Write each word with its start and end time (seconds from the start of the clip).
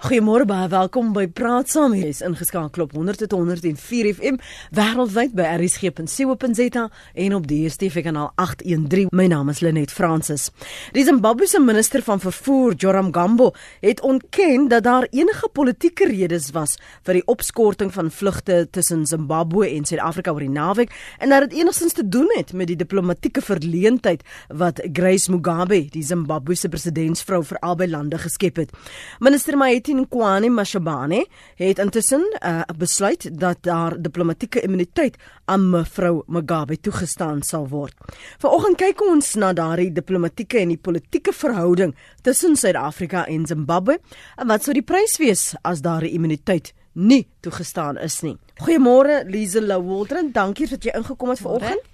Goeiemôre 0.00 0.46
baie 0.48 0.64
welkom 0.72 1.10
by 1.12 1.26
Praat 1.28 1.68
Saam. 1.68 1.92
Jy 1.92 2.06
is 2.08 2.22
ingeskakel 2.24 2.86
op 2.86 2.94
100.104 2.96 4.06
FM 4.14 4.38
wêreldwyd 4.72 5.34
by 5.36 5.44
rsg.co.za 5.58 6.84
en 7.20 7.34
op 7.36 7.44
DStv 7.50 8.00
kanaal 8.06 8.30
813. 8.40 9.10
My 9.12 9.26
naam 9.28 9.52
is 9.52 9.60
Lenet 9.60 9.92
Fransis. 9.92 10.46
Die 10.96 11.04
Zimbabwese 11.04 11.60
minister 11.60 12.00
van 12.06 12.22
vervoer, 12.22 12.78
Joram 12.80 13.10
Gambo, 13.12 13.50
het 13.82 14.00
ontken 14.00 14.70
dat 14.72 14.86
daar 14.88 15.04
enige 15.10 15.50
politieke 15.52 16.08
redes 16.08 16.48
was 16.56 16.78
vir 17.04 17.20
die 17.20 17.24
opskorting 17.28 17.92
van 17.92 18.08
vlugte 18.08 18.62
tussen 18.72 19.04
Zimbabwe 19.04 19.68
en 19.68 19.84
Suid-Afrika 19.84 20.32
oor 20.32 20.46
die 20.46 20.54
naweek 20.54 20.96
en 21.18 21.36
dat 21.36 21.50
dit 21.50 21.58
enigstens 21.60 21.98
te 22.00 22.06
doen 22.08 22.32
het 22.38 22.54
met 22.56 22.72
die 22.72 22.78
diplomatieke 22.80 23.44
verleentheid 23.44 24.24
wat 24.48 24.80
Grace 24.96 25.28
Mugabe, 25.28 25.82
die 25.92 26.06
Zimbabwese 26.08 26.72
presidentsvrou 26.72 27.44
vir 27.52 27.60
albei 27.60 27.92
lande 27.92 28.24
geskep 28.24 28.64
het. 28.64 28.72
Minister 29.20 29.60
Maeti 29.60 29.89
Martin 29.90 30.08
Kwani 30.08 30.48
Mashabane 30.48 31.26
het 31.56 31.78
intussen 31.78 32.22
uh, 32.46 32.60
besluit 32.78 33.38
dat 33.40 33.56
daar 33.60 34.00
diplomatieke 34.02 34.60
immuniteit 34.60 35.16
aan 35.44 35.70
mevrou 35.70 36.22
Mugabe 36.26 36.80
toegestaan 36.80 37.42
sal 37.42 37.66
word. 37.68 37.94
Vanoggend 38.38 38.78
kyk 38.78 39.02
ons 39.02 39.34
na 39.34 39.50
daardie 39.52 39.90
diplomatieke 39.92 40.60
en 40.62 40.70
die 40.70 40.78
politieke 40.78 41.34
verhouding 41.34 41.96
tussen 42.22 42.54
Suid-Afrika 42.56 43.26
en 43.26 43.46
Zimbabwe 43.46 43.98
en 44.36 44.46
wat 44.46 44.62
sou 44.62 44.76
die 44.78 44.86
prys 44.86 45.18
wees 45.18 45.48
as 45.66 45.82
daardie 45.82 46.14
immuniteit 46.14 46.70
nie 46.94 47.24
toegestaan 47.42 47.98
is 47.98 48.20
nie. 48.22 48.36
Goeiemôre 48.62 49.24
Liesel 49.26 49.74
Waldron, 49.74 50.30
dankie 50.32 50.70
dat 50.70 50.86
jy 50.86 50.94
ingekom 50.94 51.34
het 51.34 51.42
vanoggend. 51.42 51.90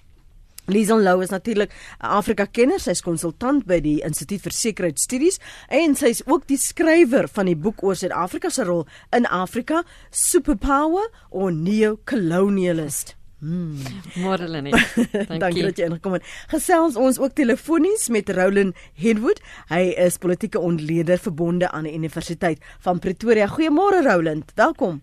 Liesel 0.67 0.99
Lou 0.99 1.21
is 1.21 1.29
natuurlik 1.29 1.71
'n 1.71 2.05
Afrika-kenner, 2.05 2.79
sy's 2.79 3.01
konsultant 3.01 3.65
by 3.65 3.79
die 3.79 4.01
Instituut 4.03 4.41
vir 4.41 4.51
Sekuriteitsstudies 4.51 5.39
en 5.69 5.95
sy's 5.95 6.21
ook 6.25 6.47
die 6.47 6.57
skrywer 6.57 7.27
van 7.27 7.45
die 7.45 7.55
boek 7.55 7.83
oor 7.83 7.95
Suid-Afrika 7.95 8.49
se 8.49 8.63
rol 8.63 8.85
in 9.15 9.25
Afrika, 9.25 9.83
Superpower 10.11 11.07
or 11.29 11.51
Neo-Colonialist. 11.51 13.15
Hmm. 13.39 13.79
Morelene. 14.15 14.71
Dankie. 15.13 15.39
Dankie 15.39 15.63
dat 15.63 15.77
jy 15.77 15.85
ingekom 15.85 16.13
het. 16.17 16.23
Gesels 16.47 16.95
ons 16.95 17.19
ook 17.19 17.31
telefonies 17.33 18.09
met 18.09 18.29
Roland 18.29 18.75
Henwood. 18.93 19.39
Hy 19.69 19.93
is 19.95 20.17
politieke 20.17 20.59
ontleder 20.59 21.17
verbonde 21.17 21.71
aan 21.71 21.83
die 21.83 21.93
Universiteit 21.93 22.59
van 22.79 22.99
Pretoria. 22.99 23.47
Goeiemôre 23.47 24.03
Roland, 24.03 24.51
welkom. 24.55 25.01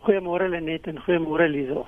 Goeiemôre 0.00 0.46
Lenet 0.48 0.86
en 0.88 0.96
goeiemôre 1.04 1.44
Liesel. 1.52 1.82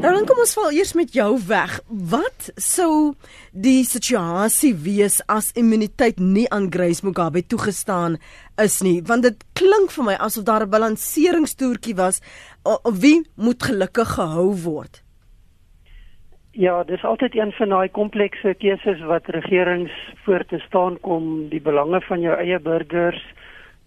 Nou 0.00 0.12
dan 0.14 0.24
kom 0.28 0.38
ons 0.40 0.54
val 0.56 0.70
eers 0.72 0.94
met 0.96 1.12
jou 1.12 1.34
weg. 1.50 1.74
Wat 2.12 2.46
sou 2.56 3.12
die 3.52 3.82
situasie 3.84 4.72
wees 4.86 5.18
as 5.28 5.50
immuniteit 5.52 6.16
nie 6.16 6.46
aan 6.48 6.70
Grace 6.72 7.04
Mugabe 7.04 7.42
toegestaan 7.44 8.16
is 8.56 8.78
nie? 8.80 9.02
Want 9.04 9.28
dit 9.28 9.44
klink 9.52 9.92
vir 9.92 10.08
my 10.08 10.16
asof 10.16 10.46
daar 10.48 10.64
'n 10.64 10.70
balanseringstoertjie 10.70 11.94
was. 11.96 12.22
Wie 13.02 13.26
moet 13.36 13.62
gelukkig 13.62 14.16
gehou 14.16 14.54
word? 14.64 15.02
Ja, 16.52 16.82
dis 16.84 17.04
altyd 17.04 17.36
een 17.36 17.52
van 17.52 17.68
daai 17.68 17.88
komplekse 17.88 18.54
keuses 18.54 19.00
wat 19.06 19.26
regerings 19.26 19.92
voor 20.24 20.44
te 20.44 20.58
staan 20.58 20.96
kom, 21.00 21.48
die 21.48 21.60
belange 21.60 22.00
van 22.00 22.20
jou 22.20 22.34
eie 22.34 22.58
burgers 22.58 23.22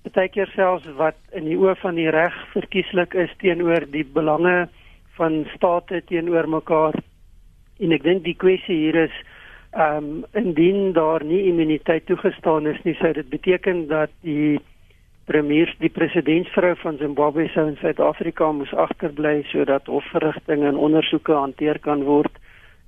partykeer 0.06 0.50
selfs 0.56 0.88
wat 0.98 1.18
in 1.38 1.46
die 1.46 1.58
oë 1.60 1.76
van 1.82 1.98
die 2.00 2.10
reg 2.10 2.36
verkieslik 2.56 3.14
is 3.14 3.32
teenoor 3.44 3.86
die 3.94 4.06
belange 4.06 4.68
van 5.18 5.44
state 5.56 6.02
teenoor 6.10 6.50
mekaar. 6.50 6.98
En 7.82 7.94
ek 7.94 8.04
dink 8.06 8.26
die 8.26 8.38
kwessie 8.38 8.78
hier 8.88 9.06
is 9.08 9.22
ehm 9.72 10.04
um, 10.04 10.26
indien 10.36 10.92
daar 10.92 11.24
nie 11.24 11.46
immuniteit 11.48 12.04
toegestaan 12.10 12.68
is 12.68 12.82
nie, 12.84 12.96
sou 13.00 13.14
dit 13.16 13.30
beteken 13.32 13.86
dat 13.88 14.12
die 14.26 14.60
premier, 15.30 15.70
die 15.80 15.90
presidentsvrou 15.90 16.74
van 16.82 16.98
Zimbabwe 17.00 17.46
sou 17.54 17.70
in 17.70 17.78
Suid-Afrika 17.80 18.50
moes 18.52 18.74
agterbly 18.74 19.46
sodat 19.48 19.88
hofverrigtinge 19.88 20.68
en 20.68 20.82
ondersoeke 20.90 21.38
hanteer 21.38 21.80
kan 21.80 22.04
word. 22.04 22.34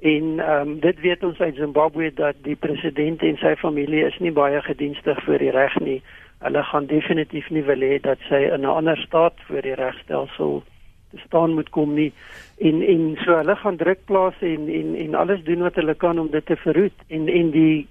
En 0.02 0.42
ehm 0.44 0.74
um, 0.74 0.76
dit 0.84 1.00
weet 1.06 1.24
ons 1.24 1.40
uit 1.40 1.56
Zimbabwe 1.56 2.12
dat 2.14 2.42
die 2.44 2.60
president 2.60 3.24
en 3.24 3.40
sy 3.40 3.56
familie 3.62 4.04
is 4.10 4.20
nie 4.20 4.34
baie 4.36 4.60
gedienstig 4.68 5.24
vir 5.30 5.40
die 5.40 5.56
reg 5.56 5.80
nie 5.80 6.02
hulle 6.44 6.64
gaan 6.64 6.86
definitief 6.86 7.50
nie 7.50 7.64
wil 7.64 7.84
hê 7.88 8.00
dat 8.04 8.20
sy 8.30 8.42
in 8.52 8.62
'n 8.62 8.76
ander 8.78 8.98
staat 8.98 9.34
voor 9.48 9.62
die 9.62 9.76
regstelsel 9.80 10.64
te 11.12 11.18
staan 11.26 11.54
moet 11.54 11.70
kom 11.70 11.94
nie. 11.94 12.12
En 12.58 12.82
en 12.82 13.18
so 13.24 13.38
hulle 13.38 13.56
gaan 13.56 13.78
druk 13.78 14.06
plaas 14.06 14.38
en 14.42 14.70
en 14.80 14.96
en 14.96 15.16
alles 15.16 15.44
doen 15.44 15.62
wat 15.68 15.76
hulle 15.76 15.96
kan 15.96 16.20
om 16.20 16.30
dit 16.32 16.46
te 16.46 16.56
verhoed. 16.56 16.98
En 17.08 17.28
en 17.28 17.52
die 17.52 17.88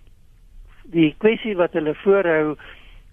die 0.85 1.15
kwessie 1.19 1.57
wat 1.57 1.73
hulle 1.73 1.95
voorhou 1.95 2.57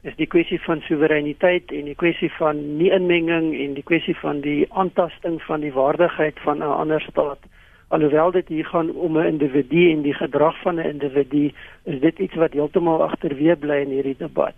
is 0.01 0.15
die 0.15 0.27
kwessie 0.27 0.59
van 0.61 0.81
soewereiniteit 0.81 1.71
en 1.71 1.85
die 1.85 1.95
kwessie 1.95 2.31
van 2.37 2.59
nie 2.77 2.91
inmenging 2.91 3.51
en 3.63 3.73
die 3.73 3.83
kwessie 3.83 4.15
van 4.17 4.41
die 4.41 4.65
aantasting 4.69 5.41
van 5.41 5.59
die 5.59 5.73
waardigheid 5.73 6.39
van 6.39 6.57
'n 6.57 6.77
ander 6.83 7.01
staat. 7.01 7.39
Alhoewel 7.87 8.31
dit 8.31 8.47
hier 8.47 8.65
gaan 8.65 8.91
om 8.91 9.17
'n 9.17 9.25
individu 9.25 9.91
en 9.91 10.01
die 10.01 10.13
gedrag 10.13 10.61
van 10.61 10.75
'n 10.75 10.89
individu 10.89 11.51
is 11.83 11.99
dit 11.99 12.19
iets 12.19 12.35
wat 12.35 12.53
heeltemal 12.53 13.03
agterweë 13.03 13.55
bly 13.55 13.81
in 13.81 13.95
hierdie 13.97 14.17
debat 14.17 14.55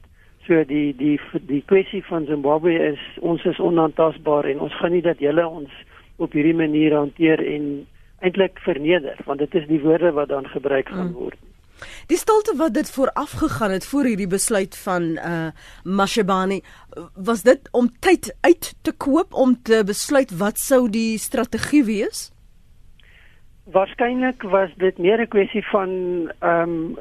So 0.51 0.65
die 0.67 0.91
die 0.99 1.15
die 1.47 1.61
kwessie 1.63 2.01
van 2.03 2.25
Zimbabwe 2.27 2.73
is 2.89 2.99
ons 3.23 3.43
is 3.47 3.59
onaantastbaar 3.63 4.49
en 4.51 4.59
ons 4.65 4.73
gaan 4.81 4.91
nie 4.91 5.03
dat 5.05 5.21
julle 5.23 5.45
ons 5.47 5.75
op 6.19 6.33
hierdie 6.35 6.57
manier 6.57 6.91
hanteer 6.91 7.39
en 7.39 7.69
eintlik 8.19 8.59
verneder 8.65 9.21
want 9.29 9.39
dit 9.39 9.53
is 9.55 9.69
die 9.69 9.79
woorde 9.79 10.11
wat 10.17 10.27
dan 10.27 10.49
gebruik 10.51 10.91
gaan 10.91 11.13
mm. 11.13 11.19
word. 11.21 11.39
Die 12.11 12.19
stilte 12.19 12.57
wat 12.59 12.75
dit 12.75 12.91
vooraf 12.91 13.37
gegaan 13.39 13.71
het 13.71 13.87
voor 13.87 14.09
hierdie 14.11 14.27
besluit 14.27 14.75
van 14.83 15.05
uh 15.29 15.53
Mashebani 15.87 16.59
was 17.15 17.45
dit 17.47 17.71
om 17.71 17.87
tyd 18.03 18.33
uit 18.41 18.73
te 18.81 18.91
koop 18.91 19.31
om 19.33 19.55
te 19.55 19.79
besluit 19.87 20.35
wat 20.41 20.59
sou 20.59 20.89
die 20.89 21.15
strategie 21.17 21.85
wees? 21.87 22.25
Waarskynlik 23.71 24.43
was 24.43 24.75
dit 24.83 24.99
meer 24.99 25.23
'n 25.23 25.31
kwessie 25.31 25.63
van 25.71 25.95
ehm 26.39 26.75
um, 26.75 26.99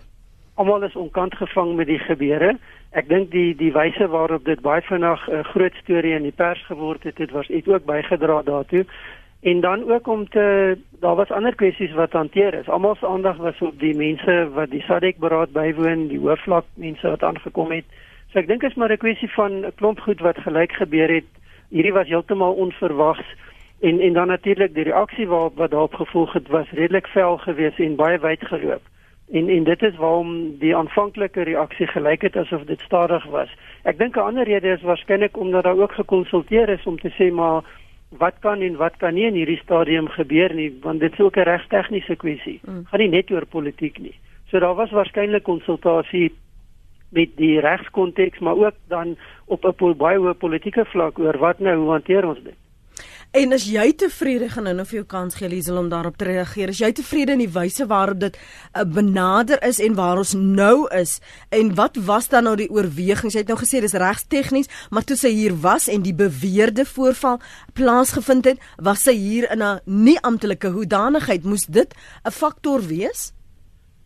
almal 0.61 0.85
is 0.85 0.97
onkant 0.97 1.35
gevang 1.41 1.75
met 1.81 1.89
die 1.89 2.03
gebeure 2.05 2.53
Ek 2.91 3.07
dink 3.07 3.29
die 3.31 3.53
die 3.55 3.71
wyse 3.71 4.09
waarop 4.11 4.45
dit 4.49 4.61
baie 4.67 4.83
vinnig 4.83 5.21
'n 5.29 5.35
uh, 5.35 5.45
groot 5.53 5.75
storie 5.83 6.15
in 6.17 6.25
die 6.27 6.35
pers 6.35 6.63
geword 6.67 7.05
het, 7.07 7.17
dit 7.17 7.31
was 7.31 7.49
iets 7.49 7.69
ook 7.69 7.85
bygedra 7.87 8.43
daartoe. 8.43 8.85
En 9.43 9.61
dan 9.61 9.91
ook 9.91 10.07
om 10.07 10.29
te 10.29 10.77
daar 11.01 11.15
was 11.15 11.31
ander 11.31 11.55
kwessies 11.55 11.93
wat 11.95 12.13
hanteer 12.13 12.55
is. 12.55 12.69
Almal 12.69 12.95
se 12.95 13.07
aandag 13.07 13.37
was 13.37 13.61
op 13.61 13.79
die 13.79 13.95
mense 13.95 14.51
wat 14.55 14.71
die 14.71 14.83
SADC 14.83 15.19
beraad 15.19 15.53
bywoon, 15.53 16.09
die 16.09 16.19
hoofvlak 16.19 16.65
mense 16.75 17.09
wat 17.09 17.23
aangekom 17.23 17.71
het. 17.71 17.87
So 18.33 18.39
ek 18.39 18.49
dink 18.49 18.63
is 18.63 18.75
maar 18.75 18.91
'n 18.91 19.05
kwessie 19.05 19.31
van 19.31 19.53
'n 19.67 19.73
klomp 19.75 20.01
goed 20.01 20.21
wat 20.21 20.39
gelyk 20.39 20.73
gebeur 20.73 21.09
het. 21.09 21.31
Hierdie 21.71 21.95
was 21.95 22.09
heeltemal 22.09 22.53
onverwags 22.53 23.27
en 23.81 24.01
en 24.01 24.13
dan 24.13 24.27
natuurlik 24.27 24.75
die 24.75 24.91
reaksie 24.91 25.29
waarop 25.29 25.57
wat 25.57 25.71
daarop 25.71 25.95
gevolg 25.95 26.33
het 26.33 26.49
was 26.49 26.71
redelik 26.71 27.07
vel 27.07 27.39
geweest 27.39 27.79
en 27.79 27.97
baie 27.97 28.19
wyd 28.19 28.43
geloop. 28.47 28.83
En 29.33 29.49
en 29.49 29.65
dit 29.65 29.83
is 29.83 29.97
waarom 29.97 30.59
die 30.59 30.77
aanvanklike 30.77 31.43
reaksie 31.43 31.87
gelyk 31.87 32.23
het 32.23 32.37
asof 32.37 32.65
dit 32.65 32.81
stadig 32.81 33.25
was. 33.25 33.51
Ek 33.83 33.99
dink 33.99 34.17
'n 34.17 34.21
ander 34.21 34.45
rede 34.45 34.69
is 34.69 34.83
waarskynlik 34.83 35.37
omdat 35.37 35.65
daar 35.65 35.79
ook 35.79 35.93
gekonsulteer 35.93 36.69
is 36.69 36.87
om 36.87 36.99
te 36.99 37.11
sê 37.19 37.33
maar 37.33 37.63
wat 38.19 38.35
kan 38.41 38.61
en 38.61 38.77
wat 38.77 38.97
kan 38.97 39.15
nie 39.15 39.27
in 39.27 39.35
hierdie 39.35 39.61
stadium 39.63 40.09
gebeur 40.09 40.55
nie, 40.55 40.79
want 40.83 41.01
dit 41.01 41.13
is 41.13 41.21
ook 41.21 41.37
'n 41.37 41.49
regstegniese 41.49 42.17
kwessie. 42.17 42.61
Mm. 42.63 42.85
Gaan 42.87 43.01
nie 43.01 43.09
net 43.09 43.31
oor 43.31 43.47
politiek 43.47 43.99
nie. 43.99 44.15
So 44.49 44.59
daar 44.59 44.75
was 44.75 44.91
waarskynlik 44.91 45.43
konsultasie 45.43 46.33
met 47.09 47.37
die 47.37 47.61
regskonteks, 47.61 48.39
maar 48.39 48.57
ook 48.57 48.75
dan 48.89 49.17
op 49.47 49.65
'n 49.65 49.97
baie 49.97 50.19
hoë 50.19 50.35
politieke 50.35 50.85
vlak 50.85 51.19
oor 51.19 51.39
wat 51.39 51.59
nou 51.59 51.77
hoe 51.77 51.91
hanteer 51.91 52.27
ons 52.27 52.43
dit. 52.43 52.60
En 53.31 53.53
as 53.55 53.63
jy 53.71 53.93
tevrede 53.95 54.49
gaan 54.51 54.67
nou 54.67 54.83
vir 54.91 54.97
jou 54.97 55.05
kans 55.07 55.37
gee 55.39 55.47
Liesel 55.47 55.77
om 55.79 55.87
daarop 55.87 56.17
te 56.19 56.27
reageer. 56.27 56.73
As 56.73 56.81
jy 56.83 56.89
tevrede 56.99 57.37
in 57.37 57.45
die 57.45 57.53
wyse 57.55 57.85
waarop 57.87 58.19
dit 58.25 58.35
uh, 58.35 58.83
benader 58.83 59.61
is 59.63 59.79
en 59.79 59.95
waar 59.95 60.19
ons 60.19 60.33
nou 60.35 60.89
is 60.99 61.21
en 61.55 61.71
wat 61.79 62.01
was 62.09 62.27
dan 62.33 62.49
nou 62.49 62.57
die 62.59 62.67
oorwegings? 62.75 63.37
Jy 63.39 63.45
het 63.45 63.53
nou 63.53 63.59
gesê 63.61 63.79
dis 63.85 63.95
regs 63.95 64.27
tegnies, 64.27 64.71
maar 64.91 65.07
toe 65.07 65.15
sy 65.15 65.31
hier 65.31 65.55
was 65.63 65.87
en 65.87 66.03
die 66.03 66.17
beweerde 66.17 66.83
voorval 66.91 67.39
plaasgevind 67.79 68.51
het, 68.51 68.67
was 68.83 69.07
sy 69.07 69.15
hier 69.15 69.47
in 69.55 69.63
'n 69.63 69.79
nie 69.87 70.19
amptelike 70.27 70.75
hoedanigheid. 70.75 71.47
Moes 71.47 71.71
dit 71.71 71.95
'n 72.27 72.35
faktor 72.35 72.83
wees? 72.83 73.31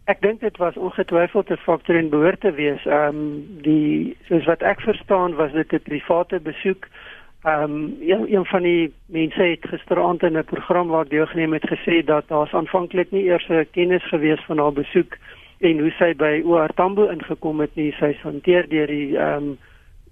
Ek 0.05 0.21
dink 0.21 0.41
dit 0.41 0.57
was 0.59 0.77
ongetwyfeld 0.77 1.49
'n 1.49 1.65
faktor 1.65 1.97
en 1.97 2.11
behoort 2.11 2.41
te 2.41 2.53
wees. 2.53 2.85
Ehm 2.85 3.17
um, 3.17 3.61
die 3.63 4.17
soos 4.29 4.45
wat 4.45 4.61
ek 4.61 4.81
verstaan 4.81 5.35
was 5.35 5.53
dit 5.53 5.73
'n 5.73 5.81
private 5.81 6.41
besoek 6.41 6.85
Ehm 6.85 7.04
um, 7.47 7.97
een, 8.01 8.35
een 8.35 8.45
van 8.45 8.63
die 8.63 8.93
mense 9.07 9.43
het 9.43 9.67
gisteraand 9.69 10.23
in 10.23 10.37
'n 10.39 10.45
program 10.45 10.89
waar 10.89 11.09
deelgeneem 11.09 11.53
het 11.53 11.67
gesê 11.69 12.05
dat 12.05 12.29
daar's 12.29 12.53
aanvanklik 12.53 13.11
nie 13.11 13.25
eers 13.25 13.49
'n 13.49 13.67
kennis 13.71 14.05
gewees 14.09 14.45
van 14.45 14.59
haar 14.59 14.73
besoek 14.73 15.17
en 15.59 15.79
hoe 15.79 15.91
sy 15.91 16.15
by 16.15 16.43
OR 16.45 16.69
Tambo 16.75 17.09
ingekom 17.09 17.61
het 17.61 17.75
nie. 17.75 17.93
Sy 17.93 18.05
is 18.05 18.23
hanteer 18.23 18.69
deur 18.69 18.87
die 18.87 19.19
ehm 19.19 19.37
um, 19.37 19.59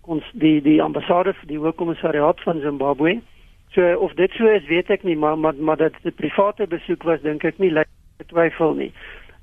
ons 0.02 0.24
die 0.32 0.62
die 0.62 0.82
ambassade 0.82 1.32
vir 1.32 1.46
die 1.46 1.58
hoofkommissariaat 1.58 2.40
van 2.40 2.60
Zimbabwe. 2.60 3.20
So 3.70 3.94
of 3.94 4.12
dit 4.12 4.30
so 4.30 4.46
is, 4.46 4.66
weet 4.66 4.90
ek 4.90 5.02
nie, 5.02 5.16
maar 5.16 5.38
maar 5.38 5.54
maar 5.54 5.76
dat 5.76 5.92
dit 6.02 6.12
'n 6.12 6.16
private 6.16 6.66
besoek 6.66 7.02
was, 7.02 7.20
dink 7.20 7.44
ek 7.44 7.58
nie 7.58 7.70
lei 7.70 7.84
twyfel 8.26 8.74
nie. 8.74 8.92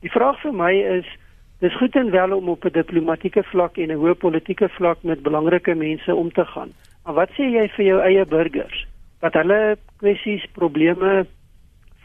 Die 0.01 0.11
vraag 0.11 0.41
vir 0.41 0.53
my 0.53 0.73
is 0.73 1.05
Dis 1.59 1.75
goed 1.75 1.95
en 1.95 2.11
wel 2.11 2.31
om 2.31 2.49
op 2.49 2.63
'n 2.65 2.71
diplomatieke 2.71 3.43
vlak 3.43 3.77
en 3.77 3.91
'n 3.91 3.99
hoë 4.01 4.13
politieke 4.13 4.69
vlak 4.69 4.97
met 5.03 5.21
belangrike 5.21 5.75
mense 5.75 6.15
om 6.15 6.31
te 6.31 6.45
gaan. 6.45 6.71
Maar 7.09 7.25
wat 7.25 7.31
sê 7.33 7.47
jy 7.49 7.63
vir 7.73 7.85
jou 7.87 7.99
eie 8.05 8.23
burgers? 8.29 8.83
Dat 9.25 9.33
hulle 9.33 9.79
kwessies, 9.97 10.43
probleme 10.53 11.23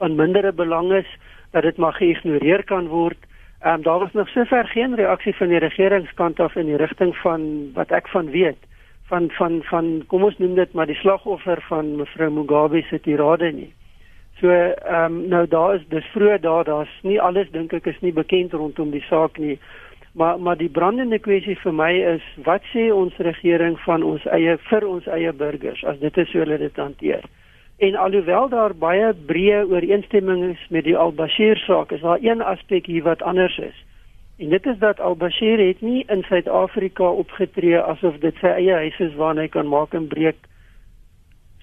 van 0.00 0.14
mindere 0.16 0.52
belang 0.56 0.94
is, 0.96 1.10
dat 1.52 1.66
dit 1.68 1.76
maar 1.76 1.92
geïgnoreer 1.98 2.64
kan 2.64 2.88
word. 2.88 3.18
Ehm 3.60 3.74
um, 3.74 3.82
daar 3.84 3.98
was 3.98 4.16
nog 4.16 4.28
sover 4.32 4.64
geen 4.64 4.94
reaksie 4.96 5.34
van 5.36 5.52
die 5.52 5.60
regeringskant 5.60 6.40
af 6.40 6.56
in 6.56 6.72
die 6.72 6.80
rigting 6.80 7.12
van 7.16 7.44
wat 7.74 7.92
ek 7.92 8.08
van 8.08 8.30
weet 8.30 8.56
van 9.12 9.28
van 9.36 9.60
van 9.68 10.04
kom 10.08 10.24
ons 10.24 10.38
noem 10.38 10.54
dit 10.54 10.72
maar 10.72 10.88
die 10.88 10.96
slagoffer 11.02 11.60
van 11.68 11.96
mevrou 11.96 12.30
Mugabe 12.30 12.82
se 12.88 13.00
tirade 13.00 13.52
nie. 13.52 13.72
So 14.40 14.48
ehm 14.48 15.04
um, 15.04 15.28
nou 15.28 15.46
daar 15.46 15.74
is 15.74 15.84
dis 15.88 16.08
vroeg 16.16 16.40
daar 16.40 16.64
daar's 16.64 17.00
nie 17.02 17.20
alles 17.20 17.50
dink 17.50 17.72
ek 17.72 17.92
is 17.92 18.00
nie 18.00 18.12
bekend 18.12 18.52
rondom 18.52 18.90
die 18.90 19.04
saak 19.10 19.36
nie. 19.38 19.58
Maar 20.14 20.40
maar 20.40 20.56
die 20.56 20.68
brandende 20.70 21.18
kwessie 21.18 21.56
vir 21.58 21.74
my 21.74 21.92
is 22.14 22.26
wat 22.46 22.62
sê 22.70 22.84
ons 22.94 23.16
regering 23.26 23.74
van 23.82 24.02
ons 24.06 24.26
eie 24.36 24.52
vir 24.68 24.84
ons 24.86 25.06
eie 25.10 25.32
burgers 25.32 25.82
as 25.90 25.98
dit 25.98 26.20
is 26.22 26.30
hoe 26.32 26.44
hulle 26.44 26.58
dit 26.58 26.76
hanteer. 26.76 27.24
En 27.82 27.98
alhoewel 27.98 28.48
daar 28.48 28.74
baie 28.78 29.08
breë 29.26 29.64
ooreenstemming 29.72 30.44
is 30.52 30.62
met 30.70 30.86
die 30.86 30.94
Al-Bashir 30.96 31.58
saak, 31.66 31.90
is 31.92 32.00
daar 32.06 32.22
een 32.22 32.42
aspek 32.42 32.86
hier 32.86 33.02
wat 33.02 33.22
anders 33.22 33.58
is. 33.58 33.74
En 34.38 34.48
dit 34.54 34.66
is 34.66 34.78
dat 34.78 35.00
Al-Bashir 35.00 35.58
het 35.58 35.80
nie 35.80 36.04
in 36.06 36.22
Suid-Afrika 36.22 37.10
opgetree 37.10 37.80
asof 37.82 38.18
dit 38.22 38.38
sy 38.38 38.54
eie 38.54 38.78
huis 38.86 39.00
is 39.02 39.18
waar 39.18 39.34
hy 39.38 39.48
kan 39.48 39.66
maak 39.66 39.98
en 39.98 40.06
breek 40.06 40.46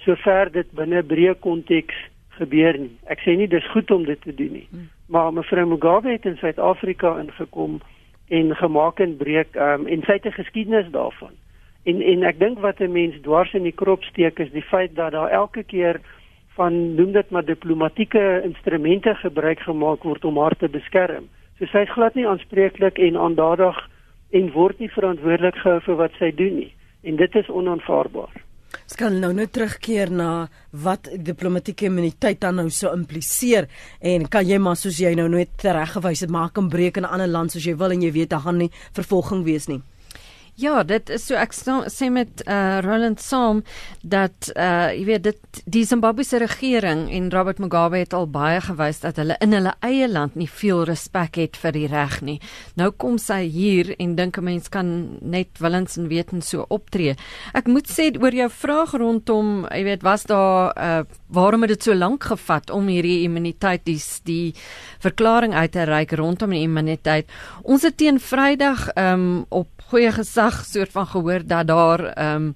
sover 0.03 0.51
dit 0.51 0.68
binne 0.75 1.03
breë 1.03 1.38
konteks 1.39 1.95
gebeur 2.36 2.75
nie. 2.83 2.92
Ek 3.07 3.24
sê 3.24 3.38
nie 3.39 3.48
dis 3.48 3.71
goed 3.71 3.92
om 3.92 4.03
dit 4.03 4.21
te 4.21 4.36
doen 4.36 4.51
nie. 4.59 4.68
Hmm. 4.71 4.89
Maar 5.07 5.33
mevrou 5.39 5.65
Mugabe 5.71 6.12
het 6.12 6.27
in 6.27 6.39
Suid-Afrika 6.44 7.15
ingekom 7.24 7.80
en 8.31 8.55
gemaak 8.55 8.99
en 9.03 9.17
breek 9.19 9.55
um, 9.55 9.87
en 9.87 10.03
sy 10.07 10.17
het 10.17 10.25
'n 10.25 10.39
geskiedenis 10.39 10.89
daarvan. 10.91 11.35
En 11.83 12.01
en 12.01 12.23
ek 12.23 12.39
dink 12.39 12.59
wat 12.59 12.79
'n 12.79 12.91
mens 12.91 13.15
dwars 13.21 13.53
in 13.53 13.63
die 13.63 13.79
krop 13.81 14.03
steek 14.03 14.39
is 14.39 14.51
die 14.51 14.69
feit 14.73 14.95
dat 14.95 15.11
daar 15.11 15.29
elke 15.29 15.63
keer 15.63 15.99
van 16.55 16.95
noem 16.95 17.11
dit 17.11 17.29
maar 17.29 17.45
diplomatieke 17.45 18.41
instrumente 18.43 19.15
gebruik 19.15 19.59
gemaak 19.59 20.03
word 20.03 20.25
om 20.25 20.37
haar 20.37 20.55
te 20.57 20.69
beskerm. 20.69 21.27
So 21.57 21.65
sy 21.65 21.77
is 21.77 21.93
glad 21.93 22.15
nie 22.15 22.27
aanspreeklik 22.27 22.97
en 22.97 23.17
aandadig 23.17 23.89
en 24.29 24.51
word 24.51 24.79
nie 24.79 24.91
verantwoordelik 24.91 25.55
gehou 25.55 25.79
vir 25.79 25.95
wat 25.95 26.11
sy 26.19 26.31
doen 26.35 26.55
nie. 26.55 26.73
En 27.03 27.15
dit 27.15 27.35
is 27.35 27.49
onaanvaarbaar. 27.49 28.50
Ons 28.83 28.97
kan 29.00 29.19
nou 29.19 29.31
net 29.33 29.51
terugkeer 29.56 30.12
na 30.12 30.50
wat 30.71 31.09
diplomatieke 31.19 31.85
immuniteit 31.85 32.39
dan 32.41 32.56
nou 32.56 32.69
so 32.69 32.91
impliseer 32.95 33.68
en 34.00 34.27
kan 34.31 34.47
jy 34.47 34.57
maar 34.57 34.75
soos 34.79 35.00
jy 35.00 35.13
nou 35.15 35.27
net 35.29 35.63
reggewys 35.63 36.21
het 36.21 36.29
maak 36.29 36.57
'n 36.57 36.69
breek 36.69 36.97
in 36.97 37.03
'n 37.03 37.13
ander 37.13 37.27
land 37.27 37.51
soos 37.51 37.65
jy 37.65 37.75
wil 37.75 37.91
en 37.91 38.01
jy 38.01 38.12
weet 38.12 38.29
daar 38.29 38.45
gaan 38.47 38.57
nie 38.57 38.71
vervolging 38.94 39.44
wees 39.44 39.68
nie. 39.68 39.81
Ja, 40.59 40.81
dit 40.83 41.09
is 41.09 41.24
so 41.30 41.38
ek 41.39 41.53
sê 41.56 42.09
met 42.12 42.42
uh 42.44 42.81
Roland 42.83 43.21
Saam 43.24 43.62
dat 44.03 44.50
uh 44.51 44.92
jy 44.92 45.06
weet 45.07 45.24
dit 45.24 45.62
die 45.63 45.86
Zimbabwese 45.88 46.42
regering 46.44 47.06
en 47.09 47.30
Robert 47.31 47.62
Mugabe 47.63 48.01
het 48.01 48.13
al 48.13 48.27
baie 48.27 48.59
gewys 48.62 49.00
dat 49.00 49.15
hulle 49.21 49.38
in 49.39 49.56
hulle 49.56 49.71
eie 49.80 50.09
land 50.12 50.36
nie 50.36 50.50
veel 50.51 50.83
respek 50.89 51.39
het 51.39 51.56
vir 51.57 51.71
die 51.77 51.88
reg 51.88 52.19
nie. 52.21 52.38
Nou 52.75 52.92
kom 52.92 53.15
sy 53.18 53.45
hier 53.48 53.94
en 53.98 54.15
dink 54.19 54.38
'n 54.38 54.44
mens 54.44 54.68
kan 54.69 55.18
net 55.21 55.57
willens 55.59 55.98
en 55.98 56.09
wetens 56.09 56.50
so 56.50 56.65
optree. 56.69 57.15
Ek 57.53 57.68
moet 57.68 57.88
sê 57.88 58.12
oor 58.21 58.33
jou 58.33 58.50
vraag 58.50 58.92
rondom, 58.94 59.65
jy 59.71 59.83
weet, 59.83 60.03
was 60.03 60.24
daar 60.24 60.75
uh 60.77 61.03
waarom 61.31 61.62
het 61.62 61.69
dit 61.69 61.83
so 61.83 61.94
lank 61.95 62.24
gevat 62.24 62.69
om 62.69 62.88
hierdie 62.88 63.24
immuniteit 63.24 63.86
die 63.86 64.01
die 64.25 64.53
verklaring 65.00 65.53
uit 65.53 65.71
te 65.71 65.83
reik 65.83 66.12
rondom 66.12 66.50
die 66.50 66.63
immuniteit? 66.68 67.25
Ons 67.63 67.83
het 67.83 67.98
teen 67.98 68.19
Vrydag 68.19 68.89
um 68.98 69.45
op 69.50 69.68
goeie 69.92 70.12
gesag 70.41 70.65
soort 70.65 70.91
van 70.91 71.07
gehoor 71.07 71.41
dat 71.45 71.67
daar 71.67 72.13
ehm 72.13 72.35
um, 72.35 72.55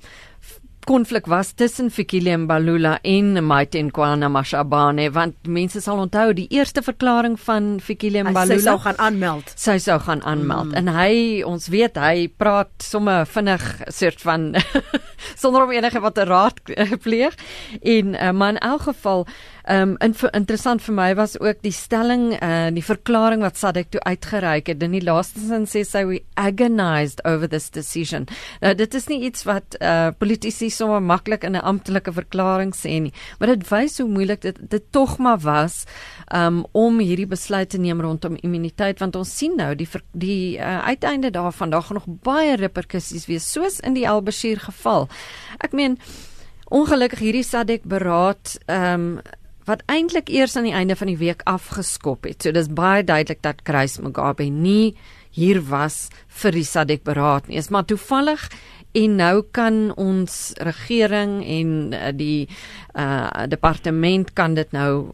konflik 0.85 1.25
was 1.25 1.51
tussen 1.51 1.89
Fikile 1.89 2.37
Mbalula 2.37 2.99
en 3.01 3.45
Maite 3.45 3.79
Nkwana 3.81 4.29
Mashabane 4.29 5.09
want 5.11 5.47
mense 5.47 5.81
sal 5.81 5.97
onthou 5.97 6.33
die 6.37 6.45
eerste 6.53 6.83
verklaring 6.85 7.39
van 7.41 7.79
Fikile 7.81 8.21
Mbalula 8.21 8.59
sy 8.59 8.67
sou 8.67 8.77
gaan 8.83 8.99
aanmeld. 9.01 9.49
Sy 9.57 9.77
sou 9.81 9.97
gaan 9.99 10.21
aanmeld. 10.21 10.69
Mm. 10.69 10.75
en 10.77 10.93
hy 10.93 11.41
ons 11.41 11.67
weet 11.73 11.97
hy 11.97 12.27
praat 12.37 12.69
sommer 12.85 13.25
vinnig 13.25 13.65
soort 13.87 14.21
van 14.21 14.45
sonder 15.41 15.65
om 15.65 15.73
enige 15.73 16.03
wat 16.05 16.19
te 16.19 16.29
raad 16.29 16.61
pleeg. 17.07 17.33
En 17.81 18.13
uh, 18.13 18.29
maar 18.31 18.53
in 18.53 18.61
elk 18.61 18.85
geval 18.91 19.25
Ehm 19.65 19.81
um, 19.89 19.97
in, 19.99 20.13
interessant 20.37 20.81
vir 20.85 20.93
my 20.93 21.07
was 21.17 21.39
ook 21.41 21.63
die 21.65 21.73
stelling 21.73 22.35
uh 22.37 22.69
die 22.73 22.83
verklaring 22.85 23.41
wat 23.41 23.57
Sadek 23.57 23.89
toe 23.89 24.01
uitgereik 24.05 24.67
het. 24.69 24.83
In 24.83 24.93
die 24.93 25.01
laaste 25.01 25.41
sin 25.41 25.65
sê 25.65 25.81
sy 25.81 26.03
we 26.05 26.19
agonized 26.37 27.23
over 27.25 27.49
this 27.49 27.71
decision. 27.73 28.27
Nou 28.61 28.75
dit 28.77 28.93
is 28.93 29.07
nie 29.09 29.23
iets 29.25 29.45
wat 29.49 29.77
uh 29.81 30.11
politici 30.19 30.69
sommer 30.69 31.01
maklik 31.01 31.43
in 31.43 31.55
'n 31.57 31.65
amptelike 31.65 32.13
verklaring 32.13 32.75
sê 32.75 32.99
nie, 33.01 33.13
maar 33.39 33.55
dit 33.55 33.65
wys 33.71 33.97
hoe 33.97 34.07
moeilik 34.09 34.41
dit 34.41 34.59
dit 34.69 34.83
tog 34.91 35.17
maar 35.17 35.39
was 35.39 35.85
um 36.33 36.65
om 36.71 36.99
hierdie 36.99 37.27
besluit 37.27 37.69
te 37.69 37.77
neem 37.77 38.01
rondom 38.01 38.37
immuniteit 38.41 38.99
want 38.99 39.15
ons 39.15 39.37
sien 39.37 39.55
nou 39.57 39.75
die 39.75 39.87
die 40.13 40.57
uh, 40.57 40.85
uiteinde 40.85 41.31
daarvan 41.31 41.69
daar 41.69 41.81
gaan 41.81 41.97
nog 41.97 42.07
baie 42.23 42.55
reperkusies 42.55 43.25
wees 43.25 43.51
soos 43.51 43.79
in 43.79 43.93
die 43.93 44.09
Al-Bashir 44.09 44.59
geval. 44.59 45.09
Ek 45.57 45.73
meen 45.73 45.97
ongelukkig 46.69 47.19
hierdie 47.19 47.43
Sadek 47.43 47.83
beraad 47.83 48.59
um 48.67 49.21
wat 49.65 49.81
eintlik 49.89 50.29
eers 50.29 50.55
aan 50.55 50.67
die 50.69 50.77
einde 50.77 50.95
van 50.95 51.09
die 51.09 51.19
week 51.19 51.41
afgeskop 51.49 52.25
het. 52.29 52.43
So 52.43 52.53
dis 52.53 52.69
baie 52.69 53.03
duidelik 53.03 53.41
dat 53.45 53.63
Kruis 53.65 53.97
Mugabe 53.99 54.47
nie 54.49 54.95
hier 55.35 55.59
was 55.69 56.07
vir 56.41 56.55
die 56.55 56.65
SADC 56.65 57.03
beraad 57.03 57.49
nie. 57.49 57.57
Is 57.57 57.71
maar 57.73 57.87
toevallig 57.89 58.47
en 58.95 59.17
nou 59.19 59.43
kan 59.51 59.89
ons 59.99 60.53
regering 60.63 61.41
en 61.43 61.71
uh, 61.93 62.11
die 62.15 62.47
uh 62.95 63.47
departement 63.51 64.31
kan 64.33 64.55
dit 64.55 64.71
nou 64.71 65.11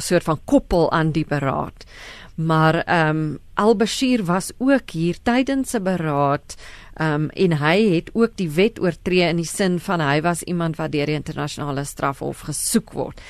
soort 0.00 0.24
van 0.24 0.40
koppel 0.44 0.90
aan 0.90 1.12
die 1.12 1.26
beraad. 1.28 1.86
Maar 2.34 2.82
ehm 2.82 3.08
um, 3.16 3.38
Al-Bashir 3.54 4.24
was 4.24 4.50
ook 4.58 4.90
hier 4.90 5.18
tydens 5.22 5.74
'n 5.74 5.82
beraad 5.82 6.56
ehm 6.94 7.14
um, 7.14 7.28
en 7.28 7.52
hy 7.58 7.94
het 7.94 8.10
ook 8.12 8.36
die 8.36 8.50
wet 8.50 8.80
oortree 8.80 9.28
in 9.28 9.36
die 9.36 9.46
sin 9.46 9.78
van 9.80 10.00
hy 10.00 10.20
was 10.20 10.42
iemand 10.42 10.76
wat 10.76 10.92
deur 10.92 11.06
die 11.06 11.14
internasionale 11.14 11.84
strafhof 11.84 12.40
gesoek 12.40 12.92
word 12.92 13.20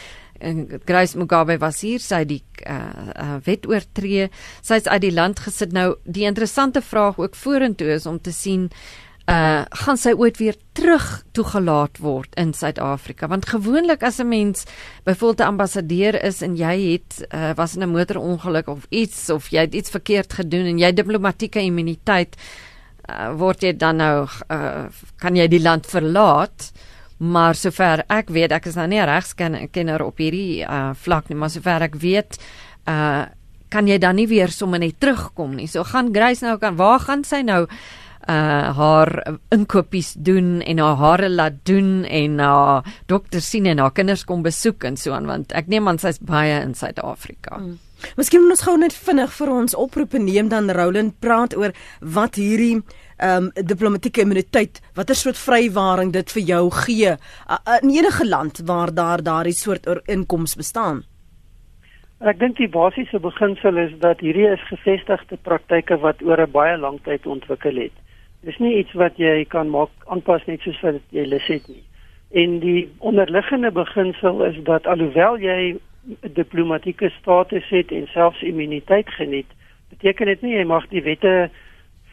Grace 0.85 1.19
Mugabe 1.19 1.59
was 1.63 1.81
hier 1.85 2.03
sy 2.03 2.25
die 2.29 2.43
uh, 2.67 3.13
uh, 3.15 3.39
wet 3.47 3.69
oortree. 3.71 4.29
Sy 4.63 4.81
is 4.83 4.91
uit 4.91 5.05
die 5.05 5.15
land 5.15 5.43
gesit. 5.45 5.73
Nou 5.75 5.95
die 6.05 6.27
interessante 6.29 6.83
vraag 6.83 7.21
ook 7.23 7.39
vorentoe 7.39 7.93
is 7.95 8.07
om 8.11 8.21
te 8.21 8.35
sien 8.35 8.71
uh 9.31 9.63
gaan 9.85 9.99
sy 10.03 10.11
ooit 10.19 10.41
weer 10.41 10.57
terug 10.75 11.23
toegelaat 11.31 12.01
word 12.03 12.35
in 12.35 12.51
Suid-Afrika? 12.59 13.29
Want 13.31 13.47
gewoonlik 13.47 14.03
as 14.03 14.19
'n 14.19 14.29
mens 14.29 14.65
byvoorbeeld 15.05 15.41
'n 15.41 15.53
ambassadeur 15.55 16.25
is 16.25 16.43
en 16.43 16.57
jy 16.57 16.93
het 16.93 17.27
uh, 17.31 17.55
was 17.55 17.77
in 17.77 17.83
'n 17.83 17.95
motorongeluk 17.95 18.69
of 18.69 18.87
iets 18.91 19.31
of 19.31 19.49
jy 19.49 19.61
het 19.61 19.75
iets 19.75 19.91
verkeerd 19.91 20.33
gedoen 20.33 20.67
en 20.67 20.79
jy 20.79 20.93
diplomatieke 20.93 21.61
immuniteit 21.61 22.37
uh, 23.09 23.31
word 23.39 23.63
jy 23.63 23.77
dan 23.77 23.97
nou 23.97 24.27
uh, 24.51 24.87
kan 25.19 25.37
jy 25.37 25.49
die 25.49 25.63
land 25.63 25.87
verlaat? 25.87 26.73
uh 26.75 26.92
maar 27.23 27.55
sover 27.55 28.03
ek 28.11 28.33
weet 28.35 28.53
ek 28.53 28.67
is 28.67 28.77
nou 28.79 28.89
nie 28.91 28.99
'n 28.99 29.07
regskenner 29.07 30.03
op 30.03 30.19
hierdie 30.19 30.67
uh, 30.67 30.91
vlak 30.95 31.29
nie 31.29 31.39
maar 31.39 31.51
sover 31.51 31.83
ek 31.83 31.95
weet 31.95 32.39
uh, 32.89 33.27
kan 33.71 33.87
jy 33.87 33.99
dan 33.99 34.17
nie 34.17 34.27
weer 34.27 34.51
sommer 34.51 34.79
net 34.79 34.99
terugkom 35.01 35.55
nie 35.57 35.67
so 35.67 35.85
gaan 35.85 36.13
Grace 36.13 36.45
nou 36.45 36.59
kan 36.59 36.77
waar 36.77 37.01
gaan 37.01 37.25
sy 37.25 37.43
nou 37.43 37.67
uh 38.29 38.71
haar 38.79 39.39
inkopies 39.51 40.15
doen 40.15 40.61
en 40.63 40.79
haar 40.79 40.97
hare 40.97 41.29
laat 41.29 41.65
doen 41.67 42.05
en 42.05 42.39
haar 42.39 42.85
dokter 43.07 43.41
sien 43.41 43.67
en 43.67 43.79
haar 43.79 43.93
kinders 43.93 44.25
kom 44.25 44.43
besoek 44.43 44.85
en 44.85 44.97
so 44.97 45.13
aan 45.13 45.27
want 45.27 45.53
ek 45.53 45.67
neem 45.67 45.89
aan 45.89 45.99
sy's 45.99 46.21
baie 46.23 46.61
in 46.63 46.75
Suid-Afrika. 46.75 47.59
Hmm. 47.59 47.79
Miskien 48.17 48.43
moet 48.43 48.55
ons 48.55 48.63
gou 48.67 48.77
net 48.79 48.95
vinnig 48.95 49.33
vir 49.33 49.51
ons 49.51 49.75
oproepe 49.75 50.19
neem 50.19 50.49
dan 50.49 50.71
Roland 50.71 51.19
praat 51.21 51.57
oor 51.59 51.75
wat 52.01 52.39
hierdie 52.39 52.83
ehm 53.23 53.45
um, 53.45 53.67
diplomatieke 53.67 54.21
immuniteit 54.21 54.81
watter 54.99 55.15
soort 55.15 55.39
vrywaring 55.39 56.13
dit 56.13 56.33
vir 56.35 56.43
jou 56.43 56.65
gee 56.85 57.13
uh, 57.15 57.79
in 57.83 57.95
enige 57.95 58.27
land 58.29 58.63
waar 58.67 58.95
daar 58.95 59.23
daardie 59.23 59.55
soort 59.55 59.87
inkomste 60.07 60.59
bestaan. 60.59 61.03
Ek 62.23 62.39
dink 62.39 62.57
die 62.57 62.71
basiese 62.71 63.19
beginsel 63.19 63.79
is 63.83 63.95
dat 64.03 64.21
hierdie 64.23 64.47
is 64.47 64.63
gevestigde 64.69 65.39
praktyke 65.43 65.97
wat 66.03 66.23
oor 66.23 66.43
'n 66.43 66.51
baie 66.51 66.77
lang 66.79 67.01
tyd 67.03 67.27
ontwikkel 67.27 67.77
het. 67.77 67.97
Dis 68.43 68.59
nie 68.59 68.77
iets 68.79 68.93
wat 68.93 69.19
jy 69.19 69.45
kan 69.45 69.71
maak 69.71 69.91
aanpas 70.07 70.47
net 70.47 70.61
soos 70.61 70.81
wat 70.83 71.01
jy 71.11 71.25
lus 71.27 71.47
het 71.47 71.67
nie. 71.69 71.83
En 72.31 72.59
die 72.59 72.89
onderliggende 72.99 73.71
beginsel 73.71 74.45
is 74.45 74.57
dat 74.65 74.87
alhoewel 74.87 75.39
jy 75.39 75.79
diplomatieke 76.21 77.11
status 77.21 77.69
het 77.69 77.91
en 77.93 78.07
selfs 78.07 78.43
immuniteit 78.43 79.11
geniet, 79.19 79.51
beteken 79.89 80.27
dit 80.27 80.43
nie 80.43 80.55
jy 80.57 80.65
mag 80.65 80.89
die 80.89 81.03
wette 81.03 81.51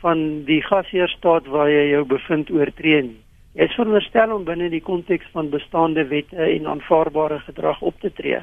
van 0.01 0.43
die 0.45 0.61
gasheerstaat 0.61 1.47
waar 1.47 1.69
jy 1.69 1.89
jou 1.89 2.05
bevind 2.05 2.51
oortree 2.51 3.01
nie. 3.01 3.19
Jy 3.57 3.65
is 3.65 3.75
veronderstel 3.75 4.31
om 4.31 4.45
binne 4.47 4.69
die 4.69 4.83
konteks 4.85 5.27
van 5.33 5.49
bestaande 5.49 6.05
wette 6.07 6.37
en 6.37 6.67
aanvaarbare 6.67 7.39
gedrag 7.47 7.81
op 7.81 7.99
te 7.99 8.11
tree. 8.13 8.41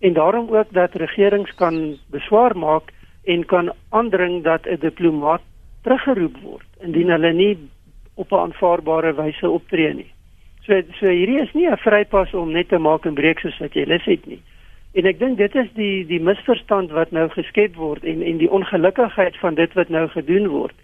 En 0.00 0.12
daarom 0.12 0.48
ook 0.54 0.72
dat 0.72 0.94
regerings 0.94 1.54
kan 1.54 1.96
beswaar 2.10 2.56
maak 2.56 2.92
en 3.24 3.44
kan 3.44 3.72
aandring 3.90 4.42
dat 4.44 4.66
'n 4.66 4.80
diplomaat 4.80 5.42
teruggeroep 5.82 6.36
word 6.42 6.66
indien 6.80 7.08
hulle 7.08 7.32
nie 7.32 7.58
op 8.14 8.32
'n 8.32 8.44
aanvaarbare 8.46 9.14
wyse 9.14 9.50
optree 9.50 9.94
nie. 9.94 10.10
So 10.64 10.80
so 11.00 11.06
hierdie 11.06 11.40
is 11.42 11.52
nie 11.52 11.68
'n 11.68 11.76
vrypas 11.76 12.34
om 12.34 12.52
net 12.52 12.68
te 12.68 12.78
maak 12.78 13.04
en 13.06 13.14
breek 13.14 13.38
soos 13.38 13.58
wat 13.58 13.74
jy 13.74 13.84
lus 13.84 14.04
het 14.04 14.26
nie. 14.26 14.40
En 14.94 15.06
ek 15.06 15.18
dink 15.18 15.38
dit 15.38 15.54
is 15.54 15.68
die 15.74 16.06
die 16.06 16.20
misverstand 16.20 16.90
wat 16.90 17.10
nou 17.10 17.28
geskep 17.28 17.74
word 17.74 18.04
en 18.04 18.22
en 18.22 18.36
die 18.38 18.50
ongelukkigheid 18.50 19.36
van 19.36 19.54
dit 19.54 19.72
wat 19.72 19.88
nou 19.88 20.08
gedoen 20.08 20.48
word. 20.48 20.74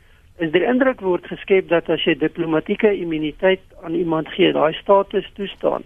Is 0.40 0.52
die 0.54 0.64
indruk 0.64 1.02
word 1.04 1.26
geskep 1.28 1.68
dat 1.68 1.90
as 1.92 2.04
jy 2.08 2.14
diplomatieke 2.16 2.88
immuniteit 2.96 3.60
aan 3.84 3.94
iemand 3.98 4.30
gee, 4.32 4.52
daai 4.56 4.72
status 4.78 5.26
toestaan, 5.36 5.84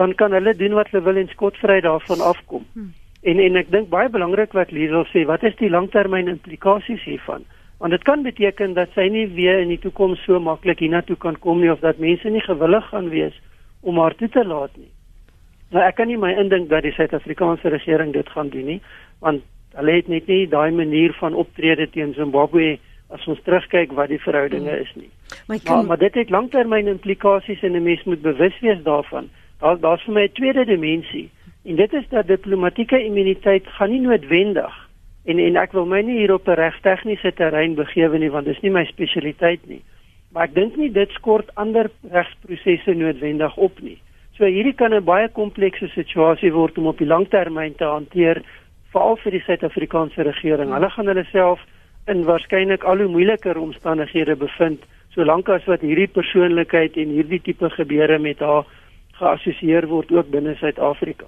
dan 0.00 0.14
kan 0.18 0.34
hulle 0.34 0.54
doen 0.58 0.74
wat 0.74 0.88
hulle 0.90 1.04
wil 1.06 1.20
en 1.20 1.28
skotvry 1.30 1.80
daarvan 1.84 2.24
afkom. 2.26 2.64
Hmm. 2.74 2.90
En 3.22 3.38
en 3.40 3.60
ek 3.60 3.70
dink 3.70 3.92
baie 3.92 4.10
belangrik 4.10 4.56
wat 4.58 4.72
Liesel 4.74 5.06
sê, 5.12 5.22
wat 5.30 5.46
is 5.46 5.54
die 5.60 5.70
langtermyn 5.70 6.28
implikasies 6.32 7.04
hiervan? 7.06 7.46
Want 7.78 7.94
dit 7.94 8.02
kan 8.02 8.24
beteken 8.26 8.74
dat 8.74 8.90
sy 8.96 9.06
nie 9.12 9.28
weer 9.36 9.62
in 9.62 9.70
die 9.70 9.78
toekoms 9.78 10.24
so 10.26 10.40
maklik 10.42 10.82
hiernatoe 10.82 11.16
kan 11.20 11.38
kom 11.38 11.62
nie 11.62 11.70
of 11.72 11.80
dat 11.84 12.02
mense 12.02 12.30
nie 12.30 12.42
gewillig 12.42 12.90
gaan 12.90 13.08
wees 13.14 13.38
om 13.80 13.98
haar 14.02 14.16
toe 14.18 14.28
te 14.28 14.44
laat 14.44 14.74
nie. 14.76 14.90
Nou 15.70 15.84
ek 15.86 15.96
kan 16.00 16.10
nie 16.10 16.18
my 16.18 16.32
indink 16.42 16.66
dat 16.70 16.82
die 16.82 16.92
Suid-Afrikaanse 16.98 17.70
regering 17.70 18.12
dit 18.12 18.28
gaan 18.34 18.50
doen 18.50 18.66
nie, 18.74 18.80
want 19.22 19.46
hulle 19.78 19.96
het 19.96 20.10
net 20.10 20.26
nie 20.30 20.48
daai 20.50 20.70
manier 20.74 21.14
van 21.20 21.38
optrede 21.38 21.86
teen 21.94 22.12
Zimbabwe 22.18 22.76
as 23.08 23.26
ons 23.26 23.42
terugkyk 23.42 23.92
wat 23.92 24.08
die 24.08 24.20
verhoudinge 24.20 24.70
hmm. 24.70 24.80
is 24.80 24.92
nie. 24.94 25.10
Maar, 25.46 25.58
kan... 25.62 25.76
maar, 25.76 25.86
maar 25.86 25.98
dit 25.98 26.14
het 26.14 26.30
langtermyn 26.30 26.86
implikasies 26.86 27.62
en 27.62 27.76
'n 27.76 27.82
mens 27.82 28.04
moet 28.04 28.22
bewus 28.22 28.60
wees 28.60 28.82
daarvan. 28.82 29.30
Daar 29.58 29.80
daar's 29.80 30.02
vir 30.02 30.14
my 30.14 30.24
'n 30.24 30.32
tweede 30.32 30.64
dimensie 30.64 31.30
en 31.64 31.76
dit 31.76 31.92
is 31.92 32.08
dat 32.08 32.26
diplomatieke 32.26 33.04
immuniteit 33.04 33.66
gaan 33.66 33.90
nie 33.90 34.00
noodwendig 34.00 34.84
En 35.24 35.38
en 35.40 35.56
ek 35.56 35.72
wil 35.72 35.86
my 35.88 36.02
nie 36.04 36.18
hier 36.18 36.34
op 36.34 36.48
'n 36.48 36.60
regstegniese 36.60 37.32
terrein 37.32 37.74
begewe 37.74 38.18
nie 38.18 38.30
want 38.30 38.44
dis 38.44 38.60
nie 38.60 38.70
my 38.70 38.84
spesialiteit 38.84 39.60
nie. 39.66 39.82
Maar 40.32 40.44
ek 40.44 40.54
dink 40.54 40.76
nie 40.76 40.90
dit 40.92 41.10
skort 41.10 41.54
ander 41.54 41.90
regsprosesse 42.10 42.92
noodwendig 42.94 43.56
op 43.56 43.80
nie. 43.80 43.98
So 44.36 44.44
hierdie 44.44 44.74
kan 44.74 44.92
'n 44.92 45.04
baie 45.04 45.28
komplekse 45.28 45.88
situasie 45.88 46.52
word 46.52 46.78
om 46.78 46.86
op 46.86 46.98
die 46.98 47.06
langtermyn 47.06 47.74
te 47.74 47.84
hanteer 47.84 48.42
veral 48.92 49.16
vir 49.16 49.32
die 49.32 49.40
Suid-Afrikaanse 49.40 50.22
regering. 50.22 50.72
Hulle 50.72 50.90
gaan 50.90 51.06
hulle 51.06 51.24
self 51.24 51.60
in 52.06 52.24
waarskynlik 52.24 52.84
al 52.84 53.00
hoe 53.00 53.08
moeiliker 53.08 53.58
omstandighede 53.58 54.36
bevind 54.36 54.82
solank 55.14 55.48
as 55.48 55.64
wat 55.70 55.80
hierdie 55.80 56.10
persoonlikheid 56.10 56.96
en 57.00 57.14
hierdie 57.16 57.40
tipe 57.40 57.70
gebeure 57.70 58.18
met 58.18 58.42
haar 58.44 58.66
geassosieer 59.20 59.86
word 59.88 60.12
ook 60.12 60.30
binne 60.30 60.56
Suid-Afrika. 60.58 61.26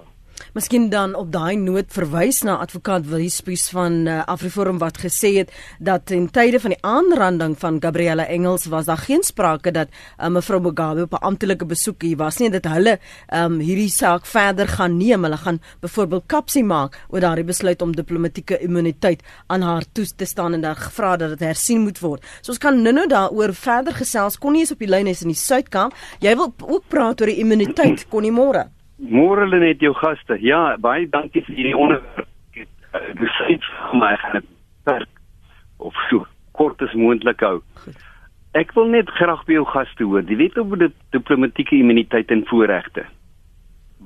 Miskien 0.53 0.89
dan 0.89 1.15
op 1.15 1.31
daai 1.31 1.55
noot 1.59 1.91
verwys 1.93 2.41
na 2.45 2.55
advokaat 2.63 3.05
Wilspies 3.09 3.67
van 3.69 4.07
uh, 4.07 4.21
Afriforum 4.25 4.79
wat 4.81 4.97
gesê 5.01 5.33
het 5.37 5.51
dat 5.79 6.11
in 6.15 6.29
tye 6.33 6.59
van 6.59 6.73
die 6.73 6.79
aanranding 6.81 7.55
van 7.59 7.77
Gabriella 7.81 8.25
Engels 8.25 8.65
was 8.71 8.85
daar 8.85 9.01
geen 9.01 9.23
sprake 9.23 9.71
dat 9.71 9.89
uh, 9.89 10.29
mevrou 10.33 10.59
Mugabe 10.61 11.05
op 11.05 11.13
'n 11.13 11.25
amptelike 11.29 11.65
besoek 11.65 12.01
hier 12.01 12.17
was 12.17 12.37
nie 12.37 12.49
dat 12.49 12.65
hulle 12.65 12.99
um, 13.33 13.59
hierdie 13.59 13.89
saak 13.89 14.25
verder 14.25 14.67
gaan 14.67 14.97
neem. 14.97 15.23
Hulle 15.23 15.37
gaan 15.37 15.61
byvoorbeeld 15.81 16.23
kapsie 16.25 16.63
maak 16.63 16.97
oor 17.09 17.19
daardie 17.19 17.45
besluit 17.45 17.81
om 17.81 17.95
diplomatieke 17.95 18.59
immuniteit 18.59 19.21
aan 19.47 19.61
haar 19.61 19.83
toe 19.93 20.05
te 20.15 20.25
staan 20.25 20.53
en 20.53 20.61
daar 20.61 20.75
gevra 20.75 21.17
dat 21.17 21.29
dit 21.29 21.39
hersien 21.39 21.81
moet 21.81 21.99
word. 21.99 22.23
So 22.41 22.51
ons 22.51 22.59
kan 22.59 22.81
nou-nou 22.81 23.07
daaroor 23.07 23.53
verder 23.53 23.93
gesels. 23.93 24.37
Kon 24.37 24.51
nie 24.51 24.61
eens 24.61 24.71
op 24.71 24.79
die 24.79 24.89
lyn 24.89 25.07
is 25.07 25.21
in 25.21 25.27
die 25.27 25.37
Suidkamp. 25.37 25.93
Jy 26.19 26.35
wil 26.35 26.53
ook 26.61 26.87
praat 26.87 27.21
oor 27.21 27.27
die 27.27 27.39
immuniteit 27.41 28.07
kon 28.09 28.21
nie 28.21 28.31
môre. 28.31 28.76
Môre 28.97 29.45
lê 29.45 29.59
net 29.61 29.81
jou 29.81 29.93
gaste. 29.93 30.39
Ja, 30.41 30.75
baie 30.81 31.05
dankie 31.09 31.43
vir 31.45 31.55
hierdie 31.55 31.77
onderwerp. 31.77 32.25
Dis 33.19 33.39
iets 33.53 33.67
vir 33.77 33.99
my 34.01 34.15
gaan 34.17 34.45
werk 34.89 35.21
of 35.77 35.93
so 36.09 36.25
kort 36.57 36.81
as 36.81 36.93
moontlik 36.97 37.43
hou. 37.45 37.59
Ek 38.57 38.71
wil 38.73 38.89
net 38.89 39.11
graag 39.19 39.43
by 39.45 39.59
jou 39.59 39.65
gaste 39.69 40.07
hoor. 40.07 40.25
Die 40.25 40.39
wet 40.39 40.57
op 40.57 40.73
die 40.81 40.89
diplomatieke 41.13 41.77
immuniteit 41.77 42.31
en 42.33 42.41
voorregte. 42.49 43.05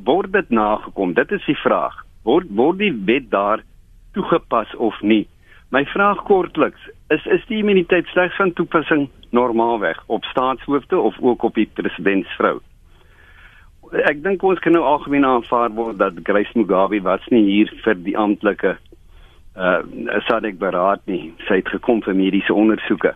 Word 0.08 0.34
dit 0.34 0.50
nagekom? 0.52 1.14
Dit 1.16 1.32
is 1.32 1.46
die 1.48 1.56
vraag. 1.64 1.96
Word 2.28 2.52
word 2.60 2.82
die 2.82 2.92
wet 3.08 3.30
daar 3.32 3.64
toegepas 4.18 4.76
of 4.76 4.98
nie? 5.02 5.24
My 5.72 5.86
vraag 5.94 6.26
kortliks, 6.28 6.84
is 7.16 7.24
is 7.32 7.46
die 7.48 7.62
immuniteit 7.64 8.12
slegs 8.12 8.36
van 8.36 8.52
toepassing 8.60 9.08
normaalweg 9.32 10.04
op 10.12 10.28
staatshoofde 10.28 11.00
of 11.00 11.16
ook 11.24 11.48
op 11.48 11.56
die 11.56 11.70
presidentsvrou? 11.80 12.60
Ek 13.92 14.22
dink 14.24 14.44
ons 14.44 14.60
kan 14.64 14.74
nou 14.76 14.84
algemeen 14.88 15.26
aanvaar 15.28 15.74
word 15.76 15.98
dat 16.00 16.20
Grace 16.24 16.56
Mugabe 16.56 17.02
was 17.04 17.24
nie 17.32 17.44
hier 17.48 17.72
vir 17.84 17.98
die 18.06 18.16
amptelike 18.18 18.78
uh 19.56 19.82
SADC 20.28 20.58
beraad 20.60 21.02
nie. 21.12 21.34
Sy 21.48 21.60
het 21.60 21.70
gekom 21.74 22.00
vir 22.06 22.16
mediese 22.16 22.54
ondersoeke. 22.56 23.12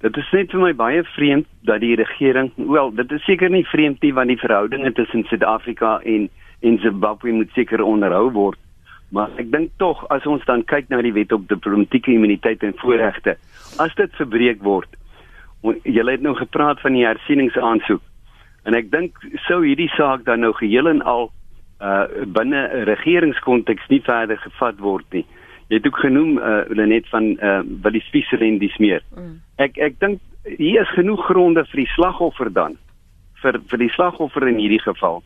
Dit 0.00 0.16
is 0.16 0.28
net 0.32 0.52
vir 0.54 0.62
my 0.62 0.72
baie 0.72 1.02
vreemd 1.16 1.48
dat 1.66 1.82
die 1.82 1.96
regering, 1.98 2.52
wel, 2.56 2.92
dit 2.96 3.10
is 3.12 3.24
seker 3.26 3.50
nie 3.50 3.66
vreemd 3.68 4.00
nie 4.02 4.12
want 4.14 4.30
die 4.32 4.38
verhoudinge 4.40 4.92
tussen 4.96 5.26
Suid-Afrika 5.28 5.98
en 6.04 6.28
en 6.60 6.78
Zimbabwe 6.78 7.32
moet 7.32 7.50
seker 7.56 7.82
onderhou 7.82 8.30
word. 8.32 8.58
Maar 9.10 9.32
ek 9.42 9.50
dink 9.50 9.70
tog 9.82 10.04
as 10.14 10.26
ons 10.28 10.44
dan 10.46 10.62
kyk 10.68 10.90
na 10.92 11.00
die 11.02 11.14
wet 11.16 11.32
op 11.32 11.48
diplomatieke 11.48 12.12
immuniteit 12.12 12.62
en 12.62 12.76
voorregte, 12.78 13.34
as 13.80 13.94
dit 13.96 14.18
verbreek 14.20 14.60
word, 14.62 14.92
jy 15.64 16.04
het 16.04 16.22
nou 16.22 16.36
gepraat 16.36 16.80
van 16.84 16.94
die 16.94 17.06
hersieningsaansoek 17.06 18.04
En 18.64 18.74
ek 18.74 18.90
dink 18.90 19.16
sou 19.46 19.62
hierdie 19.64 19.90
saak 19.96 20.24
dan 20.24 20.40
nou 20.40 20.52
geheel 20.52 20.88
en 20.88 21.02
al 21.02 21.30
uh 21.80 22.04
binne 22.26 22.68
'n 22.68 22.84
regeringskonteks 22.84 23.88
nie 23.88 24.02
verder 24.04 24.36
gevat 24.36 24.78
word 24.78 25.06
nie. 25.12 25.26
Jy 25.68 25.76
het 25.76 25.86
ook 25.86 25.96
genoem 25.96 26.38
uh 26.38 26.86
net 26.86 27.08
van 27.08 27.24
uh 27.40 27.92
die 27.92 28.04
spesiale 28.04 28.44
en 28.44 28.58
dis 28.58 28.76
meer. 28.76 29.02
Mm. 29.16 29.40
Ek 29.56 29.78
ek 29.78 29.98
dink 30.00 30.20
hier 30.44 30.80
is 30.82 30.92
genoeg 30.96 31.24
gronde 31.24 31.64
vir 31.64 31.84
die 31.84 31.92
slagoffer 31.96 32.52
dan 32.52 32.76
vir 33.42 33.60
vir 33.70 33.78
die 33.78 33.92
slagoffer 33.96 34.48
in 34.48 34.58
hierdie 34.60 34.82
geval. 34.82 35.22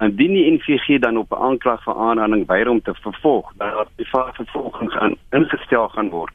Indien 0.00 0.32
die 0.32 0.50
NVG 0.50 0.98
dan 1.00 1.16
op 1.16 1.32
'n 1.32 1.42
aanklag 1.50 1.82
vir 1.84 1.94
aanranding 1.94 2.46
weier 2.46 2.68
om 2.68 2.80
te 2.80 2.94
vervolg, 2.94 3.52
dan 3.58 3.74
word 3.74 3.88
die 3.96 4.08
vervolging 4.10 4.92
gaan 4.92 5.14
ingestel 5.32 5.88
gaan 5.88 6.08
word. 6.08 6.32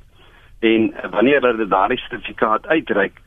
En 0.60 0.94
uh, 0.94 1.10
wanneer 1.12 1.42
hulle 1.42 1.68
daardie 1.68 1.98
sertifikaat 1.98 2.68
uitreik, 2.68 3.22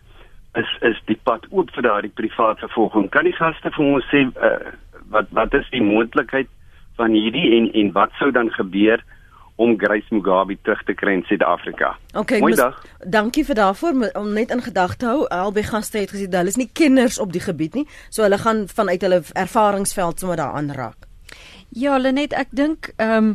is 0.54 0.70
is 0.80 1.00
die 1.06 1.18
pad 1.28 1.44
oop 1.50 1.70
vir 1.74 1.82
daardie 1.82 2.14
private 2.14 2.60
vervolging. 2.66 3.10
Kan 3.10 3.28
die 3.28 3.36
gaste 3.36 3.70
vir 3.74 3.84
ons 3.84 4.08
sê 4.12 4.24
uh, 4.28 4.72
wat 5.12 5.28
wat 5.36 5.54
is 5.54 5.68
die 5.74 5.84
moontlikheid 5.84 6.48
van 6.98 7.14
hierdie 7.14 7.46
en 7.58 7.70
en 7.72 7.92
wat 7.92 8.14
sou 8.18 8.30
dan 8.34 8.50
gebeur 8.56 9.04
om 9.58 9.74
Grace 9.78 10.14
Mugabe 10.14 10.54
terug 10.62 10.82
te 10.86 10.94
kry 10.94 11.16
in 11.18 11.24
Suid-Afrika? 11.26 11.96
Okay, 12.14 12.38
Goeiedag. 12.38 12.78
Dankie 13.02 13.42
vir 13.44 13.58
daarvoor 13.58 13.96
om 14.20 14.32
net 14.32 14.52
in 14.54 14.62
gedagte 14.62 15.06
hou. 15.10 15.26
Albei 15.34 15.66
gaste 15.66 15.98
het 15.98 16.14
gesê 16.14 16.28
hulle 16.30 16.54
is 16.54 16.60
nie 16.60 16.70
kenners 16.72 17.18
op 17.18 17.32
die 17.34 17.42
gebied 17.42 17.74
nie, 17.74 17.86
so 18.08 18.22
hulle 18.22 18.38
gaan 18.38 18.68
vanuit 18.70 19.02
hulle 19.02 19.22
ervaringsveld 19.34 20.22
sommer 20.22 20.38
daaraan 20.38 20.70
raak. 20.78 21.08
Ja, 21.74 21.98
Lenet, 21.98 22.32
ek 22.32 22.54
dink 22.54 22.92
ehm 22.96 23.34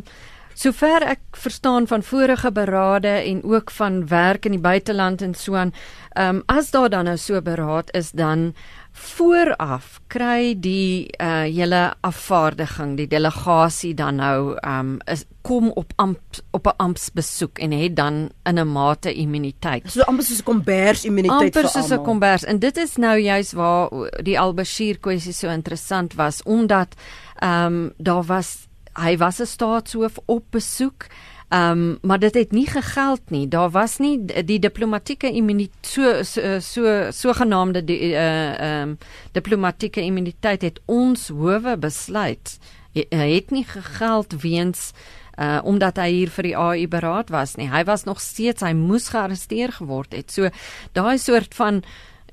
Sover 0.54 1.02
ek 1.02 1.20
verstaan 1.34 1.86
van 1.90 2.02
vorige 2.02 2.52
berade 2.52 3.08
en 3.08 3.42
ook 3.42 3.70
van 3.70 4.06
werk 4.08 4.44
in 4.46 4.54
die 4.54 4.62
buiteland 4.62 5.22
en 5.22 5.34
so 5.34 5.54
aan, 5.54 5.74
ehm 6.14 6.36
um, 6.36 6.42
as 6.46 6.70
daar 6.70 6.88
dan 6.90 7.04
nou 7.04 7.16
so 7.18 7.42
beraad 7.42 7.90
is 7.94 8.10
dan 8.10 8.54
vooraf 8.92 10.00
kry 10.06 10.54
die 10.54 11.10
uh 11.18 11.42
hele 11.42 11.94
afvaardiging, 12.00 12.96
die 12.96 13.06
delegasie 13.10 13.94
dan 13.94 14.16
nou 14.22 14.54
ehm 14.54 14.78
um, 14.78 14.98
is 15.10 15.24
kom 15.42 15.70
op 15.74 15.92
amp 15.96 16.20
op 16.50 16.66
'n 16.66 16.76
ampsbesoek 16.76 17.58
en 17.58 17.72
het 17.72 17.96
dan 17.96 18.30
in 18.44 18.58
'n 18.58 18.72
mate 18.72 19.14
immuniteit. 19.14 19.90
So 19.90 20.00
amper 20.00 20.24
soos 20.24 20.38
'n 20.38 20.44
kombers 20.44 21.04
immuniteit 21.04 21.52
vir 21.52 21.62
almal. 21.62 21.74
Amper 21.74 21.82
soos 21.82 21.98
'n 21.98 22.04
kombers 22.04 22.44
en 22.44 22.58
dit 22.58 22.76
is 22.76 22.96
nou 22.96 23.18
juis 23.18 23.52
waar 23.52 23.88
die 24.22 24.40
Al-Bashir 24.40 24.98
kwessie 24.98 25.32
so 25.32 25.48
interessant 25.48 26.14
was 26.14 26.42
omdat 26.42 26.94
ehm 27.38 27.66
um, 27.66 27.92
daar 27.96 28.22
was 28.22 28.68
hy 28.94 29.16
was 29.16 29.40
'n 29.40 29.46
staatshoof 29.46 30.18
op 30.26 30.44
besoek. 30.50 31.06
Ehm 31.48 31.70
um, 31.70 31.98
maar 32.02 32.18
dit 32.18 32.34
het 32.34 32.52
nie 32.52 32.66
gegeld 32.66 33.30
nie. 33.30 33.48
Daar 33.48 33.70
was 33.70 33.98
nie 33.98 34.24
die 34.44 34.58
diplomatieke 34.58 35.30
immuniteit 35.30 35.86
so 35.86 36.22
so 36.22 36.58
so 36.60 37.10
sogenaamde 37.10 37.84
die 37.84 38.00
uh 38.00 38.60
ehm 38.60 38.88
um, 38.88 38.98
diplomatieke 39.32 40.00
immuniteit 40.00 40.62
het 40.62 40.80
ons 40.84 41.28
howe 41.28 41.76
besluit. 41.78 42.58
Hy 42.92 43.34
het 43.34 43.50
nie 43.50 43.64
gegeld 43.64 44.42
weens 44.42 44.92
uh 45.38 45.60
omdat 45.64 45.96
hy 45.96 46.10
hier 46.10 46.30
vir 46.30 46.42
die 46.42 46.56
AU 46.56 46.88
beraad 46.88 47.30
was 47.30 47.54
nie. 47.56 47.68
Hy 47.70 47.84
was 47.84 48.04
nog 48.04 48.20
steeds 48.20 48.62
hy 48.62 48.72
moes 48.72 49.08
gearresteer 49.08 49.72
geword 49.72 50.12
het. 50.12 50.30
So 50.30 50.50
daai 50.92 51.18
soort 51.18 51.54
van 51.54 51.82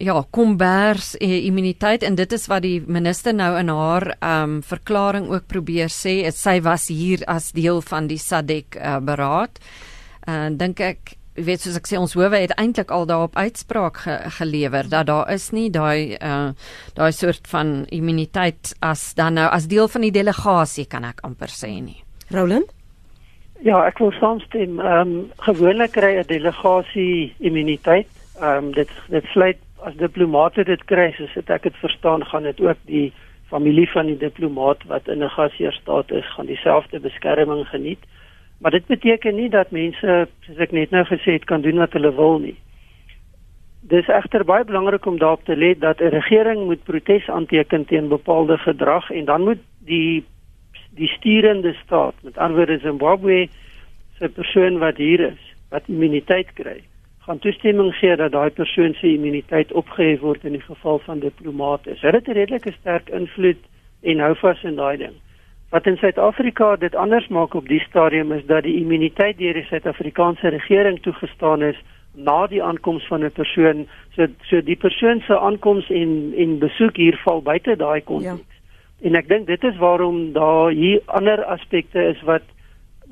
ja, 0.01 0.23
kombers 0.33 1.13
eh, 1.17 1.45
immuniteit 1.45 2.03
en 2.03 2.15
dit 2.17 2.33
is 2.33 2.47
wat 2.49 2.65
die 2.65 2.81
minister 2.87 3.35
nou 3.37 3.53
in 3.59 3.69
haar 3.69 4.15
ehm 4.17 4.57
um, 4.57 4.59
verklaring 4.65 5.29
ook 5.29 5.47
probeer 5.47 5.91
sê, 5.93 6.21
is 6.27 6.41
sy 6.41 6.59
was 6.65 6.87
hier 6.89 7.21
as 7.27 7.51
deel 7.51 7.81
van 7.85 8.07
die 8.09 8.17
SADC 8.17 8.77
uh, 8.77 8.97
beraad. 8.99 9.59
En 10.25 10.53
uh, 10.53 10.57
dink 10.57 10.81
ek 10.81 11.15
weet 11.35 11.63
soos 11.63 11.77
ek 11.79 11.87
sê 11.87 11.99
ons 11.99 12.13
howe 12.17 12.35
het 12.35 12.53
eintlik 12.59 12.91
al 12.91 13.05
daarop 13.07 13.37
uitspraak 13.39 14.03
ge 14.03 14.17
gelewer 14.37 14.89
dat 14.89 15.07
daar 15.07 15.31
is 15.31 15.51
nie 15.55 15.69
daai 15.71 16.17
uh 16.19 16.51
daai 16.97 17.11
soort 17.15 17.47
van 17.47 17.85
immuniteit 17.89 18.73
as 18.81 19.13
dan 19.15 19.39
nou 19.39 19.47
as 19.47 19.69
deel 19.71 19.87
van 19.87 20.01
die 20.01 20.11
delegasie 20.11 20.85
kan 20.85 21.07
ek 21.07 21.23
amper 21.23 21.49
sê 21.49 21.71
nie. 21.79 22.03
Roland? 22.29 22.69
Ja, 23.61 23.85
ek 23.85 23.99
wil 24.01 24.11
saamstem. 24.19 24.79
Ehm 24.79 25.01
um, 25.01 25.31
gewoonlik 25.47 25.93
kry 25.93 26.17
'n 26.19 26.27
delegasie 26.27 27.33
immuniteit. 27.39 28.09
Ehm 28.41 28.65
um, 28.65 28.71
dit 28.73 28.89
dit 29.09 29.25
sluit 29.33 29.59
as 29.81 29.95
diplomate 29.97 30.63
dit 30.63 30.83
kry, 30.85 31.11
soos 31.17 31.35
ek 31.41 31.63
dit 31.63 31.77
verstaan, 31.81 32.25
gaan 32.25 32.43
dit 32.43 32.61
ook 32.61 32.79
die 32.85 33.11
familie 33.51 33.87
van 33.91 34.07
die 34.07 34.17
diplomaat 34.17 34.83
wat 34.87 35.07
in 35.07 35.23
'n 35.23 35.35
gasheerstaat 35.35 36.11
is, 36.11 36.33
gaan 36.33 36.45
dieselfde 36.45 36.99
beskerming 36.99 37.67
geniet. 37.67 38.03
Maar 38.61 38.71
dit 38.71 38.85
beteken 38.85 39.35
nie 39.35 39.49
dat 39.49 39.71
mense, 39.71 40.27
soos 40.45 40.57
ek 40.57 40.71
net 40.71 40.91
nou 40.91 41.03
gesê 41.05 41.33
het, 41.33 41.45
kan 41.45 41.61
doen 41.61 41.77
wat 41.77 41.93
hulle 41.93 42.15
wil 42.15 42.39
nie. 42.39 42.57
Dis 43.81 44.07
egter 44.07 44.45
baie 44.45 44.63
belangrik 44.63 45.05
om 45.05 45.17
daarop 45.17 45.43
te 45.43 45.55
let 45.55 45.79
dat 45.81 45.99
'n 45.99 46.13
regering 46.13 46.65
moet 46.65 46.83
protes 46.83 47.29
aanteken 47.29 47.85
teen 47.85 48.07
bepaalde 48.07 48.57
gedrag 48.57 49.11
en 49.11 49.25
dan 49.25 49.43
moet 49.43 49.61
die 49.79 50.23
die 50.93 51.07
sturende 51.07 51.73
staat, 51.83 52.13
met 52.21 52.37
ander 52.37 52.57
woorde 52.57 52.79
Zimbabwe, 52.79 53.47
se 54.17 54.29
persoon 54.29 54.77
wat 54.77 54.97
hier 54.97 55.19
is, 55.19 55.55
wat 55.69 55.87
immuniteit 55.87 56.53
kry, 56.53 56.83
gaan 57.31 57.39
toestemming 57.39 57.93
gee 57.95 58.15
dat 58.15 58.31
daai 58.31 58.49
persoon 58.49 58.93
se 58.93 59.07
immuniteit 59.07 59.71
opgehef 59.71 60.19
word 60.19 60.43
in 60.43 60.57
die 60.57 60.65
geval 60.65 60.99
van 60.99 61.19
diplomate. 61.19 61.93
Dit 62.01 62.01
het 62.13 62.27
'n 62.27 62.31
redelike 62.31 62.71
sterk 62.71 63.09
invloed 63.09 63.61
en 64.01 64.19
hou 64.19 64.35
vas 64.35 64.63
in 64.63 64.75
daai 64.75 64.97
ding. 64.97 65.15
Wat 65.69 65.85
in 65.85 65.97
Suid-Afrika 65.97 66.75
dit 66.75 66.95
anders 66.95 67.27
maak 67.27 67.53
op 67.53 67.67
die 67.67 67.79
stadium 67.79 68.31
is 68.31 68.45
dat 68.45 68.63
die 68.63 68.75
immuniteit 68.75 69.37
deur 69.37 69.53
die 69.53 69.63
Suid-Afrikaanse 69.63 70.47
regering 70.47 71.01
toegestaan 71.01 71.61
is 71.61 71.79
na 72.15 72.47
die 72.47 72.63
aankoms 72.63 73.07
van 73.07 73.23
'n 73.23 73.31
persoon. 73.31 73.87
So 74.15 74.27
so 74.41 74.61
die 74.61 74.75
persoon 74.75 75.21
se 75.21 75.39
aankoms 75.39 75.89
en 75.89 76.33
en 76.37 76.59
besoek 76.59 76.95
hier 76.95 77.17
val 77.23 77.41
buite 77.41 77.75
daai 77.75 78.01
konteks. 78.01 78.47
Ja. 79.01 79.07
En 79.07 79.15
ek 79.15 79.27
dink 79.27 79.47
dit 79.47 79.63
is 79.63 79.77
waarom 79.77 80.33
daar 80.33 80.71
hier 80.71 80.99
ander 81.05 81.43
aspekte 81.43 82.03
is 82.03 82.21
wat 82.21 82.43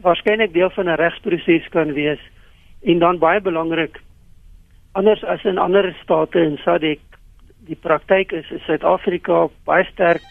waarskynlik 0.01 0.53
deel 0.53 0.69
van 0.69 0.85
'n 0.85 0.95
regsproses 0.95 1.69
kan 1.69 1.93
wees. 1.93 2.19
En 2.81 2.99
dan 2.99 3.17
baie 3.17 3.41
belangrik 3.41 3.99
anders 4.91 5.23
as 5.23 5.43
in 5.43 5.57
ander 5.57 5.95
state 6.03 6.39
in 6.39 6.57
SADC 6.63 6.99
die 7.69 7.77
praktyk 7.77 8.31
is 8.31 8.49
in 8.51 8.61
Suid-Afrika 8.65 9.47
baie 9.65 9.85
sterk 9.91 10.25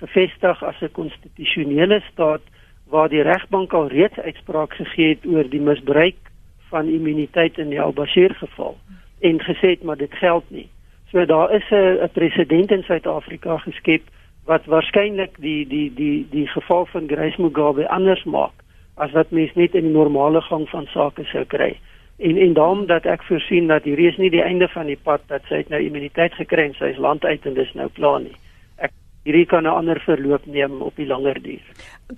gevestig 0.00 0.62
as 0.62 0.80
'n 0.82 0.90
konstitusionele 0.92 2.00
staat 2.12 2.42
waar 2.90 3.08
die 3.08 3.22
regbank 3.22 3.72
al 3.72 3.88
reeds 3.88 4.18
uitspraak 4.18 4.74
gegee 4.74 5.08
het 5.08 5.26
oor 5.26 5.48
die 5.48 5.60
misbruik 5.60 6.18
van 6.70 6.88
immuniteit 6.88 7.58
in 7.58 7.70
die 7.70 7.80
Al-Bashir 7.80 8.34
geval 8.34 8.76
en 9.20 9.40
gesê 9.40 9.76
het 9.76 9.82
maar 9.82 9.96
dit 9.96 10.14
geld 10.14 10.44
nie. 10.50 10.68
So 11.10 11.24
daar 11.24 11.52
is 11.54 11.70
'n 11.70 12.08
presedent 12.12 12.70
in 12.70 12.82
Suid-Afrika 12.82 13.58
geskep 13.58 14.02
wat 14.44 14.64
waarskynlik 14.64 15.36
die 15.38 15.66
die 15.66 15.94
die 15.94 16.26
die 16.30 16.46
geval 16.46 16.86
van 16.86 17.08
Grace 17.08 17.40
Mugabe 17.40 17.88
anders 17.88 18.24
maak 18.24 18.56
as 18.94 19.12
wat 19.12 19.30
mens 19.30 19.54
net 19.54 19.74
in 19.74 19.84
die 19.84 19.92
normale 19.92 20.40
gang 20.40 20.68
van 20.68 20.86
sake 20.86 21.24
sou 21.24 21.44
kry. 21.44 21.78
En 22.22 22.36
en 22.38 22.52
daarom 22.54 22.86
dat 22.86 23.06
ek 23.10 23.24
voorsien 23.26 23.66
dat 23.66 23.84
hierdie 23.88 24.08
is 24.08 24.18
nie 24.18 24.30
die 24.30 24.44
einde 24.44 24.68
van 24.68 24.86
die 24.86 24.98
pad 25.08 25.24
dat 25.26 25.42
sy 25.48 25.64
het 25.64 25.72
nou 25.74 25.80
immuniteit 25.82 26.34
gekry 26.38 26.68
en 26.68 26.74
sy 26.78 26.92
is 26.94 27.02
land 27.02 27.24
uit 27.24 27.46
en 27.46 27.54
dis 27.58 27.74
nou 27.74 27.88
klaar 27.98 28.20
nie 28.22 28.36
hierdie 29.22 29.46
kan 29.46 29.62
'n 29.62 29.70
ander 29.70 30.00
verloop 30.00 30.46
neem 30.46 30.82
op 30.82 30.96
die 30.96 31.06
langer 31.06 31.42
duur. 31.42 31.62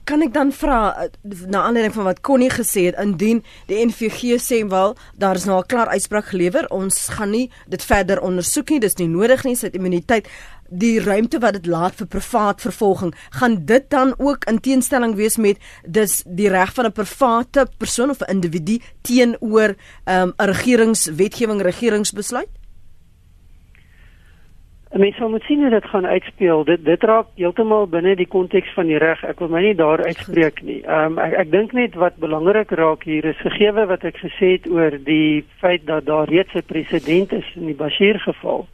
Kan 0.05 0.23
ek 0.23 0.33
dan 0.33 0.53
vra 0.53 1.09
na 1.47 1.63
aanleiding 1.63 1.95
van 1.95 2.05
wat 2.05 2.21
Connie 2.21 2.51
gesê 2.51 2.81
het 2.89 2.97
indien 2.99 3.45
die 3.67 3.87
NVG 3.87 4.41
sê 4.41 4.67
wel 4.69 4.97
daar 5.19 5.35
is 5.35 5.45
nou 5.45 5.59
'n 5.59 5.67
klaar 5.67 5.89
uitspraak 5.89 6.25
gelewer, 6.25 6.71
ons 6.71 7.09
gaan 7.09 7.31
nie 7.31 7.51
dit 7.69 7.85
verder 7.85 8.21
ondersoek 8.21 8.71
nie, 8.71 8.81
dis 8.81 8.97
nie 8.97 9.09
nodig 9.09 9.45
nie, 9.45 9.55
sy 9.55 9.69
immuniteit 9.73 10.29
die 10.69 11.01
ruimte 11.01 11.39
wat 11.39 11.53
dit 11.53 11.67
laat 11.67 11.95
vir 11.95 12.07
privaat 12.07 12.61
vervolging, 12.61 13.15
gaan 13.31 13.65
dit 13.67 13.91
dan 13.91 14.15
ook 14.19 14.45
in 14.45 14.61
teenstelling 14.61 15.15
wees 15.15 15.37
met 15.37 15.59
dis 15.87 16.23
die 16.27 16.49
reg 16.49 16.75
van 16.75 16.87
'n 16.87 16.93
private 16.93 17.67
persoon 17.79 18.11
of 18.11 18.21
'n 18.21 18.31
individu 18.31 18.79
teenoor 19.03 19.75
ehm, 20.05 20.29
'n 20.29 20.33
um, 20.33 20.33
regeringswetgewing, 20.37 21.63
regeringsbesluit? 21.63 22.49
'n 24.95 25.01
Mens 25.01 25.17
sal 25.17 25.29
moet 25.29 25.43
sien 25.43 25.61
hoe 25.61 25.71
dit 25.71 25.85
gaan 25.85 26.07
uitspeel. 26.07 26.65
Dit 26.65 26.85
dit 26.85 27.03
raak 27.03 27.27
heeltemal 27.35 27.89
binne 27.91 28.13
die 28.17 28.29
konteks 28.31 28.75
van 28.75 28.87
die 28.87 28.99
reg. 29.03 29.25
Ek 29.27 29.41
wil 29.43 29.49
my 29.51 29.63
nie 29.65 29.75
daar 29.75 30.05
uitspreek 30.05 30.63
nie. 30.63 30.83
Ehm 30.87 31.19
um, 31.19 31.19
ek 31.19 31.35
ek 31.43 31.51
dink 31.51 31.73
net 31.73 31.95
wat 31.95 32.21
belangrik 32.23 32.71
raak 32.71 33.03
hier 33.03 33.25
is 33.25 33.41
gegeewe 33.43 33.87
wat 33.91 34.05
ek 34.05 34.21
gesê 34.23 34.53
het 34.53 34.71
oor 34.71 34.95
die 35.05 35.45
feit 35.59 35.83
dat 35.87 36.07
daar 36.07 36.31
reeds 36.31 36.55
'n 36.55 36.63
presedent 36.67 37.33
is 37.33 37.49
in 37.57 37.67
die 37.67 37.75
Bashir 37.75 38.21
geval. 38.23 38.69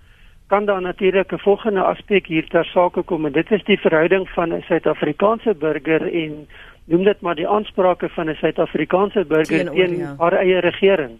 Kan 0.50 0.64
daar 0.64 0.82
natuurlik 0.82 1.32
'n 1.32 1.38
volgende 1.38 1.82
aspek 1.82 2.26
hier 2.26 2.46
ter 2.48 2.64
sake 2.64 3.02
kom 3.02 3.26
en 3.26 3.32
dit 3.32 3.50
is 3.50 3.64
die 3.64 3.80
verhouding 3.80 4.28
van 4.28 4.52
'n 4.52 4.62
Suid-Afrikaanse 4.68 5.54
burger 5.54 6.02
en 6.12 6.48
noem 6.84 7.04
dit 7.04 7.20
maar 7.20 7.34
die 7.34 7.48
aansprake 7.48 8.08
van 8.08 8.28
'n 8.28 8.34
Suid-Afrikaanse 8.34 9.24
burger 9.24 9.70
teen 9.70 9.96
ja. 9.96 10.14
haar 10.18 10.32
eie 10.32 10.58
regering. 10.60 11.18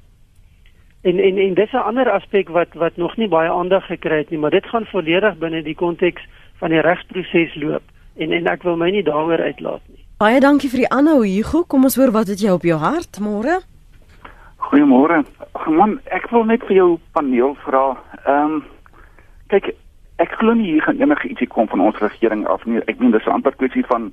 En 1.03 1.19
en 1.19 1.39
en 1.39 1.55
dis 1.55 1.73
'n 1.73 1.77
ander 1.77 2.11
aspek 2.11 2.49
wat 2.49 2.75
wat 2.75 2.97
nog 2.97 3.17
nie 3.17 3.29
baie 3.29 3.51
aandag 3.51 3.87
gekry 3.87 4.19
het 4.19 4.31
nie, 4.31 4.39
maar 4.39 4.51
dit 4.51 4.67
gaan 4.67 4.85
volledig 4.85 5.39
binne 5.39 5.63
die 5.63 5.75
konteks 5.75 6.23
van 6.59 6.71
die 6.71 6.81
regsproses 6.81 7.55
loop 7.55 7.83
en 8.17 8.33
en 8.33 8.47
ek 8.47 8.63
wil 8.63 8.77
my 8.77 8.91
nie 8.91 9.03
daaroor 9.03 9.41
uitlaat 9.41 9.81
nie. 9.87 10.05
Baie 10.19 10.41
dankie 10.41 10.71
vir 10.71 10.79
die 10.79 10.91
aanhou 10.91 11.27
Hugo. 11.27 11.63
Kom 11.63 11.85
ons 11.85 11.97
hoor 11.97 12.11
wat 12.11 12.27
het 12.27 12.41
jy 12.41 12.51
op 12.51 12.63
jou 12.63 12.79
hart 12.79 13.21
môre? 13.21 13.61
Goeiemôre. 14.57 15.25
Man, 15.67 16.01
ek 16.05 16.31
wil 16.31 16.45
net 16.45 16.63
vir 16.69 16.77
jou 16.77 16.99
paneel 17.13 17.55
vra. 17.55 17.97
Ehm 18.27 18.45
um, 18.45 18.65
kyk, 19.51 19.75
ek 20.23 20.37
glo 20.41 20.55
nie 20.55 20.73
hier 20.75 20.85
gaan 20.85 21.01
enige 21.01 21.29
ietsie 21.29 21.49
kom 21.49 21.69
van 21.69 21.81
ons 21.81 21.99
regering 22.03 22.47
af 22.47 22.65
nie. 22.69 22.83
Ek 22.87 22.99
meen 23.01 23.15
dis 23.15 23.27
'n 23.27 23.37
amper 23.39 23.57
kwessie 23.57 23.85
van 23.87 24.13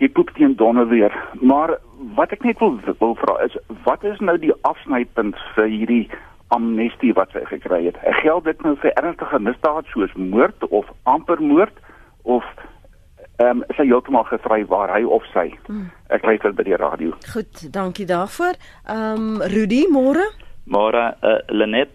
jy 0.00 0.08
poep 0.08 0.30
teen 0.36 0.54
donder 0.56 0.88
weer. 0.88 1.12
Maar 1.40 1.78
wat 2.16 2.32
ek 2.32 2.44
net 2.44 2.58
wil 2.58 2.78
wil 3.00 3.14
vra 3.14 3.40
is 3.44 3.56
wat 3.84 4.04
is 4.04 4.20
nou 4.20 4.38
die 4.38 4.52
afsnypunt 4.62 5.36
vir 5.54 5.68
hierdie 5.72 6.08
amnestie 6.54 7.12
wat 7.12 7.32
sy 7.32 7.44
gekry 7.44 7.84
het? 7.88 7.96
Geld 8.22 8.44
dit 8.44 8.62
nou 8.62 8.76
vir 8.76 8.92
ernstige 8.94 9.38
misdade 9.38 9.86
soos 9.92 10.12
moord 10.14 10.68
of 10.68 10.86
amper 11.02 11.42
moord 11.42 11.76
of 12.22 12.44
ehm 13.36 13.60
um, 13.60 13.64
sy 13.76 13.84
heeltemal 13.84 14.24
gevry 14.24 14.64
waar 14.64 14.92
hy 14.94 15.02
of 15.04 15.24
sy? 15.34 15.50
Hmm. 15.66 15.90
Ek 16.08 16.24
luister 16.24 16.54
by 16.56 16.64
die 16.64 16.76
radio. 16.76 17.12
Goed, 17.32 17.72
dankie 17.72 18.06
daarvoor. 18.08 18.56
Ehm 18.88 19.36
um, 19.36 19.42
Rudy, 19.42 19.84
môre? 19.92 20.24
Môre, 20.64 21.14
uh, 21.22 21.38
Lenet. 21.48 21.92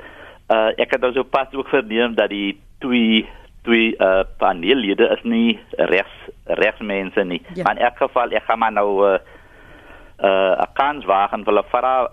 Uh, 0.52 0.72
ek 0.76 0.92
het 0.92 1.04
also 1.04 1.24
pas 1.24 1.54
ook 1.54 1.70
verneem 1.72 2.16
dat 2.16 2.30
die 2.30 2.60
twee 2.84 3.30
twee 3.64 3.94
uh, 4.02 4.24
paneellede 4.38 5.06
is 5.14 5.22
nie 5.24 5.60
regs 5.78 6.16
regsmense 6.46 7.24
nie. 7.24 7.42
Ja. 7.54 7.64
Maar 7.64 7.78
in 7.78 7.86
elk 7.86 7.98
geval 7.98 8.34
ek 8.36 8.44
gaan 8.44 8.60
maar 8.60 8.72
nou 8.72 8.90
'n 9.06 9.20
uh, 10.26 10.30
uh, 10.30 10.66
kans 10.74 11.06
wagen 11.06 11.46
vir 11.46 11.54
'n 11.54 11.70
vra 11.70 12.10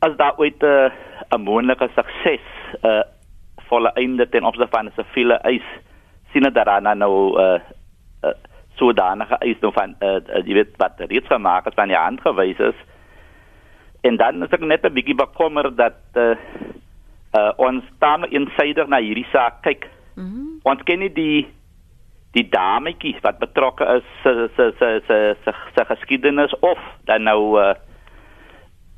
as 0.00 0.16
daar 0.16 0.38
ooit 0.38 0.62
'n 0.62 0.92
uh, 1.32 1.38
moontlike 1.38 1.88
sukses 1.94 2.46
uh, 2.82 3.02
volle 3.68 3.92
einde 3.94 4.28
ten 4.28 4.44
opsigte 4.44 4.76
van 4.76 4.86
'n 4.86 4.96
siviele 4.96 5.34
eis 5.34 5.66
sien 6.32 6.42
dit 6.42 6.54
daarna 6.54 6.94
nou 6.94 7.40
uh, 7.40 7.60
uh, 8.24 8.34
sodanige 8.74 9.36
eis 9.38 9.60
nou 9.60 9.72
van 9.72 9.94
uh, 10.00 10.08
uh, 10.08 10.42
jy 10.46 10.54
weet 10.54 10.76
wat 10.76 11.00
reeds 11.12 11.26
gemaak 11.26 11.66
is 11.66 11.74
van 11.74 11.88
die 11.88 11.98
ander 11.98 12.22
gewys 12.22 12.58
is. 12.58 12.78
En 14.00 14.16
dan 14.16 14.42
is 14.42 14.50
ek 14.56 14.60
net 14.60 14.84
'n 14.84 14.94
bietjie 14.94 15.14
bekommer 15.14 15.74
dat 15.76 16.00
uh, 16.14 16.36
uh, 17.38 17.52
ons 17.56 17.84
staan 17.96 18.24
insider 18.30 18.88
na 18.88 19.00
hierdie 19.00 19.26
saak 19.32 19.62
kyk 19.62 19.88
Mm 20.20 20.32
-hmm. 20.32 20.60
Ons 20.62 20.82
ken 20.82 20.98
nie 20.98 21.12
die 21.12 21.48
die 22.30 22.48
dametjie 22.48 23.16
wat 23.20 23.38
betrokke 23.38 23.84
is 23.96 24.06
se 24.22 24.48
se 24.56 24.72
se 24.78 24.88
se 25.06 25.36
se 25.44 25.52
se 25.74 25.84
geskiedenis 25.84 26.58
of 26.58 26.78
dan 27.04 27.22
nou 27.22 27.60
uh 27.60 27.74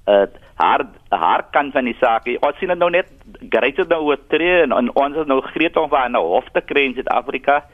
uh 0.09 0.27
haar 0.55 0.87
haar 1.09 1.42
kan 1.51 1.73
van 1.73 1.85
die 1.85 1.97
saak. 2.01 2.27
Ons 2.27 2.59
sien 2.59 2.68
dit 2.68 2.79
nou 2.79 2.90
net 2.90 3.09
great 3.49 3.88
nou 3.88 4.03
oor 4.03 4.18
tree 4.29 4.62
en, 4.62 4.73
en 4.73 4.95
ons 4.95 5.16
is 5.16 5.27
nou 5.27 5.40
great 5.40 5.77
om 5.77 5.88
van 5.88 6.12
'n 6.12 6.16
hof 6.16 6.49
te 6.53 6.61
kry 6.61 6.83
in 6.85 6.95
Suid-Afrika. 6.95 7.64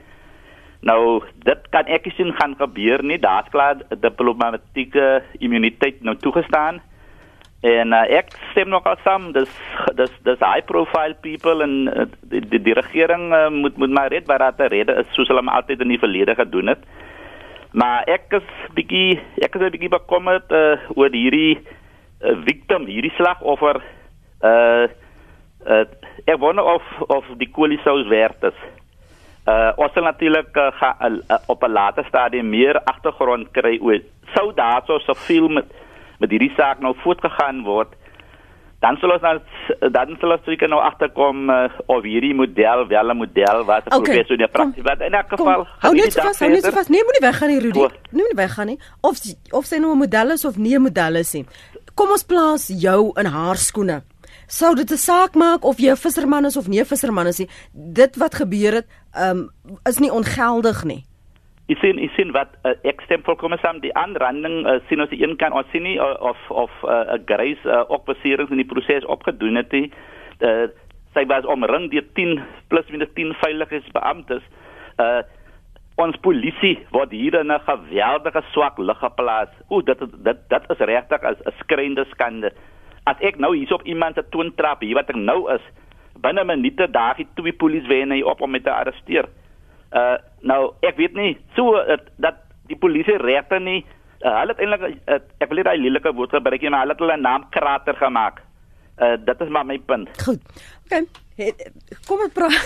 Nou 0.80 1.22
dit 1.34 1.68
kan 1.70 1.86
ek 1.86 2.12
sien 2.16 2.32
gaan 2.32 2.54
gebeur 2.56 3.02
nie. 3.02 3.18
Daar's 3.18 3.48
klaar 3.48 3.76
diplomatieke 4.00 5.22
immuniteit 5.38 6.02
nou 6.02 6.16
toegestaan. 6.16 6.80
En 7.66 7.90
uh, 7.90 8.04
ek 8.14 8.30
stem 8.52 8.68
nog 8.70 8.84
al 8.86 9.00
saam, 9.02 9.32
dis 9.34 9.50
dis 9.98 10.12
dis 10.22 10.42
high 10.44 10.62
profile 10.66 11.16
people 11.24 11.64
en 11.64 11.88
uh, 11.90 12.04
die, 12.30 12.38
die 12.52 12.60
die 12.62 12.74
regering 12.78 13.32
uh, 13.34 13.48
moet 13.50 13.76
moet 13.82 13.90
maar 13.90 14.12
red 14.14 14.28
waar 14.30 14.44
dit 14.54 14.70
rede 14.70 14.94
is 15.02 15.10
soos 15.16 15.26
hulle 15.26 15.42
maar 15.42 15.58
altyd 15.62 15.82
in 15.82 15.90
die 15.90 15.98
verlede 15.98 16.36
gedoen 16.38 16.70
het. 16.70 16.84
Maar 17.74 18.06
ek 18.06 18.30
is 18.38 18.46
bietjie 18.78 19.18
ek 19.42 19.58
is 19.58 19.64
'n 19.66 19.74
bietjie 19.74 19.90
bekommerd 19.90 20.54
uh, 20.54 20.78
oor 20.94 21.10
hierdie 21.10 21.58
uh, 21.58 22.36
victim, 22.46 22.86
hierdie 22.86 23.14
slagoffer. 23.18 23.82
Uh, 24.42 24.86
uh 25.66 25.84
ek 26.30 26.38
wonder 26.38 26.62
of 26.62 26.86
of 27.08 27.26
die 27.42 27.50
koalisous 27.50 28.06
werd 28.06 28.38
is. 28.52 28.58
Uh 29.50 29.74
ons 29.82 29.92
sal 29.98 30.06
natuurlik 30.06 30.54
uh, 30.54 30.70
ga, 30.78 30.94
uh, 31.10 31.42
op 31.50 31.66
'n 31.66 31.74
later 31.74 32.06
stadium 32.06 32.54
meer 32.54 32.78
agtergrond 32.84 33.50
kry 33.50 33.78
oor 33.82 33.98
sou 34.34 34.54
daar 34.54 34.82
so 34.86 34.98
so 34.98 35.14
veel 35.26 35.48
met 35.48 35.66
met 36.18 36.30
hierdie 36.30 36.52
saak 36.56 36.80
nou 36.80 36.94
voortgegaan 37.04 37.62
word, 37.64 37.94
dan 38.80 38.96
sal 39.00 39.10
ons 39.10 39.22
dan 39.22 39.40
dan 39.92 40.16
sal 40.20 40.34
ons 40.36 40.44
seker 40.46 40.70
nou 40.70 40.78
agterkom 40.80 41.50
uh, 41.50 41.64
of 41.90 42.04
hierdie 42.06 42.34
model 42.34 42.86
wel 42.86 43.10
'n 43.10 43.16
model 43.16 43.64
wat 43.64 43.86
okay, 43.86 43.98
professor 44.00 44.36
in 44.38 44.44
die 44.44 44.52
praktyk 44.56 44.84
wat 44.84 45.00
in 45.00 45.14
elk 45.14 45.28
geval 45.28 45.66
hou 45.84 45.94
net 45.94 46.14
vas, 46.14 46.38
hou 46.38 46.50
net 46.50 46.68
vas. 46.78 46.88
Nee, 46.88 47.02
moenie 47.02 47.24
weggaan 47.26 47.48
nie, 47.48 47.60
Rudy. 47.60 47.78
Nee, 47.78 47.90
moenie 48.10 48.38
weggaan 48.38 48.66
nie. 48.66 48.78
Of 49.00 49.18
of 49.50 49.64
sy 49.64 49.78
nou 49.78 49.92
'n 49.92 49.98
model 49.98 50.30
is 50.30 50.44
of 50.44 50.56
nie 50.56 50.74
'n 50.74 50.82
model 50.82 51.16
is 51.16 51.32
nie. 51.34 51.46
Kom 51.94 52.10
ons 52.10 52.22
plaas 52.22 52.68
jou 52.68 53.10
in 53.16 53.26
haar 53.26 53.56
skoene. 53.56 54.02
sou 54.48 54.74
dit 54.74 54.90
'n 54.90 54.96
saak 54.96 55.34
maak 55.34 55.64
of 55.64 55.78
jy 55.78 55.90
'n 55.90 55.96
visserman 55.96 56.44
is 56.44 56.56
of 56.56 56.68
nie 56.68 56.80
'n 56.80 56.84
visserman 56.84 57.26
is 57.26 57.38
nie. 57.38 57.48
Dit 57.72 58.16
wat 58.16 58.34
gebeur 58.34 58.72
het, 58.72 58.86
um, 59.14 59.50
is 59.84 59.98
nie 59.98 60.10
ongeldig 60.10 60.84
nie. 60.84 61.04
Ek 61.68 61.78
sien 61.82 61.98
ek 62.00 62.14
sien 62.16 62.30
wat 62.32 62.54
uh, 62.64 62.72
ek 62.88 63.02
stem 63.04 63.22
volkome 63.26 63.58
saam 63.60 63.82
die 63.84 63.92
aanranding 63.92 64.62
uh, 64.64 64.78
sien 64.88 65.00
ons 65.04 65.12
een 65.12 65.36
kan 65.36 65.52
ons 65.52 65.68
sien 65.72 65.84
nie 65.84 65.98
uh, 66.00 66.14
of 66.20 66.38
of 66.48 66.72
'n 66.82 66.88
uh, 66.88 67.18
grace 67.28 67.64
uh, 67.68 67.84
ook 67.88 68.06
beserings 68.08 68.50
in 68.50 68.62
die 68.62 68.70
proses 68.72 69.04
opgedoen 69.04 69.60
het 69.60 69.72
nie. 69.72 69.92
Uh, 70.40 70.68
sy 71.14 71.26
was 71.28 71.44
omring 71.44 71.90
deur 71.90 72.06
10 72.14 72.40
plus 72.68 72.88
minus 72.92 73.12
10 73.14 73.34
veiligheidsbeamptes. 73.42 74.42
Uh 74.98 75.22
ons 75.98 76.14
polisie 76.22 76.76
word 76.94 77.10
hier 77.10 77.34
in 77.34 77.50
'n 77.50 77.60
geweldige 77.66 78.42
swak 78.52 78.78
lig 78.78 78.98
geplaas. 78.98 79.50
O, 79.68 79.82
dit 79.82 79.98
dit 79.98 80.38
dit 80.48 80.64
is 80.70 80.78
regtig 80.78 81.22
'n 81.22 81.52
skreeuende 81.58 82.04
skande. 82.10 82.52
As 83.04 83.16
ek 83.20 83.36
nou 83.38 83.56
hier 83.56 83.74
op 83.74 83.82
iemand 83.82 84.14
se 84.14 84.22
toon 84.30 84.54
trap, 84.54 84.80
hier 84.80 84.94
wat 84.94 85.10
ek 85.10 85.16
nou 85.16 85.52
is, 85.52 85.64
binne 86.20 86.44
minute 86.44 86.90
daag 86.90 87.16
die 87.16 87.26
twee 87.34 87.52
polisiewyne 87.52 88.14
hier 88.14 88.26
op 88.26 88.40
om 88.40 88.50
my 88.50 88.60
te 88.60 88.70
arresteer. 88.70 89.26
Uh 89.92 90.16
nou, 90.40 90.74
ek 90.86 90.96
weet 90.96 91.14
nie, 91.18 91.36
so 91.56 91.76
uh, 91.78 91.98
dat 92.16 92.44
die 92.68 92.76
polisie 92.78 93.16
regte 93.22 93.58
nie 93.60 93.80
uh, 94.24 94.34
hulle 94.40 94.54
het 94.54 94.60
eintlik 94.62 94.84
uh, 94.88 95.20
ek 95.40 95.48
wil 95.50 95.60
nie 95.60 95.66
daai 95.68 95.80
lelike 95.80 96.12
woord 96.14 96.36
gebruik 96.36 96.62
nie, 96.62 96.72
maar 96.74 96.84
hulle 96.86 96.96
het 96.96 97.02
hulle 97.04 97.16
naam 97.22 97.48
krater 97.54 97.98
gemaak. 97.98 98.44
Uh 98.98 99.14
dit 99.22 99.40
is 99.44 99.50
maar 99.54 99.66
my 99.66 99.78
punt. 99.86 100.10
Goed. 100.26 100.42
OK. 100.88 101.04
Kom 102.08 102.24
ons 102.24 102.32
praat. 102.34 102.56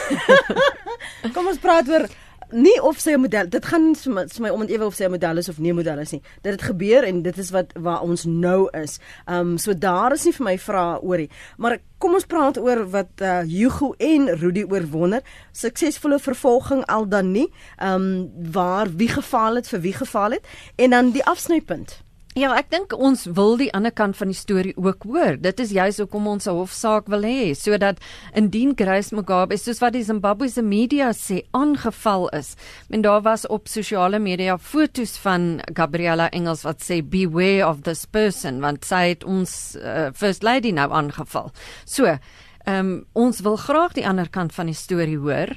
kom 1.34 1.50
ons 1.50 1.60
praat 1.60 1.90
oor 1.92 2.06
nie 2.52 2.76
of 2.82 2.98
sy 3.00 3.12
'n 3.12 3.20
model 3.20 3.48
dit 3.48 3.64
gaan 3.64 3.94
vir 3.94 4.28
my 4.40 4.50
om 4.50 4.62
ewe 4.62 4.84
of 4.84 4.94
sy 4.94 5.04
'n 5.04 5.10
model 5.10 5.38
is 5.38 5.48
of 5.48 5.58
nie 5.58 5.72
model 5.72 5.98
is 5.98 6.12
nie. 6.12 6.22
Dit 6.42 6.52
het 6.52 6.62
gebeur 6.62 7.04
en 7.04 7.22
dit 7.22 7.38
is 7.38 7.50
wat 7.50 7.72
waar 7.74 8.02
ons 8.02 8.24
nou 8.24 8.68
is. 8.72 8.98
Um 9.26 9.58
so 9.58 9.74
daar 9.74 10.12
is 10.12 10.24
nie 10.24 10.32
vir 10.32 10.44
my 10.44 10.58
vrae 10.58 11.00
oorie 11.02 11.30
maar 11.56 11.78
kom 11.98 12.14
ons 12.14 12.26
praat 12.26 12.58
oor 12.58 12.90
wat 12.90 13.20
uh, 13.20 13.40
Hugo 13.40 13.94
en 13.98 14.28
Rudy 14.28 14.64
oorwonder 14.64 15.22
suksesvolle 15.52 16.18
vervolging 16.18 16.84
al 16.86 17.08
dan 17.08 17.32
nie. 17.32 17.52
Um 17.80 18.30
waar 18.52 18.88
wie 18.96 19.08
gefaal 19.08 19.54
het 19.54 19.68
vir 19.68 19.80
wie 19.80 19.92
gefaal 19.92 20.30
het. 20.30 20.46
En 20.76 20.90
dan 20.90 21.10
die 21.10 21.24
afsnypunt 21.24 22.01
Ja, 22.32 22.54
ek 22.56 22.70
dink 22.72 22.94
ons 22.96 23.26
wil 23.36 23.58
die 23.60 23.68
ander 23.76 23.92
kant 23.92 24.16
van 24.16 24.30
die 24.32 24.36
storie 24.36 24.72
ook 24.80 25.04
hoor. 25.04 25.34
Dit 25.36 25.58
is 25.60 25.74
juis 25.76 25.98
hoekom 26.00 26.30
ons 26.30 26.46
'n 26.48 26.56
hofsaak 26.56 27.10
wil 27.12 27.20
hê, 27.28 27.52
sodat 27.52 27.98
indien 28.32 28.72
Grace 28.74 29.14
Mugabe, 29.14 29.58
soos 29.58 29.80
wat 29.80 29.92
die 29.92 30.02
Zimbabweëse 30.02 30.62
media 30.62 31.12
sê, 31.12 31.44
aangeval 31.52 32.28
is, 32.28 32.56
en 32.88 33.02
daar 33.02 33.20
was 33.20 33.46
op 33.46 33.68
sosiale 33.68 34.18
media 34.18 34.56
foto's 34.56 35.18
van 35.18 35.60
Gabriella 35.74 36.30
Engels 36.30 36.62
wat 36.62 36.80
sê 36.80 37.02
beware 37.02 37.68
of 37.68 37.82
this 37.82 38.06
person, 38.06 38.60
want 38.60 38.84
sy 38.84 39.08
het 39.08 39.24
ons 39.24 39.76
uh, 39.76 40.08
first 40.14 40.42
lady 40.42 40.72
nou 40.72 40.90
aangeval. 40.90 41.52
So, 41.84 42.16
Ehm 42.64 42.78
um, 42.78 43.04
ons 43.12 43.40
wil 43.42 43.56
graag 43.56 43.92
die 43.92 44.06
ander 44.06 44.28
kant 44.30 44.52
van 44.54 44.68
die 44.70 44.76
storie 44.78 45.18
hoor. 45.18 45.50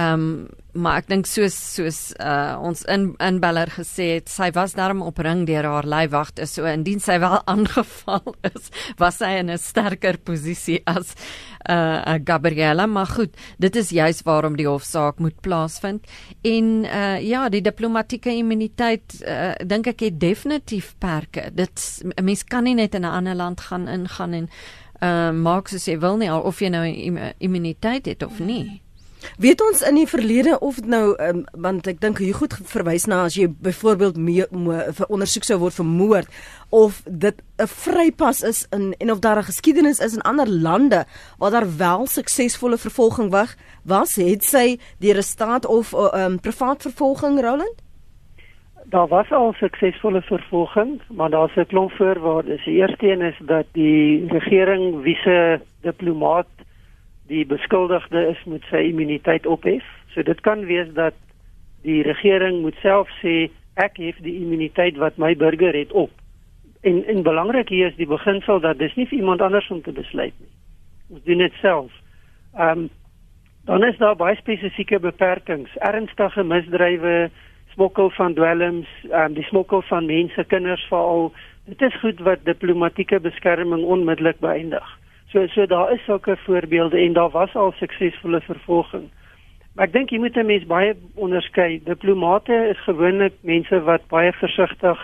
Ehm 0.00 0.12
um, 0.12 0.48
maar 0.72 1.00
ek 1.00 1.08
dink 1.10 1.26
soos 1.26 1.56
soos 1.74 1.96
uh 2.22 2.54
ons 2.62 2.84
in 2.94 3.08
inbeller 3.18 3.72
gesê 3.74 4.04
het, 4.16 4.28
sy 4.30 4.50
was 4.54 4.76
daarom 4.78 5.00
opring 5.02 5.42
deur 5.48 5.66
haar 5.66 5.86
leiwagte. 5.88 6.46
So 6.46 6.68
indien 6.70 7.00
sy 7.02 7.16
wel 7.22 7.40
aangeval 7.52 8.36
is, 8.46 8.70
was 9.00 9.18
sy 9.18 9.32
in 9.40 9.50
'n 9.50 9.58
sterker 9.58 10.18
posisie 10.18 10.78
as 10.86 11.14
uh 11.68 12.18
Gabriella, 12.24 12.86
maar 12.86 13.06
goed, 13.06 13.34
dit 13.58 13.76
is 13.76 13.90
juis 13.90 14.22
waarom 14.22 14.56
die 14.56 14.68
hofsaak 14.68 15.18
moet 15.18 15.40
plaasvind. 15.40 16.06
En 16.42 16.84
uh 16.84 17.18
ja, 17.18 17.48
die 17.48 17.62
diplomatieke 17.62 18.30
immuniteit 18.30 19.18
uh 19.26 19.54
dink 19.66 19.86
ek 19.86 20.00
het 20.06 20.20
definitief 20.20 20.94
perke. 20.98 21.50
Dit 21.52 22.02
'n 22.04 22.24
mens 22.24 22.44
kan 22.44 22.64
nie 22.64 22.74
net 22.74 22.94
in 22.94 23.02
'n 23.02 23.16
ander 23.18 23.34
land 23.34 23.60
gaan 23.60 23.88
ingaan 23.88 24.32
en 24.32 24.48
uh 25.02 25.32
maak 25.32 25.68
soos 25.68 25.88
jy 25.88 25.98
wil 25.98 26.16
nie 26.16 26.30
of 26.30 26.60
jy 26.60 26.68
nou 26.68 26.84
immuniteit 27.38 28.06
het 28.06 28.22
of 28.22 28.38
nie. 28.38 28.82
Weet 29.38 29.60
ons 29.60 29.82
in 29.82 29.94
die 29.94 30.08
verlede 30.08 30.58
of 30.58 30.80
nou 30.84 31.14
um, 31.18 31.44
want 31.52 31.86
ek 31.86 32.00
dink 32.00 32.20
jy 32.20 32.32
goed 32.32 32.54
verwys 32.72 33.06
na 33.06 33.24
as 33.24 33.36
jy 33.36 33.48
byvoorbeeld 33.48 34.16
vir 34.16 35.06
ondersoek 35.08 35.44
sou 35.44 35.58
word 35.58 35.74
vir 35.74 35.86
moord 35.86 36.28
of 36.70 37.02
dit 37.06 37.36
'n 37.58 37.66
vrypas 37.66 38.42
is 38.42 38.66
in 38.72 38.94
en 38.98 39.10
of 39.10 39.20
daar 39.20 39.38
'n 39.38 39.50
geskiedenis 39.50 40.00
is 40.00 40.14
in 40.14 40.22
ander 40.22 40.48
lande 40.48 41.04
waar 41.38 41.50
daar 41.50 41.76
wel 41.76 42.06
suksesvolle 42.06 42.78
vervolging 42.78 43.30
was, 43.30 43.56
was 43.84 44.16
het 44.16 44.44
sy 44.44 44.78
deur 44.98 45.16
'n 45.16 45.22
staat 45.22 45.66
of 45.66 45.92
'n 45.92 45.96
uh, 45.96 46.24
um, 46.24 46.40
privaat 46.40 46.82
vervolging 46.82 47.40
Roland? 47.40 47.76
Daar 48.84 49.08
was 49.08 49.30
al 49.30 49.52
suksesvolle 49.52 50.22
vervolging, 50.22 51.00
maar 51.08 51.30
daar's 51.30 51.56
'n 51.56 51.66
klomp 51.66 51.90
voorwaardes. 51.92 52.64
Die 52.64 52.74
eerste 52.74 53.06
een 53.06 53.20
is 53.20 53.38
dat 53.38 53.66
die 53.72 54.26
regering 54.28 55.02
wiese 55.02 55.60
diplomaat 55.80 56.46
die 57.30 57.46
beskuldigde 57.46 58.26
is 58.32 58.40
moet 58.50 58.64
sy 58.70 58.88
immuniteit 58.90 59.46
ophef. 59.46 59.86
So 60.14 60.22
dit 60.26 60.40
kan 60.46 60.64
wees 60.66 60.90
dat 60.96 61.14
die 61.86 62.02
regering 62.02 62.60
moet 62.64 62.78
self 62.82 63.10
sê 63.22 63.50
ek 63.80 64.00
hef 64.02 64.18
die 64.24 64.34
immuniteit 64.42 64.98
wat 65.00 65.18
my 65.22 65.32
burger 65.38 65.76
het 65.76 65.92
op. 65.92 66.10
En 66.82 67.04
en 67.06 67.22
belangrik 67.22 67.70
hier 67.70 67.92
is 67.92 67.98
die 68.00 68.08
beginsel 68.10 68.60
dat 68.60 68.78
dis 68.78 68.94
nie 68.98 69.06
vir 69.06 69.20
iemand 69.20 69.44
anders 69.46 69.68
om 69.70 69.82
te 69.82 69.94
besluit 69.94 70.34
nie. 70.38 70.52
Ons 71.10 71.22
doen 71.28 71.46
dit 71.46 71.60
self. 71.62 71.92
Ehm 72.56 72.86
um, 72.86 72.88
dan 73.68 73.84
is 73.84 73.98
daar 74.00 74.16
baie 74.16 74.34
spesifieke 74.36 74.98
beperkings, 74.98 75.70
ernstige 75.84 76.42
misdrywe 76.42 77.30
smokkel 77.74 78.10
van 78.10 78.34
dwelms, 78.34 78.88
um, 79.12 79.34
die 79.36 79.44
smokkel 79.44 79.82
van 79.82 80.06
mense, 80.08 80.44
kinders 80.44 80.86
veral. 80.88 81.30
Dit 81.68 81.82
is 81.82 82.00
goed 82.00 82.20
wat 82.26 82.44
diplomatieke 82.44 83.20
beskerming 83.20 83.84
onmiddellik 83.84 84.40
beëindig. 84.40 84.88
So 85.32 85.46
so 85.46 85.66
daar 85.66 85.92
is 85.92 86.04
sulke 86.04 86.36
voorbeelde 86.36 86.98
en 86.98 87.12
daar 87.12 87.30
was 87.30 87.54
al 87.54 87.72
suksesvolle 87.72 88.40
vervolging. 88.40 89.10
Maar 89.74 89.86
ek 89.86 89.92
dink 89.92 90.10
jy 90.10 90.18
moet 90.18 90.36
'n 90.36 90.46
mens 90.46 90.66
baie 90.66 90.94
onderskei. 91.14 91.80
Diplomate 91.84 92.56
is 92.70 92.80
gewoonlik 92.84 93.34
mense 93.40 93.82
wat 93.86 94.08
baie 94.08 94.32
versigtig 94.32 94.98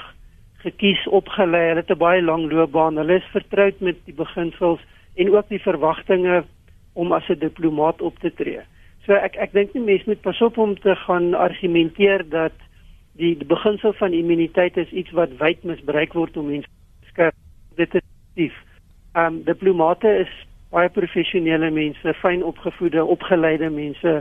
gekies 0.66 1.06
opgelei, 1.06 1.68
hulle 1.68 1.80
het 1.80 1.90
'n 1.90 1.98
baie 1.98 2.22
lang 2.22 2.50
loopbaan, 2.52 2.96
hulle 2.96 3.14
is 3.14 3.32
vertroud 3.32 3.80
met 3.80 3.96
die 4.04 4.14
beginsels 4.14 4.80
en 5.14 5.30
ook 5.30 5.48
die 5.48 5.62
verwagtinge 5.62 6.44
om 6.92 7.12
as 7.12 7.28
'n 7.28 7.38
diplomaat 7.38 8.02
op 8.02 8.18
te 8.18 8.34
tree. 8.34 8.60
So 9.06 9.12
ek 9.12 9.36
ek 9.36 9.52
dink 9.52 9.74
nie 9.74 9.82
mense 9.82 10.04
moet 10.06 10.20
pas 10.20 10.40
op 10.42 10.58
om 10.58 10.74
te 10.74 10.96
gaan 10.96 11.34
argumenteer 11.34 12.28
dat 12.28 12.52
die, 13.16 13.36
die 13.38 13.46
beginsel 13.46 13.92
van 13.92 14.12
immuniteit 14.12 14.76
is 14.76 14.90
iets 14.90 15.10
wat 15.10 15.36
wyd 15.38 15.64
misbruik 15.64 16.12
word 16.12 16.36
om 16.36 16.50
mense 16.50 16.68
skerp 17.06 17.34
dit 17.76 17.94
is 17.94 18.02
dief. 18.34 18.65
Um 19.16 19.42
diplomate 19.44 20.10
is 20.26 20.32
baie 20.74 20.90
professionele 20.92 21.70
mense, 21.72 22.12
fyn 22.20 22.42
opgevoede, 22.44 23.04
opgeleide 23.04 23.70
mense, 23.72 24.18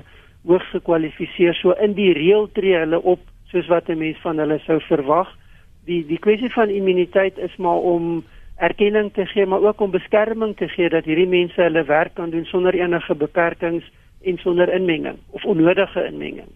hoogs 0.48 0.70
gekwalifiseer. 0.72 1.58
So 1.60 1.76
in 1.84 1.98
die 1.98 2.14
reël 2.16 2.48
tree 2.56 2.78
hulle 2.80 3.02
op 3.02 3.20
soos 3.52 3.68
wat 3.68 3.90
'n 3.90 3.98
mens 3.98 4.22
van 4.24 4.40
hulle 4.40 4.60
sou 4.66 4.80
verwag. 4.88 5.28
Die 5.86 6.06
die 6.08 6.20
kwessie 6.20 6.52
van 6.54 6.70
immuniteit 6.70 7.38
is 7.38 7.56
maar 7.58 7.82
om 7.94 8.24
erkenning 8.58 9.14
te 9.14 9.26
gee, 9.26 9.46
maar 9.46 9.62
ook 9.62 9.82
om 9.82 9.92
beskerming 9.92 10.56
te 10.58 10.68
gee 10.68 10.90
dat 10.90 11.06
hierdie 11.06 11.28
mense 11.28 11.62
hulle 11.62 11.84
werk 11.84 12.14
kan 12.14 12.30
doen 12.30 12.46
sonder 12.46 12.74
enige 12.74 13.16
beperkings 13.16 13.84
en 14.24 14.38
sonder 14.38 14.74
inmenging 14.74 15.18
of 15.30 15.46
onnodige 15.46 16.06
inmenging. 16.06 16.50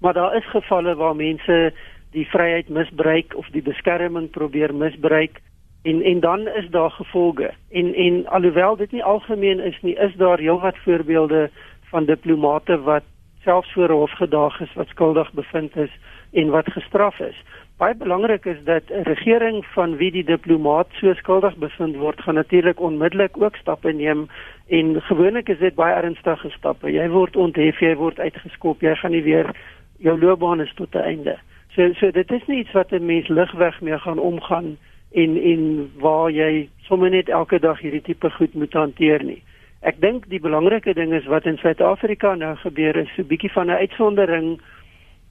Maar 0.00 0.12
daar 0.12 0.36
is 0.36 0.50
gevalle 0.50 0.94
waar 0.94 1.16
mense 1.16 1.72
die 2.10 2.26
vryheid 2.26 2.68
misbruik 2.68 3.36
of 3.36 3.46
die 3.46 3.62
beskerming 3.62 4.30
probeer 4.30 4.74
misbruik 4.74 5.40
en 5.82 6.02
en 6.02 6.20
dan 6.20 6.48
is 6.48 6.68
daar 6.70 6.90
gevolge. 6.90 7.50
En 7.70 7.94
en 7.94 8.26
alhoewel 8.26 8.76
dit 8.76 8.92
nie 8.92 9.04
algemeen 9.04 9.60
is 9.60 9.78
nie, 9.82 9.94
is 9.94 10.14
daar 10.14 10.38
heelwat 10.38 10.76
voorbeelde 10.78 11.50
van 11.90 12.04
diplomate 12.04 12.80
wat 12.80 13.02
selfs 13.42 13.72
voor 13.72 13.90
hof 13.90 14.10
gedaag 14.10 14.60
is 14.60 14.74
wat 14.74 14.88
skuldig 14.88 15.32
bevind 15.32 15.76
is 15.76 15.90
en 16.32 16.48
wat 16.48 16.72
gestraf 16.72 17.18
is. 17.18 17.42
Baie 17.78 17.94
belangrik 17.94 18.44
is 18.44 18.64
dat 18.64 18.82
'n 18.90 19.02
regering 19.02 19.64
van 19.66 19.96
wie 19.96 20.10
die 20.10 20.24
diplomaat 20.24 20.86
so 20.90 21.14
skuldig 21.14 21.56
bevind 21.56 21.96
word, 21.96 22.20
gaan 22.20 22.34
natuurlik 22.34 22.80
onmiddellik 22.80 23.42
ook 23.42 23.56
stappe 23.56 23.92
neem 23.92 24.28
en 24.66 25.02
gewoonlik 25.02 25.48
is 25.48 25.58
dit 25.58 25.74
baie 25.74 25.94
ernstige 25.94 26.50
stappe. 26.50 26.92
Jy 26.92 27.08
word 27.08 27.36
onthef, 27.36 27.80
jy 27.80 27.94
word 27.96 28.18
uitgeskop, 28.18 28.80
jy 28.80 28.94
gaan 28.94 29.10
nie 29.10 29.22
weer 29.22 29.54
jou 29.98 30.18
loopbaan 30.20 30.60
is 30.60 30.74
tot 30.74 30.94
'n 30.94 30.98
einde. 30.98 31.38
So 31.68 31.92
so 31.92 32.10
dit 32.10 32.30
is 32.30 32.46
nie 32.46 32.58
iets 32.58 32.72
wat 32.72 32.92
'n 32.92 33.06
mens 33.06 33.28
ligweg 33.28 33.80
mee 33.80 33.98
gaan 33.98 34.18
omgaan 34.18 34.76
en 35.22 35.36
en 35.52 35.90
waar 36.02 36.30
jy 36.30 36.68
sommer 36.88 37.10
net 37.10 37.28
elke 37.28 37.58
dag 37.58 37.80
hierdie 37.80 38.04
tipe 38.06 38.30
goed 38.30 38.54
moet 38.54 38.72
hanteer 38.72 39.24
nie. 39.24 39.42
Ek 39.80 40.00
dink 40.02 40.26
die 40.30 40.40
belangrike 40.42 40.94
ding 40.94 41.12
is 41.14 41.28
wat 41.30 41.46
in 41.46 41.58
Suid-Afrika 41.60 42.34
nou 42.34 42.54
gebeur 42.64 42.96
is 42.96 43.10
so 43.14 43.22
'n 43.22 43.30
bietjie 43.30 43.52
van 43.52 43.70
'n 43.70 43.80
uitsondering 43.84 44.58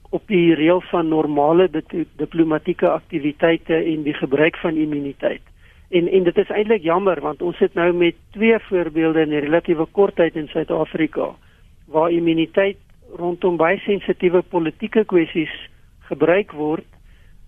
op 0.10 0.23
die 0.28 0.56
reël 0.56 0.82
van 0.82 1.10
normale 1.10 1.69
diplomatieke 2.15 2.89
aktiwiteite 2.89 3.76
en 3.76 4.04
die 4.04 4.13
gebruik 4.13 4.58
van 4.58 4.76
immuniteit. 4.76 5.41
En 5.89 6.08
en 6.08 6.23
dit 6.23 6.38
is 6.38 6.50
eintlik 6.50 6.84
jammer 6.84 7.21
want 7.21 7.41
ons 7.41 7.58
sit 7.58 7.73
nou 7.73 7.93
met 7.93 8.15
twee 8.32 8.60
voorbeelde 8.69 9.21
in 9.21 9.34
'n 9.34 9.45
relatiewe 9.45 9.86
kort 9.91 10.15
tyd 10.15 10.36
in 10.36 10.47
Suid-Afrika 10.47 11.36
waar 11.86 12.12
immuniteit 12.12 12.78
rondom 13.15 13.58
baie 13.58 13.78
sensitiewe 13.78 14.41
politieke 14.41 15.06
kwessies 15.06 15.69
gebruik 16.10 16.52
word. 16.52 16.86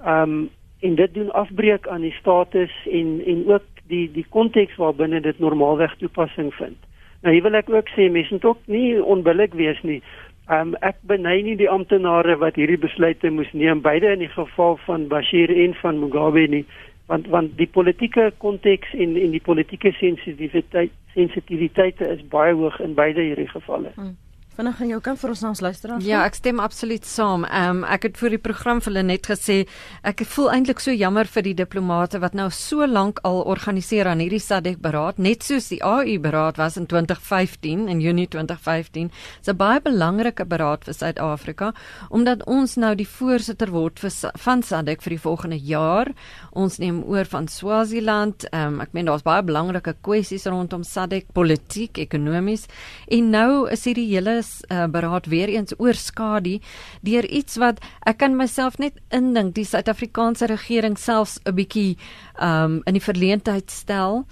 Um 0.06 0.50
en 0.80 0.96
dit 0.96 1.14
doen 1.14 1.32
afbreek 1.32 1.88
aan 1.88 2.02
die 2.02 2.16
status 2.20 2.72
en 2.92 3.22
en 3.26 3.44
ook 3.48 3.64
die 3.88 4.12
die 4.12 4.26
konteks 4.30 4.76
waarbinne 4.76 5.22
dit 5.22 5.40
normaalweg 5.40 5.96
toepassing 5.98 6.54
vind. 6.54 6.78
Nou 7.22 7.34
hier 7.34 7.44
wil 7.44 7.60
ek 7.60 7.70
ook 7.70 7.90
sê 7.96 8.10
mense 8.12 8.34
moet 8.34 8.46
ook 8.46 8.62
nie 8.66 9.04
onbillik 9.04 9.54
wees 9.54 9.82
nie. 9.82 10.02
Um, 10.50 10.74
ek 10.82 10.98
beny 11.02 11.42
nie 11.46 11.56
die 11.60 11.70
amptenare 11.70 12.38
wat 12.42 12.56
hierdie 12.58 12.80
besluite 12.82 13.30
moes 13.30 13.52
neem 13.54 13.82
beide 13.86 14.14
in 14.16 14.24
die 14.24 14.32
geval 14.34 14.80
van 14.86 15.08
Bashir 15.08 15.52
en 15.66 15.76
van 15.82 16.00
Mugabe 16.00 16.48
nie 16.48 16.66
want 17.10 17.28
want 17.28 17.58
die 17.58 17.68
politieke 17.68 18.32
konteks 18.38 18.94
en 18.94 19.18
en 19.18 19.32
die 19.36 19.46
politieke 19.46 19.92
sensitiwiteit 19.98 20.92
sensitiwiteite 21.14 22.10
is 22.16 22.26
baie 22.34 22.54
hoog 22.54 22.80
in 22.80 22.94
beide 22.94 23.22
hierdie 23.22 23.50
gevalle. 23.50 23.94
Hmm 23.96 24.18
vinnig 24.60 24.82
aan 24.84 24.90
jou 24.92 25.00
kant 25.04 25.20
vir 25.22 25.32
ons 25.32 25.44
ons 25.50 25.62
luisteraars? 25.64 26.04
Ja, 26.04 26.26
ek 26.28 26.36
stem 26.36 26.60
absoluut 26.60 27.06
saam. 27.08 27.46
Ehm 27.48 27.80
um, 27.80 27.84
ek 27.90 28.10
het 28.10 28.18
vir 28.20 28.36
die 28.36 28.42
program 28.44 28.82
vir 28.84 28.92
hulle 28.92 29.04
net 29.08 29.30
gesê 29.30 29.58
ek 30.04 30.26
voel 30.34 30.50
eintlik 30.52 30.82
so 30.84 30.92
jammer 30.92 31.30
vir 31.32 31.46
die 31.48 31.56
diplomate 31.62 32.20
wat 32.20 32.36
nou 32.36 32.50
so 32.52 32.88
lank 32.88 33.22
al 33.28 33.40
organiseer 33.54 34.10
aan 34.12 34.20
hierdie 34.20 34.42
SADC 34.44 34.82
beraad, 34.84 35.20
net 35.20 35.46
soos 35.48 35.70
die 35.72 35.80
AU 35.86 36.18
beraad 36.20 36.60
was 36.60 36.78
in 36.78 36.88
2015 36.92 37.88
in 37.88 38.02
Junie 38.04 38.28
2015. 38.28 39.12
Dit's 39.40 39.50
'n 39.50 39.58
baie 39.58 39.80
belangrike 39.80 40.46
beraad 40.46 40.84
vir 40.84 40.94
Suid-Afrika 40.94 41.74
omdat 42.10 42.44
ons 42.46 42.76
nou 42.76 42.96
die 42.96 43.08
voorsitter 43.08 43.72
word 43.72 44.00
vir 44.00 44.12
van 44.38 44.64
SADC 44.64 45.02
vir 45.02 45.16
die 45.16 45.24
volgende 45.24 45.60
jaar. 45.60 46.14
Ons 46.52 46.80
neem 46.80 47.04
oor 47.04 47.26
van 47.26 47.48
Swaziland. 47.48 48.46
Ehm 48.52 48.74
um, 48.74 48.82
ek 48.82 48.94
meen 48.94 49.06
daar's 49.06 49.24
baie 49.24 49.44
belangrike 49.44 49.96
kwessies 50.02 50.46
rondom 50.46 50.84
SADC, 50.84 51.32
politiek, 51.34 51.98
ekonomies 51.98 52.68
en 53.08 53.30
nou 53.30 53.70
is 53.70 53.86
hierdie 53.86 54.10
hele 54.10 54.42
uh, 54.70 54.86
beraad 54.92 55.30
weer 55.32 55.50
eens 55.50 55.74
oor 55.78 55.98
skadu 55.98 56.60
deur 57.02 57.26
iets 57.26 57.58
wat 57.62 57.82
ek 58.10 58.20
kan 58.24 58.38
myself 58.38 58.78
net 58.78 59.00
indink 59.10 59.56
die 59.56 59.68
Suid-Afrikaanse 59.68 60.50
regering 60.52 60.98
selfs 60.98 61.40
'n 61.46 61.56
bietjie 61.56 61.98
um 62.42 62.82
in 62.86 62.94
die 62.98 63.04
verleentheid 63.04 63.72
stel. 63.72 64.26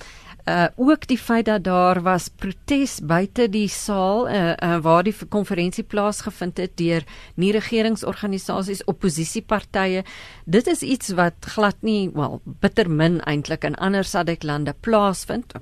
Uh 0.47 0.67
ook 0.75 1.07
die 1.07 1.17
feit 1.19 1.45
dat 1.45 1.63
daar 1.63 1.99
was 2.01 2.29
protes 2.29 2.99
buite 3.03 3.49
die 3.51 3.67
saal 3.67 4.29
uh, 4.29 4.53
uh 4.55 4.77
waar 4.79 5.03
die 5.03 5.15
konferensie 5.29 5.83
plaasgevind 5.83 6.57
het 6.57 6.77
deur 6.77 7.03
nie 7.35 7.51
regeringsorganisasies, 7.51 8.83
oppositiepartye. 8.87 10.03
Dit 10.45 10.67
is 10.67 10.81
iets 10.81 11.09
wat 11.09 11.33
glad 11.39 11.75
nie, 11.81 12.09
wel, 12.13 12.39
bitter 12.45 12.89
min 12.89 13.19
eintlik 13.27 13.63
in 13.63 13.75
ander 13.75 14.03
SADC 14.03 14.43
lande 14.43 14.75
plaasvind 14.79 15.53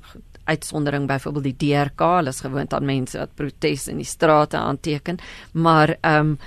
uitsondering 0.46 1.08
byvoorbeeld 1.08 1.44
die 1.44 1.58
DRK, 1.58 2.00
hulle 2.00 2.30
is 2.30 2.42
gewoond 2.46 2.74
aan 2.74 2.86
mense 2.86 3.18
wat 3.18 3.36
protes 3.36 3.88
in 3.88 3.98
die 3.98 4.08
strate 4.10 4.58
aanteken, 4.58 5.20
maar 5.54 5.98
ehm 6.02 6.36
um, 6.36 6.40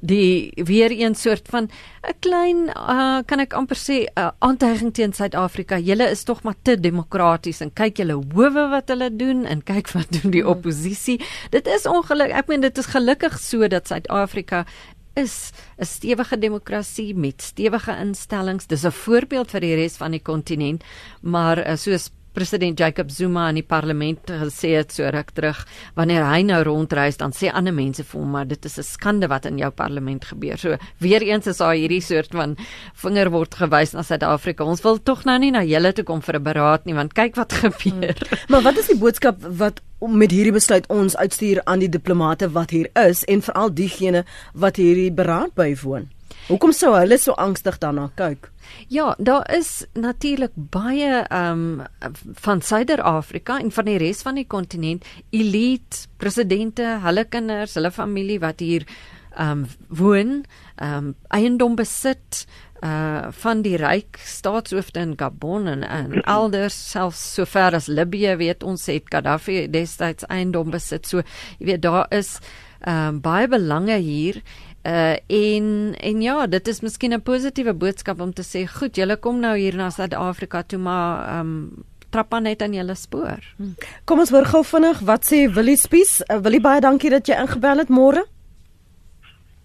die 0.00 0.52
weer 0.54 0.92
een 0.92 1.14
soort 1.14 1.48
van 1.48 1.70
'n 2.02 2.14
klein 2.18 2.68
uh, 2.68 3.18
kan 3.24 3.40
ek 3.40 3.52
amper 3.52 3.76
sê 3.76 4.04
'n 4.04 4.10
uh, 4.18 4.30
aantuiging 4.38 4.92
teen 4.94 5.12
Suid-Afrika. 5.12 5.78
Julle 5.78 6.10
is 6.10 6.24
tog 6.24 6.42
maar 6.42 6.54
te 6.62 6.80
demokraties 6.80 7.60
en 7.60 7.72
kyk 7.72 7.96
julle 7.96 8.12
howe 8.34 8.68
wat 8.68 8.88
hulle 8.88 9.16
doen 9.16 9.44
en 9.44 9.62
kyk 9.62 9.88
wat 9.90 10.06
doen 10.10 10.30
die 10.30 10.46
oppositie. 10.46 11.20
Dit 11.50 11.66
is 11.66 11.86
ongelukkig. 11.86 12.36
Ek 12.36 12.46
meen 12.46 12.60
dit 12.60 12.78
is 12.78 12.86
gelukkig 12.86 13.38
so 13.38 13.68
dat 13.68 13.86
Suid-Afrika 13.86 14.66
is 15.14 15.52
'n 15.78 15.84
stewige 15.84 16.38
demokrasie 16.38 17.14
met 17.14 17.42
stewige 17.42 17.96
instellings. 17.96 18.66
Dis 18.66 18.84
'n 18.84 18.90
voorbeeld 18.90 19.50
vir 19.50 19.60
die 19.60 19.74
res 19.74 19.96
van 19.96 20.10
die 20.10 20.22
kontinent, 20.22 20.84
maar 21.20 21.58
uh, 21.58 21.76
soos 21.76 22.10
president 22.36 22.78
Jacob 22.78 23.10
Zuma 23.10 23.48
in 23.48 23.60
die 23.60 23.66
parlement 23.66 24.28
gesê 24.44 24.74
het 24.76 24.92
so 24.92 25.08
ruk 25.12 25.32
terug 25.36 25.62
wanneer 25.96 26.26
hy 26.28 26.42
nou 26.44 26.60
rondreis 26.68 27.16
dan 27.20 27.32
sê 27.32 27.48
ander 27.48 27.74
mense 27.74 28.04
vir 28.04 28.20
hom 28.20 28.34
maar 28.36 28.48
dit 28.48 28.68
is 28.68 28.78
'n 28.78 28.84
skande 28.84 29.28
wat 29.32 29.46
in 29.46 29.58
jou 29.58 29.70
parlement 29.70 30.24
gebeur. 30.24 30.58
So 30.58 30.76
weer 31.00 31.22
eens 31.22 31.46
is 31.46 31.58
daar 31.58 31.74
hierdie 31.74 32.02
soort 32.02 32.32
van 32.32 32.56
vinger 32.94 33.30
word 33.30 33.54
gewys 33.54 33.92
na 33.92 34.02
Suid-Afrika. 34.02 34.64
Ons 34.64 34.82
wil 34.82 35.02
tog 35.02 35.24
nou 35.24 35.38
nie 35.38 35.50
na 35.50 35.62
julle 35.64 35.92
toe 35.92 36.04
kom 36.04 36.20
vir 36.22 36.36
'n 36.36 36.42
beraad 36.42 36.84
nie 36.84 36.94
want 36.94 37.14
kyk 37.14 37.36
wat 37.36 37.52
gebeur. 37.64 38.16
Hmm. 38.16 38.38
Maar 38.48 38.62
wat 38.62 38.78
is 38.78 38.86
die 38.86 38.98
boodskap 38.98 39.36
wat 39.40 39.80
met 40.00 40.30
hierdie 40.30 40.52
besluit 40.52 40.86
ons 40.88 41.16
uitstuur 41.16 41.60
aan 41.64 41.78
die 41.78 41.88
diplomate 41.88 42.50
wat 42.52 42.70
hier 42.70 42.88
is 42.94 43.24
en 43.24 43.42
veral 43.42 43.72
diegene 43.72 44.24
wat 44.52 44.76
hierdie 44.76 45.12
beraad 45.12 45.54
bywoon? 45.54 46.15
Hoekom 46.46 46.70
sou 46.70 46.92
hulle 46.94 47.16
so 47.18 47.34
angstig 47.42 47.80
daarna 47.82 48.06
kyk? 48.14 48.52
Ja, 48.92 49.14
daar 49.18 49.46
is 49.50 49.86
natuurlik 49.98 50.54
baie 50.54 51.24
ehm 51.24 51.80
um, 51.80 52.12
van 52.42 52.62
Suider-Afrika 52.62 53.58
en 53.58 53.72
van 53.74 53.84
die 53.90 53.98
res 53.98 54.22
van 54.22 54.38
die 54.38 54.46
kontinent 54.46 55.04
elite 55.30 56.06
presidente, 56.16 56.86
hulle 57.02 57.24
kinders, 57.24 57.74
hulle 57.74 57.90
familie 57.90 58.38
wat 58.40 58.62
hier 58.62 58.86
ehm 59.34 59.64
um, 59.64 59.66
woon, 59.88 60.44
ehm 60.76 61.10
um, 61.10 61.14
eiendom 61.34 61.74
besit 61.76 62.46
uh 62.84 63.32
van 63.32 63.62
die 63.64 63.76
ryk 63.80 64.18
staatshoofde 64.20 65.00
in 65.00 65.14
Gabon 65.16 65.66
en, 65.66 65.82
en 65.82 66.20
elders 66.36 66.76
selfs 66.90 67.22
sover 67.34 67.74
as 67.74 67.88
Libië 67.88 68.36
weet 68.36 68.62
ons 68.62 68.86
het 68.86 69.08
Gaddafi 69.10 69.64
destyds 69.72 70.28
eiendom 70.28 70.70
besit 70.70 71.08
so 71.08 71.24
jy 71.58 71.72
weet 71.72 71.82
daar 71.82 72.06
is 72.10 72.36
ehm 72.84 73.16
um, 73.16 73.20
baie 73.20 73.48
belange 73.48 73.96
hier 73.96 74.42
Uh 74.86 75.16
en 75.26 75.94
en 75.98 76.22
ja, 76.22 76.46
dit 76.46 76.68
is 76.68 76.80
miskien 76.80 77.12
'n 77.14 77.22
positiewe 77.22 77.74
boodskap 77.74 78.20
om 78.20 78.32
te 78.32 78.42
sê, 78.42 78.66
goed, 78.78 78.96
julle 78.96 79.16
kom 79.16 79.40
nou 79.40 79.56
hier 79.56 79.74
na 79.76 79.90
Suid-Afrika 79.90 80.62
toe, 80.62 80.78
maar 80.78 81.40
um 81.40 81.84
trap 82.10 82.34
aan 82.34 82.42
net 82.42 82.62
aan 82.62 82.72
julle 82.72 82.94
spoor. 82.94 83.42
Hmm. 83.56 83.74
Kom 84.04 84.22
ons 84.22 84.30
hoor 84.30 84.44
gou 84.44 84.62
vinnig 84.64 85.02
wat 85.08 85.26
sê 85.26 85.46
Willie 85.52 85.76
Spies. 85.76 86.22
Uh, 86.30 86.38
Willie 86.44 86.60
baie 86.60 86.80
dankie 86.80 87.10
dat 87.10 87.26
jy 87.26 87.34
ingebel 87.34 87.82
het 87.82 87.88
môre. 87.88 88.24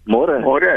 Môre. 0.04 0.40
Môre. 0.42 0.72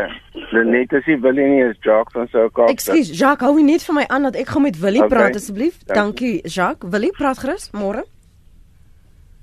Net 0.53 0.93
as 0.93 1.07
jy 1.09 1.17
Willie 1.21 1.47
nie 1.49 1.63
is 1.65 1.77
Jacques 1.81 2.13
van 2.13 2.27
Soukop. 2.29 2.69
Ekskuus, 2.69 3.09
Jacques, 3.09 3.47
hou 3.47 3.63
net 3.65 3.81
vir 3.81 3.97
my 3.97 4.05
aan 4.13 4.27
dat 4.29 4.37
ek 4.37 4.53
gou 4.53 4.61
met 4.61 4.77
Willie 4.77 5.01
okay. 5.01 5.09
praat 5.09 5.39
asseblief. 5.39 5.79
Dankie, 5.89 6.41
Jacques. 6.45 6.91
Willie, 6.93 7.11
praat 7.17 7.41
gerus 7.41 7.71
môre. 7.73 8.05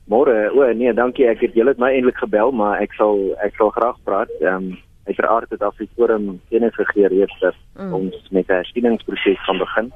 Môre. 0.07 0.37
O 0.55 0.71
nee, 0.79 0.95
dankie. 0.95 1.27
Ek 1.27 1.43
het 1.43 1.59
julle 1.59 1.75
het 1.75 1.83
my 1.83 1.91
eintlik 1.97 2.23
gebel, 2.23 2.55
maar 2.55 2.79
ek 2.85 2.95
sal 2.95 3.19
ek 3.43 3.59
sal 3.59 3.75
graag 3.75 3.99
praat. 4.07 4.33
Ehm 4.41 4.71
um, 4.71 4.81
uiteraard 5.05 5.51
het 5.51 5.63
Afriforum 5.63 6.41
kennis 6.49 6.75
gegee 6.75 7.09
reeds 7.09 7.39
dat 7.41 7.55
mm. 7.77 7.95
ons 7.95 8.29
met 8.31 8.49
'n 8.49 8.53
hersieningsproses 8.53 9.45
gaan 9.45 9.59
begin. 9.59 9.93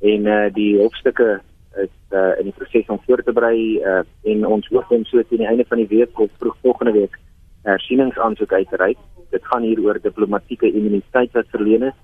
En 0.00 0.26
eh 0.26 0.44
uh, 0.44 0.52
die 0.54 0.78
hoofstukke 0.78 1.40
is 1.76 1.88
eh 2.08 2.18
uh, 2.18 2.38
in 2.38 2.44
die 2.44 2.52
proses 2.52 2.86
om 2.86 3.00
voor 3.06 3.22
te 3.22 3.32
berei 3.32 3.78
eh 3.78 3.90
uh, 3.90 4.32
en 4.32 4.46
ons 4.46 4.68
hoop 4.68 4.90
om 4.90 5.04
so 5.04 5.22
teen 5.22 5.38
die 5.38 5.46
einde 5.46 5.64
van 5.68 5.76
die 5.76 5.92
week 5.96 6.18
of 6.18 6.30
vroeg 6.38 6.56
volgende 6.62 6.92
week 6.92 7.18
hersieningsaansoek 7.62 8.52
uit 8.52 8.68
te 8.68 8.76
reik. 8.76 8.98
Dit 9.30 9.44
gaan 9.44 9.62
hier 9.62 9.80
oor 9.80 9.98
diplomatieke 10.02 10.72
immuniteit 10.72 11.32
wat 11.32 11.46
verleen 11.48 11.82
is. 11.82 11.98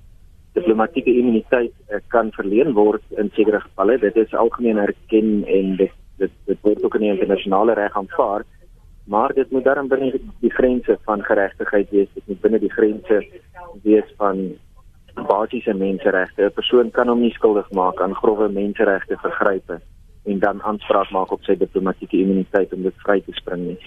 Diplomatieke 0.52 1.14
immuniteit 1.14 1.72
uh, 1.90 1.96
kan 2.06 2.32
verleen 2.32 2.72
word 2.72 3.02
in 3.08 3.30
sekere 3.32 3.60
gevalle. 3.60 3.98
Dit 3.98 4.16
is 4.16 4.34
algemeen 4.34 4.76
erken 4.76 5.44
en 5.46 5.76
dit 5.76 5.92
dit, 6.18 6.30
dit 6.44 6.58
word 6.62 6.84
ook 6.84 6.94
in 6.94 7.00
die 7.00 7.12
internasionale 7.14 7.74
reg 7.74 7.96
aanvaar 7.96 8.44
maar 9.08 9.32
dit 9.34 9.50
moet 9.50 9.64
dan 9.64 9.88
binne 9.88 10.20
die 10.40 10.52
grense 10.52 10.98
van 11.04 11.22
geregtigheid 11.24 11.90
wees. 11.90 12.08
Dit 12.14 12.26
moet 12.26 12.40
binne 12.40 12.58
die 12.58 12.72
grense 12.72 13.26
wees 13.82 14.08
van 14.16 14.42
basiese 15.26 15.74
menseregte. 15.74 16.42
'n 16.42 16.52
persoon 16.52 16.90
kan 16.90 17.08
hom 17.08 17.20
nie 17.20 17.32
skuldig 17.32 17.70
maak 17.70 18.00
aan 18.00 18.14
grove 18.14 18.48
menseregte 18.48 19.16
vergrype 19.16 19.80
en 20.24 20.38
dan 20.38 20.62
aanspraak 20.62 21.10
maak 21.10 21.30
op 21.32 21.42
sy 21.42 21.56
diplomatieke 21.56 22.16
immuniteit 22.16 22.72
om 22.72 22.82
dit 22.82 22.94
vry 23.04 23.20
te 23.20 23.32
spring 23.32 23.66
nie. 23.66 23.78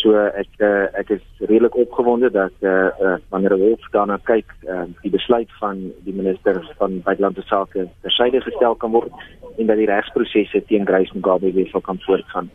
So 0.00 0.16
ek 0.16 0.48
uh, 0.58 0.88
ek 0.98 1.10
is 1.10 1.22
redelik 1.38 1.76
opgewonde 1.76 2.30
dat 2.30 2.56
eh 2.60 2.70
uh, 2.70 2.88
uh, 3.00 3.16
wanneer 3.28 3.58
Wolf 3.58 3.90
daarna 3.90 4.18
kyk 4.24 4.48
uh, 4.68 4.88
die 5.02 5.10
besluit 5.10 5.52
van 5.60 5.92
die 6.04 6.14
minister 6.14 6.74
van 6.78 7.02
buitelandse 7.02 7.42
sake 7.42 7.88
tersyde 8.00 8.40
gestel 8.40 8.74
kan 8.74 8.90
word 8.90 9.12
en 9.58 9.66
dat 9.66 9.76
die 9.76 9.86
regsprosesse 9.86 10.64
teen 10.64 10.86
Grace 10.86 11.12
Mugabe 11.14 11.52
weer 11.52 11.80
kan 11.80 11.98
voortgaan 12.00 12.50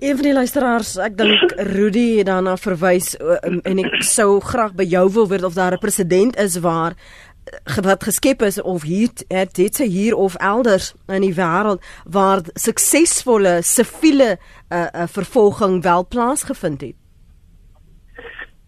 Een 0.00 0.14
van 0.16 0.24
die 0.24 0.32
luisteraars, 0.32 0.94
ek 0.96 1.16
dink 1.18 1.50
Rudy 1.74 2.04
het 2.16 2.28
daarna 2.30 2.54
verwys 2.56 3.10
en 3.20 3.80
ek 3.82 3.98
sou 4.08 4.38
graag 4.40 4.72
by 4.78 4.86
jou 4.88 5.02
wil 5.12 5.26
weet 5.28 5.44
of 5.44 5.58
daar 5.58 5.76
'n 5.76 5.82
president 5.82 6.38
is 6.40 6.56
waar 6.64 6.96
eh, 6.96 7.84
wat 7.84 8.08
geskep 8.08 8.40
is 8.42 8.62
of 8.62 8.82
hier 8.82 9.10
het 9.28 9.54
dit 9.54 9.74
se 9.74 9.84
hier 9.84 10.16
of 10.16 10.34
elders 10.40 10.94
in 11.06 11.20
die 11.20 11.34
wêreld 11.36 11.84
waar 12.08 12.40
suksesvolle 12.54 13.60
siviele 13.62 14.38
uh, 14.72 14.86
uh, 14.94 15.06
vervolging 15.06 15.82
wel 15.82 16.06
plaasgevind 16.06 16.80
het. 16.80 16.96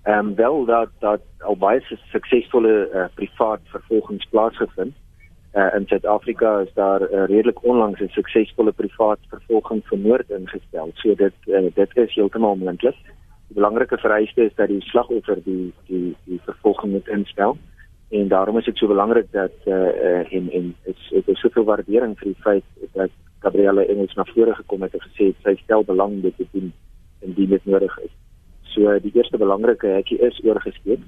Ehm 0.04 0.18
um, 0.18 0.34
wel 0.34 0.64
dat 0.64 0.90
dat 1.00 1.20
al 1.38 1.56
baie 1.56 1.80
suksesvolle 2.12 2.90
uh, 2.92 3.04
privaat 3.14 3.60
vervolgings 3.64 4.28
plaasgevind 4.30 4.94
uh, 5.54 5.74
in 5.74 5.86
Suid-Afrika 5.86 6.58
is 6.60 6.72
daar 6.74 7.02
uh, 7.02 7.24
redelik 7.26 7.64
onlangs 7.64 8.00
'n 8.00 8.08
suksesvolle 8.08 8.72
privaat 8.72 9.18
vervolging 9.28 9.82
vir 9.84 9.98
moord 9.98 10.30
ingestel. 10.30 10.90
So 10.94 11.14
dit 11.14 11.32
uh, 11.46 11.68
dit 11.74 11.96
is 11.96 12.14
heeltemal 12.14 12.56
moontlik. 12.56 12.96
Die 13.48 13.56
belangrike 13.60 13.98
vereiste 13.98 14.44
is 14.44 14.54
dat 14.54 14.68
die 14.68 14.80
slagoffer 14.80 15.42
die 15.44 15.72
die 15.86 16.16
die 16.24 16.40
vervolging 16.44 16.92
moet 16.92 17.08
instel. 17.08 17.56
En 18.08 18.28
daarom 18.28 18.58
is 18.58 18.64
dit 18.64 18.76
so 18.76 18.86
belangrik 18.86 19.32
dat 19.32 19.52
eh 19.64 19.72
uh, 19.72 20.32
en 20.32 20.50
en 20.50 20.74
is 20.82 21.12
is 21.26 21.40
soveel 21.40 21.64
waardering 21.64 22.18
vir 22.18 22.32
die 22.32 22.42
feit 22.42 22.64
dat 22.92 23.10
Gabrielle 23.38 23.86
Engels 23.86 24.14
na 24.14 24.24
vore 24.24 24.54
gekom 24.54 24.82
het 24.82 24.94
en 24.94 25.00
gesê 25.00 25.24
het 25.24 25.36
sy 25.42 25.54
stel 25.62 25.84
belang 25.84 26.20
dit 26.22 26.36
te 26.36 26.46
doen 26.52 26.72
indien 27.20 27.48
dit 27.48 27.64
nodig 27.64 27.98
is. 27.98 28.10
So 28.62 28.98
die 28.98 29.12
eerste 29.14 29.38
belangrike 29.38 29.86
hekkie 29.86 30.18
is 30.18 30.40
oorgeskep. 30.44 31.00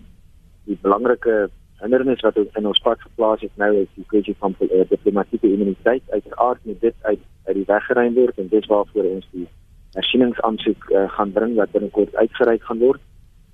Die 0.64 0.78
belangrike 0.80 1.50
hindernis 1.84 2.24
wat 2.24 2.36
in 2.40 2.66
ons 2.66 2.80
pad 2.84 3.00
geplaas 3.04 3.44
het 3.44 3.56
nou 3.60 3.70
is 3.82 3.90
die 3.94 4.06
kwessie 4.12 4.34
van 4.40 4.56
uh, 4.64 4.82
diplomatieke 4.88 5.50
immuniteit. 5.52 6.02
Uiteraard 6.10 6.64
moet 6.64 6.80
dit 6.80 6.94
uit 7.02 7.22
uit 7.44 7.56
die 7.56 7.66
weg 7.68 7.84
geruim 7.86 8.14
word 8.16 8.38
en 8.40 8.48
dis 8.48 8.66
waarvoor 8.72 9.04
ons 9.04 9.26
die 9.36 9.46
hersieningsaansoek 9.94 10.86
uh, 10.90 11.08
gaan 11.16 11.32
bring 11.32 11.56
wat 11.58 11.72
binnekort 11.76 12.14
uitgereik 12.16 12.62
gaan 12.64 12.80
word. 12.80 13.00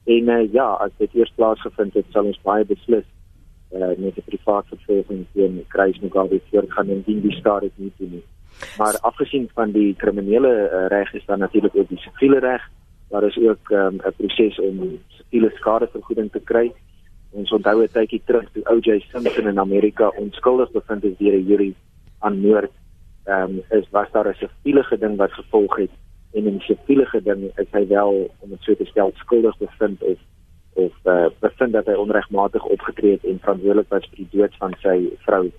En 0.05 0.29
uh, 0.29 0.53
ja, 0.53 0.69
as 0.85 0.93
dit 1.03 1.15
eers 1.19 1.33
plaasgevind 1.35 1.97
het, 1.99 2.07
sal 2.15 2.31
ons 2.31 2.39
baie 2.47 2.65
beslis 2.65 3.07
uh, 3.75 3.93
met 3.99 4.17
'n 4.17 4.29
privaat 4.31 4.67
vervolging 4.69 5.27
teen 5.35 5.65
Kruis 5.69 5.99
Mugabe 6.01 6.41
voortgaan 6.51 6.89
en 6.89 7.03
dien 7.07 7.21
die 7.21 7.37
staat 7.41 7.61
dit 7.61 7.79
nie 7.79 7.93
doen 7.97 8.11
nie. 8.11 8.25
Maar 8.79 8.99
afgesien 9.01 9.51
van 9.55 9.71
die 9.71 9.95
kriminele 9.95 10.53
uh, 10.73 10.87
reg 10.87 11.13
is 11.15 11.27
daar 11.27 11.39
natuurlik 11.39 11.77
ook 11.77 11.89
die 11.89 11.99
siviele 11.99 12.39
reg. 12.39 12.63
Daar 13.09 13.25
is 13.25 13.39
ook 13.39 13.71
ehm, 13.71 13.95
'n 13.95 14.07
um, 14.07 14.13
proses 14.17 14.61
om 14.61 14.99
siviele 15.09 15.51
skadevergoeding 15.55 16.31
te 16.33 16.41
kry. 16.41 16.73
Ons 17.31 17.51
onthou 17.51 17.83
'n 17.83 17.89
tydjie 17.93 18.23
terug 18.25 18.51
toe 18.53 18.63
O.J. 18.73 19.01
Simpson 19.11 19.49
in 19.49 19.59
Amerika 19.59 20.09
onskuldig 20.19 20.71
bevind 20.71 21.05
is 21.05 21.17
deur 21.19 21.35
'n 21.35 21.47
jury 21.47 21.75
aan 22.19 22.41
moord. 22.41 22.73
Ehm 23.25 23.43
um, 23.43 23.63
is 23.79 23.87
was 23.91 24.11
daar 24.13 24.29
'n 24.29 24.35
siviele 24.35 24.83
geding 24.83 25.17
wat 25.17 25.33
gevolg 25.33 25.77
het 25.77 25.91
en 26.33 26.47
in 26.47 26.61
siviele 26.61 27.07
geding 27.07 27.51
is 27.57 27.71
hy 27.71 27.87
wel 27.87 28.31
om 28.39 28.51
dit 28.51 28.63
so 28.63 28.75
te 28.75 28.85
stel 28.85 29.13
skuldig 29.15 29.59
bevind 29.59 30.03
of 30.03 30.19
of 30.75 30.93
uh, 31.05 31.27
bevind 31.41 31.73
dat 31.73 31.87
hy 31.87 31.97
onregmatig 31.99 32.65
opgetree 32.65 33.13
het 33.13 33.25
en 33.25 33.41
verantwoordelik 33.43 33.89
was 33.89 34.07
vir 34.11 34.23
die 34.23 34.39
dood 34.39 34.55
van 34.63 34.75
sy 34.83 34.97
vrou 35.27 35.51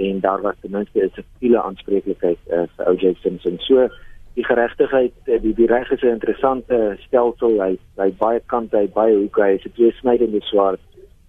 en 0.00 0.20
daar 0.20 0.40
was 0.40 0.56
ten 0.60 0.70
minste 0.70 1.02
'n 1.04 1.10
siviele 1.14 1.62
aanspreeklikheid 1.62 2.38
uh, 2.46 2.64
vir 2.76 2.86
O.J. 2.86 3.14
Simpson. 3.22 3.58
So 3.58 3.88
die 4.34 4.44
geregtigheid 4.44 5.12
uh, 5.26 5.40
die 5.42 5.54
die 5.54 5.66
reg 5.66 5.90
is 5.90 6.02
'n 6.02 6.16
interessante 6.18 6.96
stelsel. 7.06 7.60
Hy 7.62 7.78
hy 7.96 8.10
baie 8.18 8.40
kante, 8.46 8.76
hy 8.76 8.88
baie 8.88 9.16
hoeke, 9.16 9.42
hy 9.42 9.54
is 9.58 9.64
'n 9.64 9.72
tweesnydende 9.74 10.40
swaard. 10.40 10.80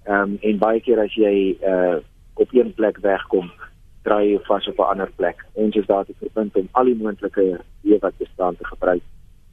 Ehm 0.04 0.22
um, 0.22 0.38
en 0.42 0.58
baie 0.58 0.82
keer 0.82 1.00
as 1.00 1.14
jy 1.14 1.58
uh 1.62 2.00
op 2.42 2.54
een 2.56 2.74
plek 2.74 2.98
wegkom, 3.04 3.52
draai 4.08 4.32
jy 4.32 4.40
vas 4.48 4.68
op 4.68 4.80
'n 4.80 4.92
ander 4.94 5.12
plek. 5.16 5.46
Ons 5.54 5.76
is 5.76 5.86
daar 5.86 6.06
te 6.06 6.14
verbind 6.20 6.56
om 6.56 6.68
al 6.72 6.86
die 6.86 6.96
moontlike 6.96 7.60
weë 7.84 8.00
wat 8.00 8.18
bestaan 8.18 8.56
te 8.56 8.66
gebruik 8.66 9.04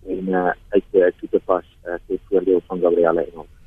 en 0.07 0.29
uh 0.29 0.53
uit 0.69 0.85
te 0.91 1.13
te 1.31 1.41
pas 1.45 1.65
uh, 1.87 1.95
tot 2.07 2.21
voordeel 2.29 2.61
van 2.67 2.81
Gabrielle 2.81 3.25
en 3.25 3.39
ons. 3.45 3.58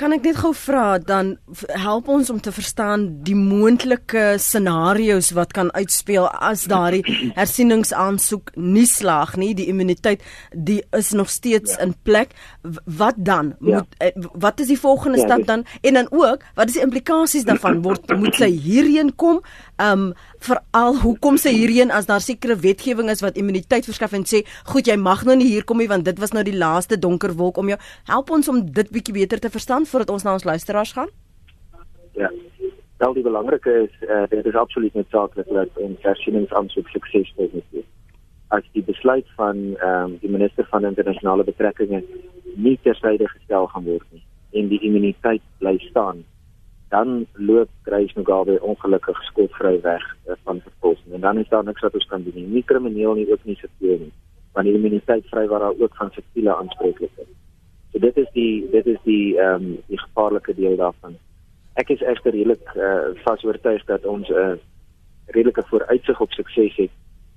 Kan 0.00 0.14
ek 0.16 0.22
net 0.24 0.38
gou 0.40 0.54
vra 0.56 0.96
dan 0.96 1.34
help 1.76 2.06
ons 2.08 2.30
om 2.32 2.38
te 2.40 2.52
verstaan 2.56 3.02
die 3.26 3.34
moontlike 3.36 4.38
scenario's 4.40 5.28
wat 5.36 5.50
kan 5.52 5.68
uitspeel 5.76 6.24
as 6.40 6.62
daardie 6.72 7.02
hersieningsaansoek 7.40 8.54
nie 8.56 8.86
slaag 8.88 9.34
nie 9.36 9.50
die 9.58 9.66
immuniteit 9.68 10.24
die 10.56 10.78
is 10.96 11.10
nog 11.12 11.28
steeds 11.28 11.74
ja. 11.76 11.82
in 11.84 11.92
plek. 12.08 12.32
Wat 12.86 13.18
dan? 13.18 13.52
Ja. 13.60 13.82
moet 13.82 13.98
eh, 14.00 14.30
wat 14.40 14.62
is 14.64 14.70
die 14.72 14.78
volgende 14.80 15.20
ja, 15.20 15.26
stap 15.26 15.44
dan? 15.50 15.66
En 15.84 16.00
dan 16.00 16.08
ook 16.08 16.48
wat 16.56 16.72
is 16.72 16.78
die 16.78 16.86
implikasies 16.86 17.44
daarvan? 17.44 17.82
Word 17.86 18.16
moet 18.16 18.40
sy 18.40 18.48
hierheen 18.48 19.12
kom? 19.20 19.42
Um 19.76 20.14
veral 20.40 20.96
hoekom 21.02 21.36
sy 21.36 21.52
hierheen 21.52 21.92
as 21.92 22.08
daar 22.08 22.24
sekere 22.24 22.56
wetgewing 22.56 23.12
is 23.12 23.20
wat 23.20 23.36
immuniteit 23.36 23.84
verskaf 23.84 24.16
en 24.16 24.24
sê 24.24 24.46
goed 24.72 24.88
jy 24.88 24.96
mag 24.96 25.26
nou 25.28 25.36
nie 25.36 25.50
hier 25.50 25.68
kom 25.68 25.76
nie 25.76 25.90
want 25.92 26.08
dit 26.08 26.16
was 26.24 26.32
nou 26.32 26.40
die 26.46 26.56
laaste 26.56 26.96
donker 26.96 27.36
wolk 27.36 27.60
om 27.60 27.68
jou. 27.68 27.76
Help 28.08 28.32
ons 28.32 28.48
om 28.48 28.64
dit 28.64 28.88
bietjie 28.96 29.18
beter 29.20 29.44
te 29.44 29.52
verstaan 29.52 29.84
voordat 29.90 30.10
ons 30.10 30.22
na 30.26 30.32
ons 30.32 30.44
luisteraars 30.44 30.92
gaan? 30.92 31.10
Ja. 32.18 32.30
Wel 32.96 33.12
die 33.16 33.22
belangrike 33.22 33.72
is 33.86 34.08
uh, 34.08 34.24
dit 34.28 34.46
is 34.46 34.58
absoluut 34.62 34.94
noodsaaklik 34.94 35.48
dat 35.48 35.78
ons 35.84 36.02
hersieningsaansoek 36.02 36.88
suksesvol 36.88 37.50
wees. 37.52 37.86
As 38.48 38.66
die 38.72 38.82
besluit 38.84 39.28
van 39.36 39.62
um, 39.90 40.18
die 40.20 40.30
minister 40.30 40.66
van 40.70 40.84
internasionale 40.84 41.44
betrekkinge 41.44 42.02
nie 42.54 42.78
tersyde 42.82 43.28
gestel 43.28 43.70
gaan 43.72 43.86
word 43.86 44.06
nie 44.10 44.24
en 44.60 44.68
die 44.68 44.80
immuniteit 44.82 45.42
bly 45.62 45.76
staan 45.86 46.24
dan 46.90 47.26
loop 47.32 47.70
Grace 47.86 48.12
Mugabe 48.18 48.58
ongelukkig 48.62 49.22
skotvry 49.22 49.80
weg 49.80 50.04
uh, 50.26 50.34
van 50.44 50.60
vervolging. 50.60 51.14
En 51.14 51.20
dan 51.20 51.38
is 51.38 51.48
daar 51.48 51.64
niks 51.64 51.80
wat 51.80 51.94
ons 51.94 52.06
kan 52.06 52.22
doen 52.22 52.34
nie, 52.34 52.46
nie 52.46 52.64
krimineel 52.64 53.14
nie 53.14 53.28
ook 53.32 53.44
nie 53.44 53.56
seksueel 53.60 53.98
nie. 53.98 54.12
Want 54.52 54.66
die 54.66 54.74
immuniteit 54.74 55.28
vry 55.30 55.46
waar 55.46 55.62
daar 55.66 55.78
ook 55.78 55.94
van 55.96 56.10
seksuele 56.10 56.56
aanspreeklikheid. 56.56 57.30
So 57.92 57.98
dit 57.98 58.16
is 58.16 58.30
die 58.32 58.70
dit 58.70 58.86
is 58.86 58.98
die 59.04 59.38
ehm 59.38 59.54
um, 59.54 59.78
die 59.86 59.98
gevaarlike 59.98 60.54
deel 60.54 60.76
daarvan. 60.76 61.16
Ek 61.74 61.90
is 61.90 62.02
egter 62.02 62.32
redelik 62.32 62.74
uh, 62.76 63.14
vas 63.24 63.44
oortuig 63.44 63.84
dat 63.84 64.04
ons 64.04 64.28
'n 64.28 64.34
uh, 64.34 64.56
redelike 65.26 65.62
vooruitsig 65.70 66.20
op 66.20 66.32
sukses 66.32 66.76
het 66.76 66.90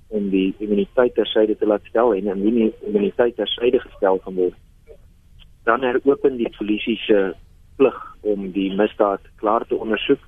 om 0.08 0.30
die 0.30 0.54
immuniteit 0.58 1.14
tersyde 1.14 1.56
te 1.56 1.66
laat 1.66 1.84
stel 1.84 2.14
en 2.14 2.42
die 2.42 2.72
immuniteit 2.86 3.36
tersyde 3.36 3.80
gestel 3.80 4.18
kan 4.18 4.34
word. 4.34 4.58
Dan 5.64 5.82
heropen 5.82 6.36
die 6.36 6.50
polisie 6.58 6.96
se 6.96 7.34
plig 7.76 8.16
om 8.20 8.50
die 8.52 8.74
misdaad 8.74 9.20
klaar 9.36 9.66
te 9.66 9.76
ondersoek 9.76 10.20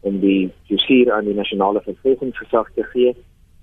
om 0.00 0.20
die 0.20 0.50
justisie 0.62 1.12
aan 1.12 1.24
die 1.24 1.34
nasionale 1.34 1.80
vervolgingsgesag 1.80 2.70
te 2.74 2.84
gee 2.92 3.14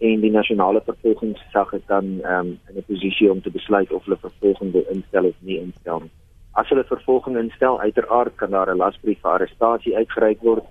en 0.02 0.22
die 0.22 0.32
nasionale 0.32 0.82
vervolgingsgesag 0.86 1.72
het 1.72 1.84
dan 1.88 2.06
um, 2.26 2.48
in 2.70 2.78
'n 2.78 2.86
posisie 2.88 3.32
om 3.32 3.42
te 3.42 3.52
besluit 3.52 3.92
of 3.92 4.04
hulle 4.06 4.18
vervolging 4.18 4.72
wil 4.72 4.86
instel 4.90 5.26
of 5.26 5.36
nie 5.40 5.60
instel. 5.60 6.02
As 6.52 6.70
hulle 6.70 6.84
vervolging 6.84 7.38
instel, 7.38 7.80
uiteraard 7.80 8.36
kan 8.36 8.50
daar 8.50 8.74
'n 8.74 8.78
lasbrief 8.78 9.22
vir 9.22 9.32
arrestasie 9.32 9.96
uitgereik 9.96 10.42
word 10.42 10.64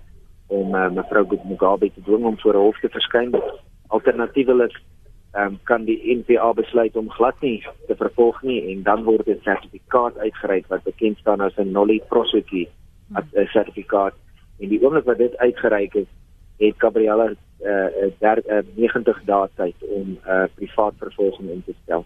om 0.47 0.75
uh, 0.75 0.91
mevrou 0.91 1.27
Mugabe 1.45 1.93
te 1.95 2.03
dwing 2.03 2.25
om 2.25 2.39
voor 2.39 2.55
'n 2.55 2.65
hof 2.67 2.81
te 2.81 2.89
verskyn. 2.89 3.31
Alternatiefelik 3.87 4.81
um, 5.33 5.59
kan 5.63 5.85
die 5.85 6.17
NPA 6.17 6.53
besluit 6.53 6.97
om 6.97 7.11
glad 7.11 7.41
nie 7.41 7.63
te 7.87 7.97
vervolg 7.97 8.43
nie 8.43 8.73
en 8.73 8.83
dan 8.83 9.05
word 9.05 9.29
'n 9.29 9.41
sertifikaat 9.43 10.19
uitgereik 10.19 10.67
wat 10.67 10.83
bekend 10.83 11.19
staan 11.19 11.41
as 11.41 11.57
'n 11.57 11.73
nolli 11.73 12.01
prosequi 12.09 12.69
hmm. 13.09 13.47
sertifikaat 13.47 14.15
en 14.59 14.69
die 14.69 14.83
oomblik 14.83 15.05
wat 15.05 15.19
dit 15.19 15.37
uitgereik 15.37 15.95
is 15.95 16.11
het 16.61 16.75
Gabriella 16.79 17.31
uh, 17.31 17.89
uh, 18.21 18.63
90 18.75 19.23
dae 19.25 19.49
tyd 19.57 19.77
om 19.81 20.07
'n 20.09 20.19
uh, 20.27 20.45
privaat 20.55 20.95
vervolging 20.99 21.49
in 21.51 21.63
te 21.65 21.75
stel. 21.83 22.05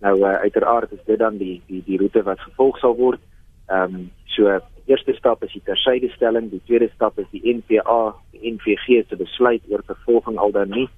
Nou 0.00 0.18
uh, 0.18 0.34
uiteraard 0.46 0.92
is 0.92 1.04
dit 1.04 1.18
dan 1.18 1.36
die 1.36 1.62
die 1.66 1.82
die 1.86 1.98
roete 1.98 2.22
wat 2.22 2.40
gevolg 2.40 2.78
sal 2.78 2.96
word. 2.96 3.20
Ehm 3.66 3.94
um, 3.94 4.10
so 4.24 4.60
eerste 4.86 5.12
stap 5.12 5.44
is 5.44 5.52
die 5.52 5.62
tersydestelling, 5.64 6.50
die 6.50 6.62
tweede 6.66 6.90
stap 6.94 7.18
is 7.18 7.28
die 7.30 7.54
NPA, 7.54 8.14
die 8.32 8.52
NVG 8.52 9.06
se 9.08 9.16
besluit 9.16 9.62
oor 9.70 9.82
vervolging 9.86 10.38
al 10.38 10.50
dan 10.50 10.70
nie. 10.70 10.88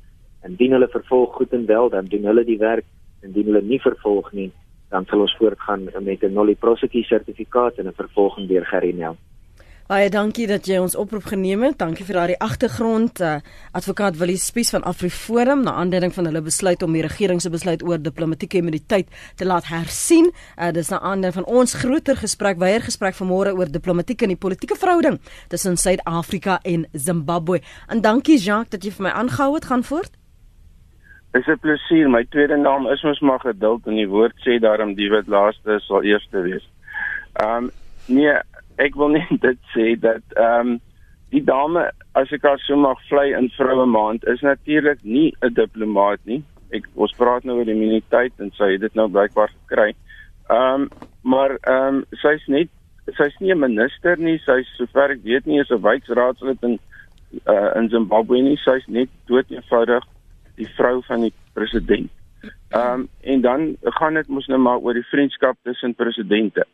Indien 0.45 0.73
hulle 0.73 0.89
vervolg 0.89 1.35
goed 1.35 1.53
en 1.53 1.67
wel, 1.67 1.91
dan 1.91 2.05
doen 2.05 2.25
hulle 2.25 2.45
die 2.45 2.59
werk. 2.59 2.87
Indien 3.23 3.45
hulle 3.45 3.63
nie 3.63 3.81
vervolg 3.81 4.33
nie, 4.33 4.51
dan 4.89 5.05
sal 5.11 5.21
ons 5.21 5.37
voortgaan 5.37 5.89
met 6.01 6.23
'n 6.23 6.33
nolli 6.33 6.55
prosequi 6.55 7.03
sertifikaat 7.03 7.79
en 7.79 7.87
'n 7.87 8.01
vervolging 8.03 8.49
deur 8.49 8.67
Gerinel. 8.67 9.17
Baie 9.85 10.07
dankie 10.09 10.47
dat 10.49 10.65
jy 10.65 10.79
ons 10.81 10.95
oproep 10.97 11.27
geneem 11.29 11.61
het. 11.67 11.75
Dankie 11.77 12.07
vir 12.09 12.17
daardie 12.17 12.39
agtergrond. 12.41 13.21
Uh, 13.21 13.35
advokaat 13.77 14.17
Willie 14.17 14.39
Spies 14.41 14.71
van 14.73 14.87
AfriForum 14.89 15.61
na 15.67 15.75
aanleiding 15.77 16.15
van 16.17 16.25
hulle 16.25 16.41
besluit 16.41 16.81
om 16.87 16.95
die 16.97 17.03
regering 17.05 17.43
se 17.45 17.51
besluit 17.53 17.85
oor 17.85 18.01
diplomatieke 18.01 18.63
immuniteit 18.63 19.13
te 19.37 19.45
laat 19.45 19.69
hersien. 19.69 20.31
Uh, 20.57 20.71
dis 20.73 20.89
na 20.89 21.03
aanleiding 21.03 21.35
van 21.37 21.49
ons 21.61 21.77
groter 21.83 22.17
gesprek, 22.17 22.57
weier 22.63 22.81
gesprek 22.81 23.19
vanmôre 23.19 23.53
oor 23.53 23.69
diplomatiek 23.69 24.25
en 24.25 24.33
die 24.33 24.41
politieke 24.41 24.79
verhouding 24.81 25.19
tussen 25.53 25.77
Suid-Afrika 25.77 26.63
en 26.65 26.89
Zimbabwe. 26.97 27.61
En 27.93 28.01
dankie 28.01 28.39
Jacques 28.41 28.73
dat 28.73 28.89
jy 28.89 28.95
vir 28.97 29.11
my 29.11 29.15
aangehou 29.21 29.53
het. 29.59 29.69
Gaan 29.69 29.85
voort. 29.85 30.17
Dis 31.37 31.47
'n 31.47 31.61
plesier. 31.61 32.09
My 32.09 32.25
tweede 32.25 32.57
naam 32.57 32.89
is 32.89 33.03
mos 33.03 33.21
maar 33.21 33.41
geduld 33.41 33.87
en 33.87 34.01
die 34.01 34.09
woord 34.09 34.33
sê 34.49 34.57
daarom 34.61 34.95
die 34.95 35.11
wat 35.11 35.27
laaste 35.29 35.79
sal 35.81 36.03
eerste 36.03 36.41
wees. 36.41 36.65
Ehm 37.37 37.65
um, 37.65 37.71
nee, 38.07 38.33
ek 38.77 38.97
wil 38.99 39.15
net 39.15 39.31
dit 39.47 39.71
sê 39.75 39.95
dat 40.01 40.37
ehm 40.37 40.75
um, 40.75 40.81
die 41.35 41.43
dame 41.43 41.89
as 42.15 42.31
ek 42.33 42.45
haar 42.47 42.61
so 42.63 42.77
mag 42.79 43.01
vlei 43.09 43.33
in 43.35 43.49
vroue 43.57 43.87
maand 43.91 44.27
is 44.31 44.43
natuurlik 44.47 45.01
nie 45.03 45.33
'n 45.43 45.55
diplomaat 45.55 46.21
nie. 46.25 46.43
Ek 46.71 46.87
ons 46.95 47.15
praat 47.19 47.45
nou 47.45 47.59
oor 47.59 47.69
immuniteit 47.69 48.33
en 48.39 48.53
sy 48.55 48.73
het 48.73 48.81
dit 48.81 48.95
nou 48.95 49.09
blykbaar 49.09 49.51
gekry. 49.51 49.95
Ehm 50.51 50.83
um, 50.83 50.89
maar 51.23 51.59
ehm 51.63 51.97
um, 51.97 52.05
sy's 52.23 52.47
net 52.47 52.69
sy's 53.19 53.37
nie 53.41 53.53
'n 53.53 53.59
minister 53.59 54.17
nie. 54.19 54.39
Sy's 54.39 54.69
sover 54.77 55.11
ek 55.11 55.25
weet 55.25 55.47
nie 55.47 55.61
is 55.61 55.71
'n 55.71 55.83
wyksraadslid 55.83 56.63
in 56.63 56.79
uh, 57.47 57.71
in 57.77 57.89
Zimbabwe 57.89 58.41
nie. 58.43 58.57
Sy's 58.57 58.87
net 58.87 59.09
dood 59.27 59.51
eenvoudig 59.51 60.05
die 60.57 60.69
vrou 60.77 61.03
van 61.03 61.21
die 61.21 61.35
president. 61.55 62.11
Ehm 62.71 63.01
um, 63.01 63.09
en 63.21 63.41
dan 63.41 63.77
gaan 63.83 64.15
dit 64.15 64.29
mos 64.29 64.47
nou 64.47 64.59
maar 64.59 64.79
oor 64.79 64.95
die 64.95 65.11
vriendskap 65.11 65.57
tussen 65.63 65.95
presidente. 65.95 66.67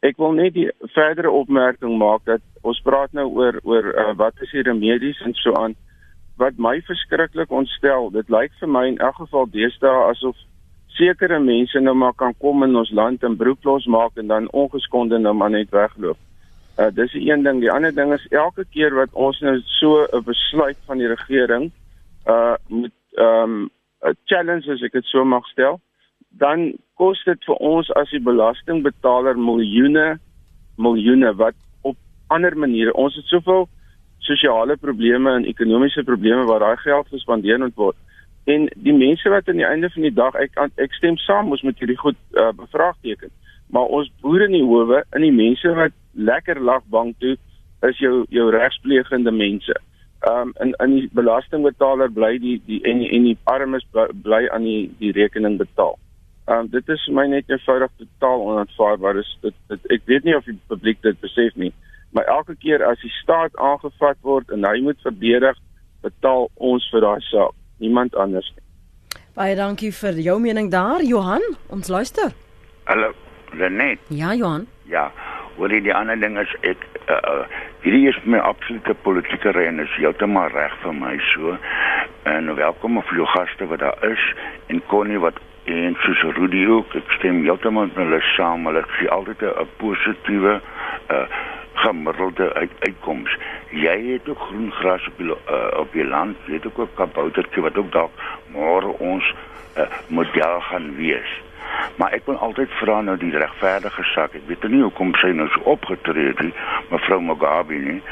Ek 0.00 0.16
wil 0.16 0.32
net 0.32 0.54
die 0.56 0.68
verdere 0.94 1.30
opmerking 1.30 1.98
maak 2.00 2.24
dat 2.24 2.40
ons 2.64 2.80
praat 2.84 3.12
nou 3.12 3.26
oor 3.36 3.58
oor 3.68 3.90
uh, 3.92 4.12
wat 4.16 4.38
is 4.40 4.52
die 4.56 4.64
remedies 4.64 5.20
en 5.26 5.34
so 5.36 5.52
aan 5.60 5.76
wat 6.40 6.56
my 6.56 6.78
verskriklik 6.86 7.50
ontstel. 7.52 8.08
Dit 8.14 8.32
lyk 8.32 8.54
vir 8.60 8.70
my 8.72 8.86
in 8.88 8.96
elk 9.04 9.18
geval 9.20 9.50
deesdae 9.52 10.06
asof 10.08 10.38
sekere 10.96 11.38
mense 11.40 11.80
nou 11.80 11.94
maar 11.94 12.16
kan 12.16 12.32
kom 12.40 12.64
in 12.64 12.76
ons 12.80 12.92
land 12.96 13.22
en 13.24 13.36
broek 13.36 13.64
los 13.68 13.86
maak 13.86 14.16
en 14.16 14.32
dan 14.32 14.48
ongeskonde 14.56 15.20
nou 15.20 15.34
maar 15.36 15.52
net 15.52 15.72
wegloop. 15.76 16.16
Uh 16.80 16.88
dis 16.96 17.12
die 17.12 17.26
een 17.28 17.44
ding. 17.44 17.60
Die 17.60 17.72
ander 17.72 17.92
ding 17.94 18.14
is 18.16 18.24
elke 18.32 18.64
keer 18.72 18.96
wat 18.96 19.12
ons 19.12 19.40
nou 19.44 19.58
so 19.80 20.06
'n 20.06 20.24
besluit 20.24 20.80
van 20.86 20.98
die 20.98 21.12
regering 21.12 21.70
uh 22.26 22.56
moet 22.68 22.96
ehm 23.20 23.52
um, 23.52 23.70
'n 24.08 24.16
challenge 24.24 24.72
as 24.72 24.82
ek 24.82 24.92
dit 24.92 25.04
so 25.04 25.24
mag 25.24 25.46
stel, 25.52 25.80
dan 26.38 26.72
kos 26.94 27.22
dit 27.24 27.44
vir 27.46 27.56
ons 27.56 27.90
as 27.98 28.10
die 28.14 28.22
belastingbetaler 28.22 29.38
miljoene 29.38 30.18
miljoene 30.80 31.32
wat 31.36 31.56
op 31.82 31.96
ander 32.28 32.56
maniere 32.56 32.94
ons 32.94 33.16
het 33.16 33.26
soveel 33.32 33.68
sosiale 34.18 34.76
probleme 34.76 35.32
en 35.34 35.48
ekonomiese 35.48 36.04
probleme 36.04 36.46
waar 36.48 36.60
daai 36.60 36.76
geld 36.84 37.08
gespandeer 37.08 37.64
word. 37.74 37.96
En 38.44 38.68
die 38.76 38.94
mense 38.94 39.28
wat 39.28 39.48
aan 39.48 39.60
die 39.60 39.66
einde 39.66 39.90
van 39.90 40.02
die 40.06 40.14
dag 40.14 40.34
ek 40.34 40.56
ek 40.76 40.94
stem 40.96 41.16
saam 41.26 41.50
ons 41.50 41.62
moet 41.66 41.78
hierdie 41.78 41.98
goed 42.00 42.18
uh, 42.36 42.50
bevraagteken. 42.56 43.30
Maar 43.70 43.92
ons 43.98 44.10
boere 44.22 44.48
in 44.48 44.56
die 44.58 44.66
howe 44.66 45.02
en 45.10 45.24
die 45.24 45.34
mense 45.34 45.74
wat 45.76 45.96
lekker 46.14 46.60
lag 46.60 46.84
bank 46.90 47.18
toe 47.20 47.36
is 47.88 47.98
jou 47.98 48.24
jou 48.28 48.50
regsplegende 48.50 49.32
mense. 49.32 49.76
Ehm 50.28 50.50
um, 50.50 50.54
en 50.60 50.74
in 50.84 50.96
die 50.98 51.08
belastingbetaler 51.16 52.12
bly 52.12 52.36
die 52.38 52.58
die 52.66 52.80
en 52.84 53.02
en 53.02 53.28
die 53.28 53.38
armes 53.44 53.86
bly 54.22 54.46
aan 54.52 54.68
die 54.68 54.90
die 54.98 55.12
rekening 55.16 55.58
betaal. 55.58 55.96
Ehm 56.50 56.66
um, 56.66 56.72
dit 56.72 56.88
is 56.88 57.04
vir 57.06 57.14
my 57.14 57.28
net 57.30 57.52
eenvoudig 57.52 57.92
totaal 58.02 58.42
onaanvaarbaar. 58.48 59.20
Dis 59.22 59.36
dit, 59.46 59.54
dit 59.70 59.94
ek 59.96 60.08
weet 60.10 60.26
nie 60.26 60.36
of 60.36 60.44
die 60.50 60.58
publiek 60.68 60.98
dit 61.06 61.20
besef 61.22 61.54
nie 61.54 61.72
maar 62.10 62.24
elke 62.24 62.56
keer 62.56 62.84
as 62.84 63.00
die 63.00 63.12
staat 63.22 63.56
aangevat 63.56 64.18
word 64.26 64.50
en 64.50 64.66
hy 64.66 64.80
moet 64.82 64.98
verdedig, 65.02 65.58
betaal 66.02 66.48
ons 66.56 66.86
vir 66.92 67.04
daai 67.04 67.20
saak, 67.30 67.54
niemand 67.82 68.16
anders 68.18 68.48
nie. 68.56 68.66
Baie 69.38 69.54
dankie 69.56 69.92
vir 69.94 70.18
jou 70.18 70.38
mening 70.42 70.70
daar, 70.72 71.04
Johan. 71.06 71.44
Ons 71.70 71.88
luister. 71.88 72.34
Hallo, 72.90 73.12
Lenet. 73.54 74.02
Ja, 74.08 74.34
Johan. 74.34 74.66
Ja, 74.90 75.10
oor 75.58 75.70
die 75.70 75.94
ander 75.94 76.18
ding 76.18 76.38
is 76.40 76.50
ek 76.66 76.82
uh, 77.06 77.18
uh 77.18 77.44
hierdie 77.80 78.10
is 78.10 78.18
my 78.28 78.40
absolute 78.44 78.92
politieke 79.04 79.54
ren 79.56 79.80
is 79.80 79.92
heeltemal 79.96 80.50
reg 80.52 80.74
vir 80.82 80.92
my 80.96 81.14
so. 81.30 81.54
En 82.28 82.50
welkom 82.56 82.98
of 83.00 83.08
jou 83.16 83.26
gaste 83.36 83.68
wat 83.70 83.80
daar 83.80 83.96
is 84.10 84.24
en 84.68 84.82
Connie 84.90 85.20
wat 85.22 85.38
en 85.64 85.96
soos 86.00 86.22
Rudy 86.36 86.66
ook, 86.66 86.94
ek 86.94 87.10
stem 87.18 87.42
heeltemal 87.44 87.90
met 87.90 87.96
hulle 88.00 88.20
saam, 88.34 88.66
hulle 88.66 88.84
sien 88.98 89.08
altyd 89.08 89.42
'n 89.42 89.68
positiewe 89.76 90.60
uh 91.10 91.24
gemiddelde 91.80 92.52
uit, 92.54 92.70
uitkoms. 92.78 93.36
Jy 93.68 94.12
het 94.12 94.28
ook 94.28 94.40
groen 94.40 94.72
gras 94.72 95.06
op 95.06 95.16
die 95.16 95.26
uh, 95.26 95.78
op 95.78 95.92
die 95.92 96.04
land, 96.04 96.36
jy 96.44 96.58
het 96.58 96.66
ook 96.66 96.78
'n 96.78 96.94
kaboutertjie 96.94 97.62
wat 97.62 97.78
ook 97.78 97.92
dalk 97.92 98.12
môre 98.52 98.90
ons 98.98 99.34
uh, 99.76 99.86
model 100.06 100.60
gaan 100.60 100.96
wees. 100.96 101.30
Maar 101.96 102.12
ek 102.12 102.22
wil 102.24 102.36
altyd 102.36 102.70
vra 102.70 103.00
nou 103.00 103.16
die 103.16 103.36
regverdige 103.36 104.02
sak. 104.02 104.34
Ek 104.34 104.46
weet 104.46 104.68
nie 104.68 104.82
hoekom 104.82 105.14
sy 105.14 105.30
nou 105.36 105.48
so 105.48 105.60
opgetree 105.60 106.26
het 106.26 106.40
nie, 106.40 106.54
mevrou 106.90 107.20
Mugabe 107.20 107.74
nie. 107.74 108.02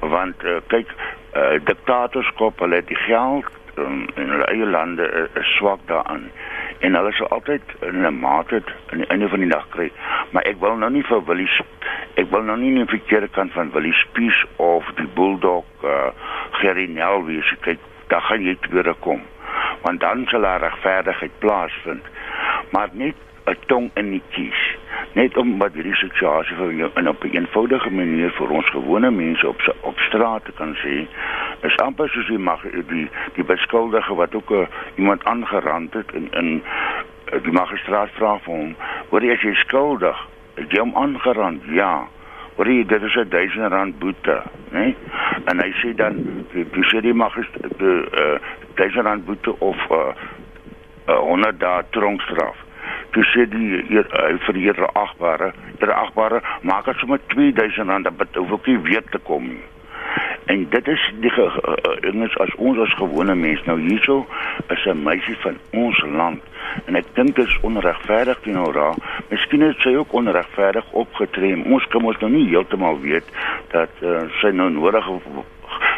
Want 0.00 0.44
uh, 0.44 0.60
kyk, 0.66 0.92
uh, 1.34 1.58
diktators 1.64 2.30
koop 2.34 2.60
hulle 2.60 2.82
die 2.84 3.00
geld 3.06 3.46
um, 3.76 4.06
in 4.14 4.28
hulle 4.28 4.44
eie 4.44 4.66
lande 4.66 5.08
is 5.34 5.34
uh, 5.34 5.44
swak 5.56 5.80
daaraan 5.86 6.30
en 6.78 6.94
hulle 6.94 7.12
sal 7.12 7.28
altyd 7.28 7.62
in 7.80 8.06
'n 8.06 8.18
mate 8.20 8.62
aan 8.90 8.98
die 8.98 9.06
einde 9.06 9.28
van 9.28 9.40
die 9.40 9.48
dag 9.48 9.68
kry. 9.68 9.90
Maar 10.30 10.42
ek 10.42 10.60
wil 10.60 10.76
nou 10.76 10.90
nie 10.90 11.02
vir 11.02 11.24
Willie 11.24 11.48
ek 12.14 12.30
wil 12.30 12.42
nou 12.42 12.56
nie 12.58 12.80
in 12.80 12.86
verkeerde 12.86 13.28
kant 13.28 13.52
van 13.52 13.70
Willie 13.70 13.92
Spies 13.92 14.44
of 14.56 14.84
die 14.96 15.08
Bulldog 15.14 15.64
uh, 15.84 16.10
Gerry 16.50 16.86
Nel 16.90 17.24
wees. 17.24 17.54
Kyk, 17.60 17.78
daar 18.06 18.22
gaan 18.22 18.42
jy 18.42 18.56
weer 18.70 18.94
kom. 19.00 19.22
Want 19.82 20.00
dan 20.00 20.26
sal 20.26 20.40
daar 20.40 20.60
regverdigheid 20.60 21.38
plaasvind. 21.38 22.04
Maar 22.70 22.88
net 22.92 23.14
'n 23.48 23.56
tong 23.66 23.90
in 23.94 24.10
die 24.10 24.22
kies. 24.30 24.60
Net 25.12 25.36
om 25.36 25.58
wat 25.58 25.72
hierdie 25.72 25.96
situasie 25.96 26.56
vir 26.56 26.72
jou 26.72 26.90
in 27.00 27.08
op 27.08 27.24
'n 27.24 27.36
eenvoudige 27.36 27.90
manier 27.90 28.30
vir 28.30 28.50
ons 28.50 28.70
gewone 28.70 29.10
mense 29.10 29.48
op 29.48 29.60
op 29.80 29.98
straat 29.98 30.44
te 30.44 30.52
kan 30.52 30.76
sê, 30.84 31.06
is 31.66 31.76
amper 31.82 32.08
soos 32.08 32.28
jy 32.30 32.38
mag 32.38 32.62
die 32.90 33.08
die 33.36 33.44
beskuldige 33.44 34.14
wat 34.14 34.34
ook 34.34 34.50
uh, 34.50 34.66
iemand 34.96 35.24
aangerand 35.24 35.94
het 35.94 36.12
in 36.12 36.28
in 36.32 36.50
uh, 36.62 37.40
die 37.42 37.52
magistraat 37.52 38.10
vra 38.18 38.38
vir 38.44 38.54
hom, 38.54 38.76
"Word 39.10 39.22
jy 39.22 39.32
as 39.32 39.42
jy 39.42 39.54
skuldig? 39.64 40.22
Het 40.54 40.70
jy 40.70 40.80
hom 40.80 40.94
aangerand?" 40.96 41.62
Ja. 41.72 42.06
Word 42.56 42.68
jy 42.68 42.86
dit 42.86 43.02
is 43.02 43.16
'n 43.16 43.28
1000 43.28 43.72
rand 43.72 43.98
boete, 43.98 44.42
né? 44.70 44.78
Nee? 44.78 44.96
En 45.44 45.60
hy 45.62 45.72
sê 45.82 45.94
dan 45.94 46.22
die 46.52 46.64
die 46.72 46.86
sê 46.92 47.00
die 47.00 47.14
magistraat 47.14 47.78
die 47.78 47.98
uh, 48.22 48.38
1000 48.74 49.04
rand 49.04 49.24
boete 49.24 49.58
of 49.60 49.90
uh, 49.90 50.14
uh, 51.08 51.18
100 51.18 51.60
dae 51.60 51.82
tronkstraf 51.90 52.66
toe 53.10 53.24
sê 53.32 53.46
die 53.50 53.82
hier 53.88 54.06
uh, 54.06 54.36
vir 54.44 54.54
die 54.54 54.64
here 54.68 54.88
agbare, 54.98 55.52
ter 55.80 55.92
agbare 55.94 56.42
maak 56.62 56.84
dit 56.90 57.00
sommer 57.02 57.20
2000 57.34 57.88
rand 57.88 58.08
dat 58.08 58.36
hoef 58.36 58.52
ek 58.60 58.66
nie 58.66 58.78
weer 58.90 59.04
te 59.12 59.20
kom 59.30 59.48
nie. 59.48 59.64
En 60.44 60.66
dit 60.70 60.88
is 60.88 61.12
die 61.20 61.32
dinges 62.00 62.34
uh, 62.34 62.40
as 62.44 62.54
ons 62.56 62.78
as 62.78 62.94
gewone 62.94 63.34
mens 63.34 63.64
nou 63.64 63.80
hierso 63.80 64.26
is 64.68 64.84
'n 64.84 65.02
meisie 65.02 65.36
van 65.44 65.56
ons 65.70 66.04
land 66.04 66.42
en 66.84 66.96
ek 66.96 67.04
dink 67.14 67.36
dit 67.36 67.46
is 67.46 67.58
onregverdig 67.60 68.40
teenoor 68.40 68.76
haar. 68.76 68.96
Miskien 69.28 69.60
het 69.60 69.76
sy 69.84 69.94
ook 69.96 70.12
onregverdig 70.12 70.90
opgetree. 70.90 71.64
Ons 71.64 71.86
kan 71.92 72.02
mos 72.02 72.18
nou 72.18 72.30
nie 72.32 72.48
heeltemal 72.48 73.00
weet 73.00 73.24
dat 73.74 73.90
uh, 74.00 74.22
sy 74.40 74.50
nou 74.50 74.70
nodig 74.70 75.08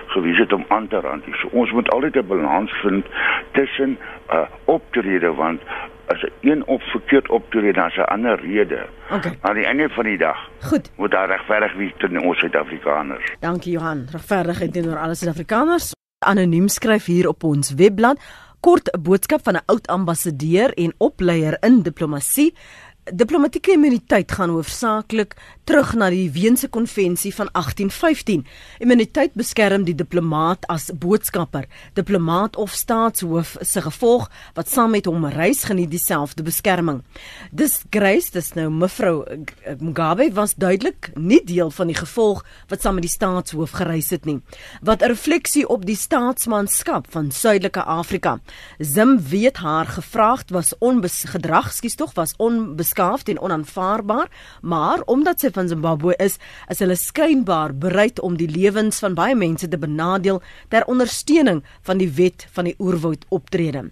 gewees 0.06 0.38
het 0.38 0.52
om 0.52 0.64
aan 0.68 0.88
te 0.88 1.00
rand. 1.00 1.24
So 1.40 1.48
ons 1.52 1.70
moet 1.70 1.90
altyd 1.90 2.16
'n 2.16 2.26
balans 2.26 2.72
vind 2.82 3.06
tussen 3.52 3.98
uh, 4.30 4.46
optrede 4.64 5.34
want 5.34 5.62
as 6.12 6.28
een 6.40 6.66
op 6.66 6.82
verkeerd 6.82 7.28
optree 7.28 7.72
dan 7.72 7.90
'n 7.94 8.00
ander 8.14 8.40
rede. 8.40 8.86
Okay. 9.10 9.38
Aan 9.40 9.54
die 9.54 9.64
einde 9.64 9.88
van 9.88 10.04
die 10.04 10.18
dag. 10.18 10.38
Goed. 10.60 10.90
Moet 10.96 11.10
daar 11.10 11.28
regverdig 11.28 11.74
wees 11.74 11.92
teenoor 11.96 12.22
ons 12.22 12.38
Suid-Afrikaners. 12.38 13.36
Dankie 13.40 13.72
Johan. 13.72 14.06
Regverdigheid 14.12 14.72
teenoor 14.72 14.98
alle 14.98 15.14
Suid-Afrikaners. 15.14 15.92
Anoniem 16.18 16.68
skryf 16.68 17.04
hier 17.04 17.28
op 17.28 17.42
ons 17.44 17.74
webblad 17.74 18.18
kort 18.60 18.90
'n 18.92 19.02
boodskap 19.02 19.40
van 19.42 19.54
'n 19.54 19.66
oud 19.66 19.86
ambassadeur 19.86 20.70
en 20.74 20.94
opleier 20.98 21.56
in 21.60 21.82
diplomatie. 21.82 22.54
Diplomatieke 23.12 23.72
immuniteit 23.72 24.32
gaan 24.32 24.50
hoofsaaklik 24.54 25.34
terug 25.64 25.92
na 25.94 26.08
die 26.10 26.30
Weense 26.34 26.68
konvensie 26.68 27.30
van 27.34 27.48
1815. 27.52 28.44
Immuniteit 28.82 29.34
beskerm 29.38 29.84
die 29.86 29.94
diplomaat 29.94 30.66
as 30.70 30.88
boodskapper. 30.94 31.66
Diplomaat 31.94 32.56
of 32.56 32.74
staatshoof 32.74 33.56
se 33.60 33.82
gevolg 33.82 34.28
wat 34.54 34.70
saam 34.70 34.94
met 34.94 35.06
hom 35.06 35.26
reis 35.30 35.62
geniet 35.68 35.90
dieselfde 35.90 36.42
beskerming. 36.46 37.02
Dis 37.50 37.80
Grace, 37.90 38.30
dis 38.34 38.52
nou 38.58 38.68
mevrou 38.70 39.24
Mugabe 39.78 40.30
was 40.34 40.54
duidelik 40.54 41.10
nie 41.14 41.40
deel 41.44 41.70
van 41.70 41.90
die 41.90 41.98
gevolg 41.98 42.44
wat 42.70 42.82
saam 42.82 42.98
met 42.98 43.06
die 43.06 43.12
staatshoof 43.12 43.74
gereis 43.78 44.10
het 44.10 44.26
nie. 44.26 44.40
Wat 44.82 45.02
'n 45.02 45.12
refleksie 45.14 45.68
op 45.68 45.86
die 45.86 45.96
staatsmanskap 45.96 47.06
van 47.10 47.30
Suidelike 47.30 47.82
Afrika. 47.82 48.40
Zim 48.78 49.18
weet 49.22 49.56
haar 49.56 49.86
gevraagd 49.86 50.50
was 50.50 50.74
onbesgedrag, 50.78 51.72
skus 51.72 51.94
tog 51.94 52.14
was 52.14 52.34
onbeskaafd 53.00 53.28
en 53.28 53.40
onaanvaarbaar, 53.40 54.28
maar 54.62 55.00
omdat 55.06 55.40
sy 55.40 55.50
van 55.52 55.68
Zimbabwe 55.68 56.14
is, 56.18 56.36
is 56.68 56.78
hulle 56.78 56.96
skynbaar 56.96 57.72
bereid 57.74 58.20
om 58.20 58.36
die 58.36 58.48
lewens 58.48 58.98
van 59.00 59.14
baie 59.14 59.34
mense 59.34 59.68
te 59.68 59.78
benadeel 59.78 60.42
ter 60.68 60.84
ondersteuning 60.86 61.62
van 61.82 61.98
die 61.98 62.10
wet 62.10 62.46
van 62.52 62.68
die 62.68 62.74
oerwoud 62.78 63.24
optrede. 63.30 63.90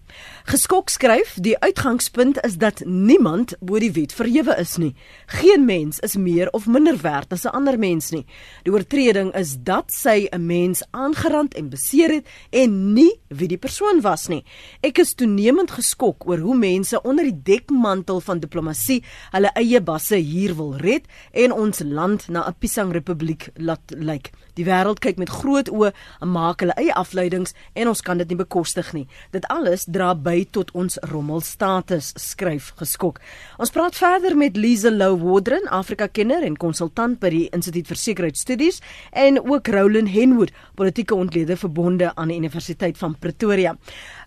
Geskok 0.49 0.91
skryf, 0.91 1.37
die 1.41 1.57
uitgangspunt 1.59 2.41
is 2.45 2.59
dat 2.59 2.83
niemand 2.85 3.55
bo 3.61 3.79
die 3.79 3.93
wet 3.93 4.13
verhewe 4.13 4.57
is 4.61 4.77
nie. 4.77 4.95
Geen 5.27 5.65
mens 5.65 6.01
is 6.05 6.17
meer 6.17 6.51
of 6.53 6.67
minder 6.67 6.99
werd 7.03 7.33
as 7.33 7.45
'n 7.45 7.55
ander 7.55 7.79
mens 7.79 8.11
nie. 8.11 8.27
Die 8.65 8.73
oortreding 8.73 9.35
is 9.35 9.57
dat 9.63 9.93
sy 9.93 10.29
'n 10.33 10.47
mens 10.47 10.83
aangerand 10.91 11.55
en 11.55 11.71
beseer 11.71 12.11
het 12.11 12.27
en 12.51 12.93
nie 12.93 13.21
wie 13.29 13.49
die 13.49 13.59
persoon 13.59 14.01
was 14.01 14.29
nie. 14.29 14.45
Ek 14.83 14.99
is 14.99 15.15
toenemend 15.15 15.71
geskok 15.71 16.29
oor 16.29 16.39
hoe 16.39 16.57
mense 16.57 17.03
onder 17.03 17.25
die 17.25 17.43
dekmantel 17.43 18.21
van 18.21 18.41
diplomatie 18.41 18.88
hulle 19.33 19.53
eie 19.61 19.81
basse 19.85 20.17
hier 20.17 20.55
wil 20.59 20.75
red 20.81 21.07
en 21.33 21.53
ons 21.53 21.83
land 21.85 22.29
na 22.29 22.47
'n 22.49 22.57
Pisang 22.59 22.93
Republiek 22.93 23.51
laat 23.57 23.93
lyk. 23.97 24.33
Die 24.59 24.65
wêreld 24.67 24.99
kyk 24.99 25.19
met 25.19 25.31
groot 25.31 25.69
oë 25.71 25.93
en 26.21 26.31
maak 26.35 26.61
hulle 26.65 26.75
eie 26.81 26.95
afleidings 26.95 27.55
en 27.75 27.89
ons 27.89 28.01
kan 28.03 28.19
dit 28.19 28.29
nie 28.29 28.37
bekostig 28.37 28.93
nie. 28.93 29.07
Dit 29.31 29.47
alles 29.47 29.85
dra 29.87 30.15
by 30.15 30.47
tot 30.51 30.71
ons 30.75 30.99
rommelstatus, 31.03 32.13
skryf 32.17 32.73
geskok. 32.77 33.21
Ons 33.59 33.71
praat 33.71 33.95
verder 33.95 34.37
met 34.37 34.57
Lize 34.57 34.91
Lou 34.91 35.17
Wodren, 35.19 35.69
Afrika-kenner 35.69 36.43
en 36.43 36.57
konsultant 36.57 37.21
by 37.21 37.31
die 37.31 37.49
Instituut 37.53 37.87
vir 37.87 37.97
Sekuriteitsstudies 37.97 38.81
en 39.13 39.39
ook 39.39 39.69
Roland 39.69 40.09
Henwood, 40.09 40.53
politieke 40.75 41.15
ontleder 41.15 41.57
verbonde 41.57 42.15
aan 42.15 42.29
die 42.29 42.39
Universiteit 42.39 42.99
van 42.99 43.17
Pretoria. 43.19 43.77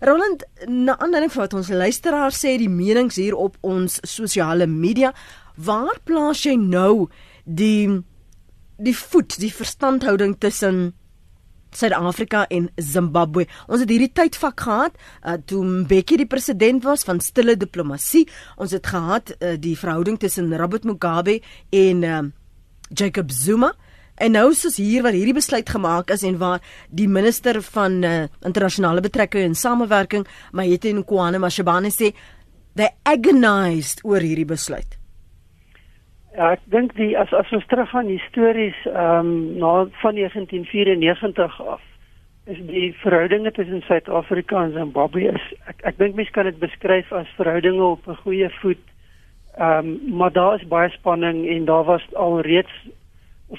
Roland, 0.00 0.44
na 0.66 0.98
aanleiding 0.98 1.32
van 1.32 1.42
wat 1.46 1.54
ons 1.54 1.68
luisteraars 1.68 2.40
sê, 2.44 2.56
die 2.60 2.70
menings 2.70 3.16
hier 3.16 3.36
op 3.36 3.56
ons 3.60 3.98
sosiale 4.02 4.51
media, 4.66 5.12
waar 5.56 5.98
plaas 6.04 6.44
jy 6.44 6.56
nou 6.56 7.08
die 7.44 8.02
die 8.82 8.96
voet, 8.96 9.36
die 9.38 9.52
verstandhouding 9.52 10.36
tussen 10.42 10.92
Suid-Afrika 11.72 12.44
en 12.52 12.68
Zimbabwe. 12.76 13.46
Ons 13.66 13.84
het 13.84 13.92
hierdie 13.92 14.10
tydvak 14.12 14.60
gehad 14.60 14.98
uh, 15.24 15.38
toe 15.48 15.62
Mbeki 15.64 16.18
die 16.20 16.28
president 16.28 16.84
was 16.84 17.04
van 17.08 17.22
stille 17.24 17.56
diplomatie. 17.56 18.26
Ons 18.60 18.74
het 18.76 18.86
gehad 18.86 19.32
uh, 19.38 19.54
die 19.60 19.76
verhouding 19.78 20.18
tussen 20.20 20.52
Robert 20.58 20.84
Mugabe 20.88 21.38
en 21.70 22.02
uh, 22.04 22.20
Jacob 22.90 23.30
Zuma. 23.32 23.72
En 24.20 24.36
nou 24.36 24.50
is 24.52 24.76
hier 24.76 25.02
waar 25.02 25.16
hierdie 25.16 25.34
besluit 25.34 25.68
gemaak 25.68 26.12
is 26.12 26.22
en 26.22 26.36
waar 26.38 26.60
die 26.90 27.08
minister 27.08 27.62
van 27.72 28.02
uh, 28.04 28.26
internasionale 28.44 29.00
betrekkinge 29.00 29.48
en 29.48 29.56
samewerking, 29.56 30.26
Mayete 30.52 30.92
Nkwane 30.92 31.40
Mashabane 31.40 31.90
sê 31.90 32.12
they 32.74 32.90
agonized 33.04 34.00
oor 34.04 34.20
hierdie 34.24 34.48
besluit. 34.48 34.98
Ja, 36.32 36.54
ek 36.56 36.62
dink 36.72 36.94
die 36.96 37.12
as 37.18 37.32
as 37.36 37.50
ons 37.52 37.66
teruggaan 37.68 38.08
histories 38.08 38.76
ehm 38.88 39.26
um, 39.26 39.32
na 39.60 39.72
van 40.00 40.16
1994 40.16 41.58
af 41.60 41.82
is 42.50 42.58
die 42.66 42.88
verhoudinge 43.02 43.52
tussen 43.52 43.84
Suid-Afrika 43.86 44.64
en 44.64 44.72
Zimbabwe 44.72 45.28
is 45.34 45.44
ek 45.70 45.84
ek 45.92 45.98
dink 46.00 46.16
mense 46.16 46.32
kan 46.32 46.48
dit 46.48 46.58
beskryf 46.62 47.12
as 47.12 47.36
verhoudinge 47.36 47.84
op 47.84 48.08
'n 48.08 48.22
goeie 48.24 48.48
voet. 48.62 48.84
Ehm 49.58 49.92
um, 49.92 50.16
maar 50.16 50.32
daar 50.32 50.56
is 50.60 50.68
baie 50.68 50.90
spanning 50.90 51.44
en 51.48 51.64
daar 51.64 51.84
was 51.84 52.02
al 52.14 52.40
reeds 52.40 52.72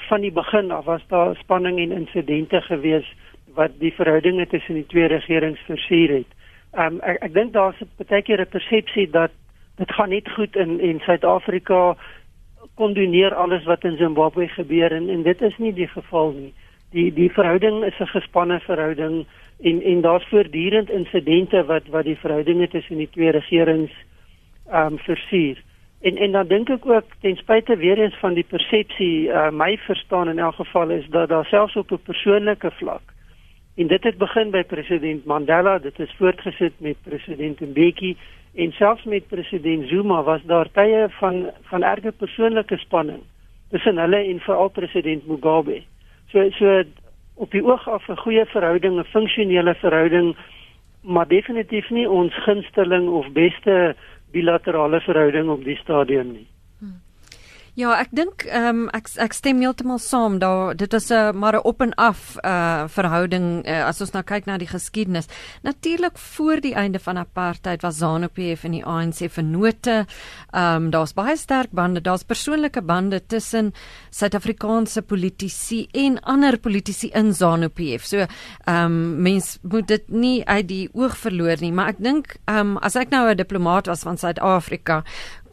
van 0.09 0.21
die 0.21 0.31
begin 0.31 0.71
af 0.71 0.85
was 0.85 1.05
daar 1.07 1.35
spanning 1.35 1.79
en 1.79 1.91
insidente 1.91 2.61
gewees 2.61 3.05
wat 3.53 3.71
die 3.79 3.93
verhoudinge 3.93 4.47
tussen 4.47 4.75
die 4.75 4.87
twee 4.87 5.07
regerings 5.07 5.59
versuur 5.69 6.09
het. 6.09 6.29
Ehm 6.73 6.93
um, 6.93 6.99
ek 7.05 7.17
ek 7.21 7.33
dink 7.33 7.53
daar's 7.53 7.79
'n 7.81 7.89
baie 8.09 8.21
keer 8.21 8.41
'n 8.41 8.49
persepsie 8.49 9.09
dat 9.09 9.31
dit 9.77 9.91
gaan 9.91 10.09
net 10.09 10.29
goed 10.29 10.55
in 10.55 10.79
in 10.79 10.99
Suid-Afrika 10.99 11.95
kondoneer 12.75 13.35
alles 13.35 13.63
wat 13.63 13.83
in 13.83 13.97
Zimbabwe 13.97 14.47
gebeur 14.47 14.91
en 14.91 15.09
en 15.09 15.21
dit 15.23 15.41
is 15.41 15.57
nie 15.57 15.73
die 15.73 15.87
geval 15.87 16.31
nie. 16.31 16.53
Die 16.91 17.13
die 17.13 17.29
verhouding 17.29 17.83
is 17.83 17.99
'n 17.99 18.07
gespanne 18.07 18.59
verhouding 18.59 19.25
en 19.61 19.81
en 19.81 20.01
daar's 20.01 20.27
voortdurend 20.29 20.89
insidente 20.89 21.65
wat 21.65 21.87
wat 21.87 22.05
die 22.05 22.17
verhoudinge 22.17 22.67
tussen 22.67 22.97
die 22.97 23.09
twee 23.09 23.31
regerings 23.31 23.93
ehm 24.69 24.93
um, 24.93 24.99
versuur. 24.99 25.61
En 26.01 26.17
en 26.17 26.31
dan 26.31 26.47
dink 26.47 26.69
ek 26.69 26.85
ook 26.85 27.05
ten 27.21 27.35
spyte 27.35 27.75
weer 27.75 27.99
eens 27.99 28.17
van 28.19 28.33
die 28.33 28.47
persepsie 28.49 29.27
uh, 29.27 29.49
my 29.51 29.77
verstaan 29.77 30.29
in 30.29 30.39
elk 30.39 30.55
geval 30.55 30.89
is 30.89 31.05
dat 31.09 31.29
daar 31.29 31.45
selfs 31.45 31.75
op 31.75 31.91
'n 31.91 32.01
persoonlike 32.03 32.71
vlak 32.71 33.12
en 33.75 33.87
dit 33.87 34.03
het 34.03 34.17
begin 34.17 34.51
by 34.51 34.63
president 34.63 35.25
Mandela, 35.25 35.79
dit 35.79 35.99
is 35.99 36.15
voortgesit 36.17 36.73
met 36.77 36.97
president 37.03 37.59
Mbeki 37.59 38.15
en 38.53 38.71
selfs 38.71 39.03
met 39.03 39.27
president 39.27 39.87
Zuma 39.87 40.23
was 40.23 40.43
daar 40.45 40.69
tye 40.71 41.07
van 41.19 41.49
van 41.69 41.83
erge 41.83 42.11
persoonlike 42.11 42.77
spanning 42.77 43.23
tussen 43.69 43.97
hulle 43.97 44.17
en 44.17 44.39
veral 44.39 44.69
president 44.69 45.27
Mugabe. 45.27 45.81
So 46.29 46.49
so 46.59 46.83
op 47.33 47.51
die 47.51 47.63
oog 47.65 47.89
af 47.89 48.07
'n 48.09 48.17
goeie 48.17 48.45
verhouding, 48.45 48.99
'n 48.99 49.11
funksionele 49.15 49.75
verhouding, 49.75 50.35
maar 51.01 51.27
definitief 51.27 51.89
nie 51.89 52.09
ons 52.09 52.33
gunsteling 52.43 53.09
of 53.09 53.31
beste 53.31 53.95
bilaterale 54.31 55.01
verhouding 55.01 55.49
op 55.49 55.63
die 55.63 55.77
stadium 55.77 56.31
nie. 56.31 56.47
Ja, 57.73 57.95
ek 57.97 58.11
dink 58.13 58.43
ehm 58.45 58.83
um, 58.83 58.89
ek 58.93 59.07
ek 59.17 59.33
stem 59.33 59.57
heeltemal 59.63 59.97
saam. 59.97 60.35
Daar 60.37 60.75
dit 60.77 60.93
is 60.93 61.09
'n 61.09 61.13
uh, 61.13 61.31
maar 61.33 61.55
'n 61.57 61.65
op 61.65 61.81
en 61.81 61.93
af 61.97 62.37
uh 62.45 62.85
verhouding 62.87 63.65
uh, 63.65 63.87
as 63.87 64.01
ons 64.01 64.11
nou 64.13 64.23
kyk 64.23 64.45
na 64.45 64.57
die 64.57 64.67
geskiedenis. 64.67 65.25
Natuurlik 65.63 66.17
voor 66.17 66.61
die 66.61 66.75
einde 66.75 66.99
van 66.99 67.17
apartheid 67.17 67.81
was 67.81 67.97
ZANU-PF 67.97 68.63
en 68.63 68.71
die 68.71 68.85
ANC 68.85 69.25
vennote. 69.29 70.05
Ehm 70.51 70.75
um, 70.75 70.89
daar's 70.89 71.13
baie 71.13 71.35
sterk 71.37 71.71
bande, 71.71 72.01
daar's 72.01 72.23
persoonlike 72.23 72.81
bande 72.81 73.25
tussen 73.25 73.73
Suid-Afrikaanse 74.09 75.01
politici 75.01 75.87
en 75.91 76.19
ander 76.19 76.59
politici 76.59 77.09
in 77.09 77.33
ZANU-PF. 77.33 78.03
So 78.05 78.17
ehm 78.17 78.85
um, 78.85 79.21
mens 79.21 79.57
moet 79.61 79.87
dit 79.87 80.09
nie 80.09 80.45
uit 80.45 80.67
die 80.67 80.89
oog 80.93 81.17
verloor 81.17 81.57
nie, 81.59 81.71
maar 81.71 81.87
ek 81.87 81.97
dink 81.97 82.35
ehm 82.45 82.57
um, 82.59 82.77
as 82.77 82.95
ek 82.95 83.09
nou 83.09 83.29
'n 83.29 83.35
diplomaat 83.37 83.87
was 83.87 84.03
van 84.03 84.17
Suid-Afrika 84.17 85.03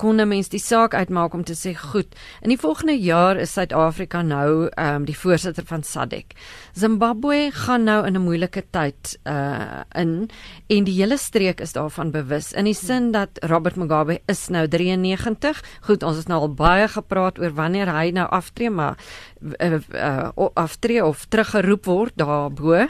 kon 0.01 0.20
'n 0.20 0.28
mens 0.28 0.48
die 0.48 0.61
saak 0.61 0.94
uitmaak 0.94 1.34
om 1.34 1.44
te 1.44 1.55
sê 1.55 1.74
goed. 1.76 2.09
In 2.40 2.48
die 2.48 2.59
volgende 2.59 2.96
jaar 2.96 3.36
is 3.36 3.53
Suid-Afrika 3.53 4.22
nou 4.22 4.68
ehm 4.68 4.94
um, 4.94 5.05
die 5.05 5.16
voorsitter 5.16 5.64
van 5.66 5.82
SADC. 5.82 6.32
Zimbabwe 6.72 7.51
gaan 7.53 7.84
nou 7.84 8.07
in 8.07 8.16
'n 8.16 8.24
moeilike 8.24 8.64
tyd 8.70 9.18
uh 9.24 9.82
in 9.94 10.30
en 10.68 10.84
die 10.84 10.94
hele 11.01 11.18
streek 11.18 11.61
is 11.61 11.72
daarvan 11.72 12.11
bewus 12.11 12.53
in 12.53 12.64
die 12.64 12.74
sin 12.74 13.12
dat 13.12 13.28
Robert 13.42 13.76
Mugabe 13.76 14.20
is 14.26 14.48
nou 14.48 14.68
93. 14.68 15.62
Goed, 15.80 16.03
ons 16.03 16.16
het 16.16 16.28
nou 16.28 16.40
al 16.40 16.55
baie 16.55 16.88
gepraat 16.88 17.38
oor 17.38 17.53
wanneer 17.55 17.92
hy 17.92 18.11
nou 18.11 18.28
aftree, 18.28 18.70
maar 18.70 18.96
uh, 19.61 19.78
uh 19.92 20.48
aftree 20.55 21.05
of 21.05 21.26
teruggeroep 21.28 21.84
word 21.84 22.12
daarbo. 22.14 22.72
Ehm 22.72 22.88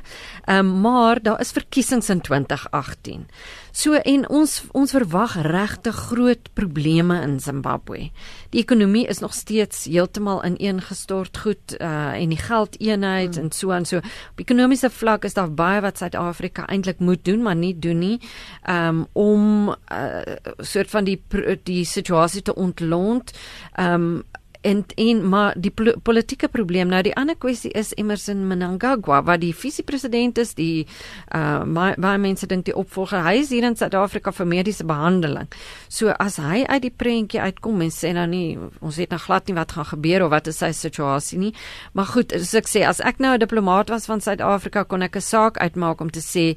um, 0.59 0.81
maar 0.81 1.23
daar 1.23 1.41
is 1.41 1.53
verkiesings 1.53 2.09
in 2.09 2.21
2018. 2.21 3.27
So 3.73 3.95
en 3.95 4.27
ons 4.29 4.57
ons 4.77 4.93
verwag 4.93 5.37
regte 5.47 5.93
groot 5.93 6.51
probleme 6.59 7.21
in 7.23 7.39
Zimbabwe. 7.41 8.11
Die 8.51 8.63
ekonomie 8.63 9.07
is 9.09 9.21
nog 9.23 9.35
steeds 9.35 9.85
heeltemal 9.85 10.43
ineengestort 10.45 11.39
goed 11.45 11.77
uh 11.79 11.99
en 12.11 12.33
die 12.35 12.41
geldeenheid 12.41 13.37
mm. 13.37 13.43
en 13.43 13.53
so 13.53 13.71
en 13.71 13.87
so. 13.87 14.03
Op 14.31 14.43
ekonomiese 14.43 14.91
vlak 14.91 15.25
is 15.25 15.35
daar 15.39 15.53
baie 15.55 15.81
wat 15.81 15.99
Suid-Afrika 15.99 16.67
eintlik 16.67 16.99
moet 16.99 17.25
doen, 17.25 17.43
maar 17.43 17.57
nie 17.57 17.77
doen 17.79 17.99
nie. 17.99 18.19
Um 18.67 19.07
om 19.13 19.71
'n 19.71 19.77
uh, 19.93 20.55
soort 20.59 20.91
van 20.91 21.05
die 21.05 21.23
die 21.65 21.85
situasie 21.85 22.43
te 22.43 22.55
ontlont. 22.55 23.33
Um 23.77 24.23
en 24.61 24.85
en 24.95 25.29
maar 25.29 25.55
die 25.57 25.73
politieke 26.03 26.49
probleem 26.49 26.89
nou 26.93 27.01
die 27.03 27.15
ander 27.17 27.37
kwessie 27.41 27.71
is 27.77 27.93
Emerson 27.97 28.43
Mnangagwa 28.49 29.23
wat 29.25 29.41
die 29.41 29.55
visiepresident 29.57 30.39
is 30.39 30.55
die 30.59 30.87
uh 31.35 31.65
baie 32.01 32.19
mense 32.21 32.47
dink 32.47 32.67
die 32.69 32.77
opvolger 32.77 33.25
hy 33.25 33.39
is 33.41 33.53
hier 33.55 33.65
in 33.65 33.77
Suid-Afrika 33.77 34.33
vir 34.33 34.47
mediese 34.47 34.85
behandeling. 34.85 35.49
So 35.89 36.13
as 36.21 36.37
hy 36.43 36.65
uit 36.69 36.83
die 36.83 36.93
prentjie 36.93 37.41
uitkom 37.41 37.81
en 37.81 37.93
sê 37.95 38.13
nou 38.17 38.27
nie 38.29 38.59
ons 38.81 39.01
weet 39.01 39.15
nou 39.15 39.21
glad 39.21 39.49
nie 39.49 39.57
wat 39.57 39.73
gaan 39.77 39.89
gebeur 39.95 40.27
of 40.27 40.33
wat 40.35 40.51
is 40.53 40.61
sy 40.61 40.73
situasie 40.77 41.39
nie. 41.41 41.55
Maar 41.93 42.13
goed, 42.13 42.35
as 42.37 42.55
ek 42.55 42.69
sê 42.69 42.85
as 42.89 43.01
ek 43.01 43.21
nou 43.21 43.35
'n 43.35 43.41
diplomaat 43.41 43.91
was 43.91 44.07
van 44.07 44.21
Suid-Afrika 44.21 44.85
kon 44.85 45.03
ek 45.03 45.17
'n 45.17 45.21
saak 45.21 45.59
uitmaak 45.59 46.01
om 46.01 46.11
te 46.11 46.21
sê 46.21 46.57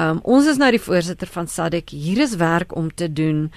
Um, 0.00 0.20
ons 0.24 0.46
is 0.48 0.56
nou 0.56 0.70
die 0.72 0.80
voorsitter 0.80 1.28
van 1.28 1.48
SADC. 1.50 1.92
Hier 1.92 2.22
is 2.24 2.36
werk 2.40 2.72
om 2.76 2.88
te 2.94 3.08
doen. 3.12 3.50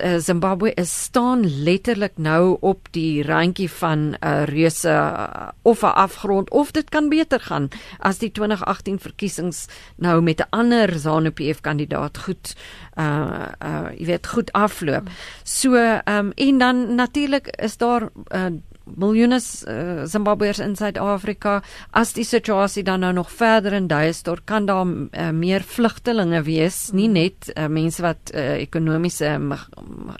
Eh, 0.00 0.16
Zimbabwe 0.18 0.72
is 0.80 0.90
staan 1.04 1.44
letterlik 1.62 2.16
nou 2.16 2.56
op 2.60 2.88
die 2.96 3.22
randjie 3.22 3.68
van 3.70 3.98
'n 3.98 4.16
uh, 4.20 4.44
reuse 4.44 4.88
uh, 4.88 5.48
of 5.62 5.82
'n 5.82 5.94
afgrond 5.94 6.50
of 6.50 6.70
dit 6.70 6.88
kan 6.88 7.08
beter 7.08 7.40
gaan 7.40 7.68
as 7.98 8.18
die 8.18 8.32
2018 8.32 8.98
verkiesings 8.98 9.66
nou 9.96 10.22
met 10.22 10.40
'n 10.40 10.50
ander 10.50 10.98
ZANU-PF 10.98 11.60
kandidaat 11.60 12.18
goed 12.18 12.56
uh 12.98 13.46
uh 13.62 13.88
jy 13.98 14.06
weet 14.06 14.26
goed 14.26 14.52
afloop. 14.52 15.08
So 15.42 15.74
ehm 15.74 16.26
um, 16.26 16.32
en 16.34 16.58
dan 16.58 16.94
natuurlik 16.94 17.46
is 17.56 17.76
daar 17.76 18.08
uh, 18.34 18.46
miljoene 18.84 19.40
uh, 19.40 20.04
Zimbabweërs 20.04 20.60
in 20.64 20.76
Suid-Afrika 20.76 21.62
as 21.90 22.12
die 22.16 22.24
situasie 22.24 22.84
dan 22.84 23.00
nou 23.00 23.12
nog 23.16 23.30
verder 23.32 23.72
in 23.72 23.88
duie 23.88 24.12
stort 24.12 24.44
kan 24.44 24.66
daar 24.66 24.86
uh, 24.86 25.30
meer 25.32 25.64
vlugtelinge 25.64 26.42
wees. 26.42 26.90
Nie 26.92 27.08
net 27.08 27.50
uh, 27.54 27.66
mense 27.66 28.02
wat 28.04 28.32
uh, 28.34 28.60
ekonomiese 28.60 29.34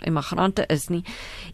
immigrante 0.05 0.65
is 0.67 0.89
nie. 0.89 1.03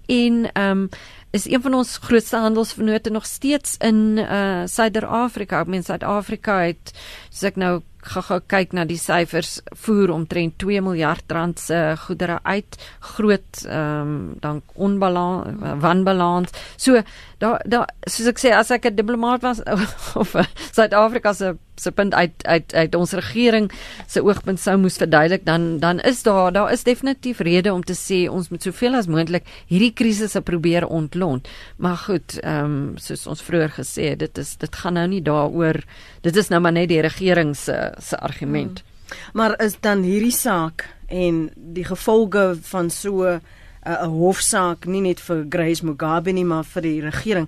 En 0.07 0.45
ehm 0.53 0.85
um, 0.85 0.89
is 1.31 1.45
een 1.47 1.61
van 1.61 1.73
ons 1.73 1.97
grootste 2.03 2.37
handelsvennote 2.37 3.09
nog 3.09 3.25
steeds 3.25 3.77
in 3.79 4.17
uh 4.17 4.63
Suider-Afrika. 4.67 5.61
Ek 5.63 5.67
meen 5.71 5.83
Suid-Afrika 5.83 6.57
het 6.67 6.91
soos 7.29 7.47
ek 7.53 7.55
nou 7.55 7.79
gou-gou 8.01 8.39
kyk 8.47 8.73
na 8.73 8.85
die 8.85 8.99
syfers 8.99 9.59
voer 9.83 10.11
omtrent 10.13 10.57
2 10.61 10.81
miljard 10.81 11.31
rand 11.31 11.59
se 11.59 11.79
goedere 12.05 12.39
uit. 12.43 12.77
Groot 13.13 13.65
ehm 13.67 14.01
um, 14.01 14.35
dan 14.41 14.61
onbalans 14.73 15.79
wanbalans. 15.81 16.51
So 16.77 17.01
daar 17.37 17.61
daar 17.65 17.89
soos 18.07 18.27
ek 18.27 18.39
sê 18.39 18.53
as 18.57 18.71
ek 18.71 18.85
'n 18.85 18.95
diplomaat 18.95 19.41
was 19.41 19.61
of 20.21 20.35
Suid-Afrika 20.71 21.33
se 21.33 21.57
se 21.81 21.91
punt 21.91 22.13
uit 22.13 22.45
uit 22.45 22.73
uit 22.73 22.95
ons 22.95 23.13
regering 23.17 23.71
se 24.07 24.23
oogpunt 24.23 24.59
sou 24.59 24.77
moes 24.77 24.99
verduidelik 25.01 25.45
dan 25.45 25.79
dan 25.79 25.99
is 25.99 26.23
daar 26.23 26.51
daar 26.51 26.71
is 26.71 26.83
definitief 26.83 27.39
rede 27.39 27.73
om 27.73 27.83
te 27.83 27.97
sê 27.97 28.29
ons 28.29 28.49
moet 28.49 28.63
soveel 28.63 28.95
as 28.95 29.09
moontlik 29.11 29.47
hierdie 29.67 29.93
krisisse 29.93 30.41
probeer 30.41 30.87
ontlont 30.87 31.47
maar 31.77 31.97
goed 31.97 32.39
ehm 32.41 32.65
um, 32.65 32.97
soos 32.97 33.27
ons 33.27 33.41
vroeër 33.41 33.75
gesê 33.79 34.13
het 34.13 34.19
dit 34.19 34.37
is 34.37 34.55
dit 34.61 34.75
gaan 34.75 34.99
nou 34.99 35.07
nie 35.07 35.21
daaroor 35.21 35.81
dit 36.21 36.35
is 36.35 36.49
nou 36.49 36.61
maar 36.61 36.75
net 36.75 36.89
die 36.91 37.01
regering 37.01 37.55
se 37.57 37.77
se 37.99 38.17
argument. 38.17 38.81
Hmm. 38.81 38.89
Maar 39.33 39.57
is 39.63 39.77
dan 39.79 40.03
hierdie 40.03 40.35
saak 40.35 40.85
en 41.07 41.49
die 41.55 41.85
gevolge 41.85 42.55
van 42.61 42.89
so 42.89 43.25
uh, 43.25 43.39
'n 43.85 43.91
uh, 43.91 44.07
hofsaak 44.07 44.85
nie 44.85 45.01
net 45.01 45.19
vir 45.19 45.45
Grace 45.49 45.85
Mugabe 45.85 46.31
nie 46.31 46.45
maar 46.45 46.63
vir 46.63 46.81
die 46.81 47.01
regering 47.01 47.47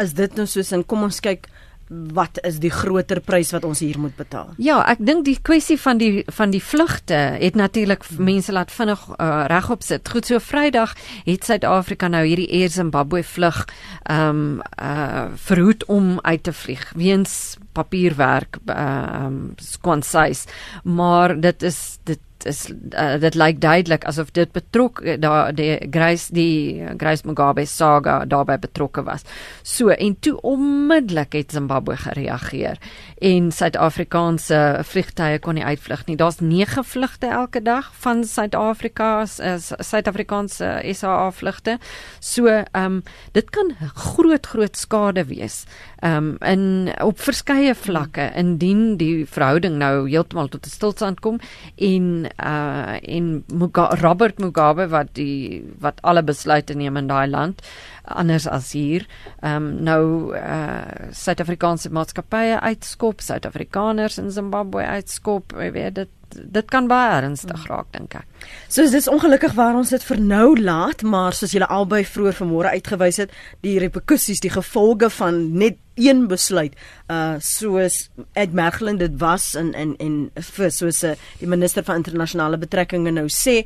is 0.00 0.14
dit 0.14 0.36
nou 0.36 0.46
soos 0.46 0.72
in 0.72 0.84
kom 0.84 1.02
ons 1.02 1.20
kyk 1.20 1.46
wat 1.88 2.38
is 2.42 2.58
die 2.58 2.70
groter 2.70 3.20
prys 3.20 3.52
wat 3.54 3.64
ons 3.64 3.80
hier 3.84 3.98
moet 4.00 4.16
betaal? 4.18 4.50
Ja, 4.58 4.80
ek 4.90 4.98
dink 5.06 5.24
die 5.28 5.38
kwessie 5.42 5.78
van 5.78 6.00
die 6.02 6.24
van 6.34 6.50
die 6.50 6.62
vlugte 6.62 7.18
het 7.38 7.54
natuurlik 7.58 8.04
mense 8.18 8.52
laat 8.52 8.72
vinnig 8.74 9.02
uh, 9.16 9.44
regop 9.52 9.86
sit. 9.86 10.08
Goed 10.08 10.26
so 10.26 10.42
Vrydag 10.42 10.96
het 11.24 11.46
Suid-Afrika 11.46 12.10
nou 12.10 12.24
hierdie 12.26 12.50
Air 12.50 12.72
Zimbabwe 12.74 13.22
vlug 13.22 13.64
ehm 14.04 14.28
um, 14.28 14.62
uh 14.82 15.26
verhoed 15.46 15.84
om 15.90 16.18
uit 16.22 16.42
te 16.42 16.52
vlieg 16.52 16.92
weens 16.96 17.56
papierwerk 17.72 18.58
ehm 18.66 18.78
uh, 18.78 19.24
um, 19.26 19.54
skonsais. 19.56 20.46
Maar 20.82 21.40
dit 21.40 21.62
is 21.62 21.98
dit 22.04 22.20
is 22.44 22.68
uh, 22.68 23.16
dit 23.20 23.34
lyk 23.34 23.60
duidelik 23.60 24.04
asof 24.04 24.30
dit 24.30 24.52
betrok 24.52 25.00
daar 25.20 25.54
die 25.54 25.78
Grace 25.90 26.32
die 26.34 26.84
Grace 26.96 27.26
Mugabe 27.26 27.66
saga 27.66 28.24
daarbey 28.24 28.58
betrokke 28.58 29.02
was. 29.02 29.24
So 29.62 29.88
en 29.88 30.18
toe 30.20 30.40
onmiddellik 30.40 31.32
het 31.32 31.52
Zimbabwe 31.52 31.96
gereageer 31.96 32.78
en 33.18 33.52
Suid-Afrikaanse 33.52 34.82
vliegtye 34.82 35.38
kon 35.38 35.56
nie 35.56 35.64
uitvlug 35.64 36.06
nie. 36.06 36.16
Daar's 36.16 36.40
9 36.40 36.84
vlugte 36.84 37.26
elke 37.26 37.62
dag 37.62 37.90
van 38.02 38.24
Suid-Afrika 38.24 39.20
as 39.20 39.72
Suid-Afrikaanse 39.78 40.82
SA 40.92 41.30
vlugte. 41.30 41.78
So 42.20 42.46
ehm 42.46 42.84
um, 42.84 43.02
dit 43.32 43.50
kan 43.50 43.72
groot 43.94 44.46
groot 44.46 44.76
skade 44.76 45.24
wees. 45.24 45.64
Ehm 46.02 46.16
um, 46.16 46.36
in 46.40 46.92
op 47.02 47.20
verskeie 47.20 47.74
vlakke 47.74 48.30
indien 48.34 48.96
die 48.96 49.26
verhouding 49.26 49.78
nou 49.80 50.08
heeltemal 50.08 50.48
tot 50.48 50.66
'n 50.66 50.70
stilstand 50.70 51.20
kom 51.20 51.40
en 51.76 52.25
uh 52.36 52.96
en 53.02 53.44
Muga 53.52 53.88
Robert 54.00 54.38
Mugabe 54.38 54.88
wat 54.92 55.14
die 55.18 55.62
wat 55.80 56.00
alle 56.02 56.22
besluite 56.22 56.74
neem 56.74 56.96
in 56.96 57.08
daai 57.10 57.26
land 57.30 57.62
anders 58.06 58.46
as 58.46 58.72
hier. 58.72 59.06
Ehm 59.40 59.56
um, 59.56 59.70
nou 59.84 60.34
uh 60.36 61.10
Suid-Afrikaanse 61.10 61.90
maatskappye 61.90 62.60
uitskop, 62.60 63.20
Suid-Afrikaners 63.20 64.18
in 64.18 64.30
Zimbabwe 64.30 64.86
uitskop, 64.86 65.56
jy 65.58 65.72
weet 65.72 65.94
dit 66.02 66.12
dit 66.36 66.66
kan 66.70 66.88
baie 66.90 67.20
ernstig 67.20 67.66
raak 67.70 67.86
dink 67.94 68.16
ek. 68.18 68.26
So 68.68 68.84
dis 68.90 69.08
ongelukkig 69.08 69.54
waar 69.56 69.78
ons 69.78 69.92
dit 69.94 70.02
vir 70.08 70.20
nou 70.20 70.56
laat, 70.58 71.02
maar 71.06 71.36
soos 71.36 71.54
julle 71.54 71.68
albei 71.70 72.02
vroeër 72.04 72.38
vanmôre 72.40 72.72
uitgewys 72.76 73.22
het, 73.22 73.34
die 73.64 73.78
reperkusies, 73.80 74.42
die 74.42 74.52
gevolge 74.52 75.10
van 75.16 75.38
net 75.56 75.78
een 75.96 76.26
besluit, 76.28 76.76
uh 77.10 77.36
soos 77.40 78.08
Ed 78.32 78.52
Mergelin 78.52 78.98
dit 79.00 79.18
was 79.20 79.54
in 79.54 79.72
in 79.74 79.94
en 79.98 80.16
vir 80.52 80.70
soos 80.70 81.02
uh, 81.04 81.14
die 81.40 81.48
minister 81.48 81.84
van 81.84 82.02
internasionale 82.02 82.58
betrekkinge 82.60 83.10
nou 83.10 83.28
sê, 83.32 83.62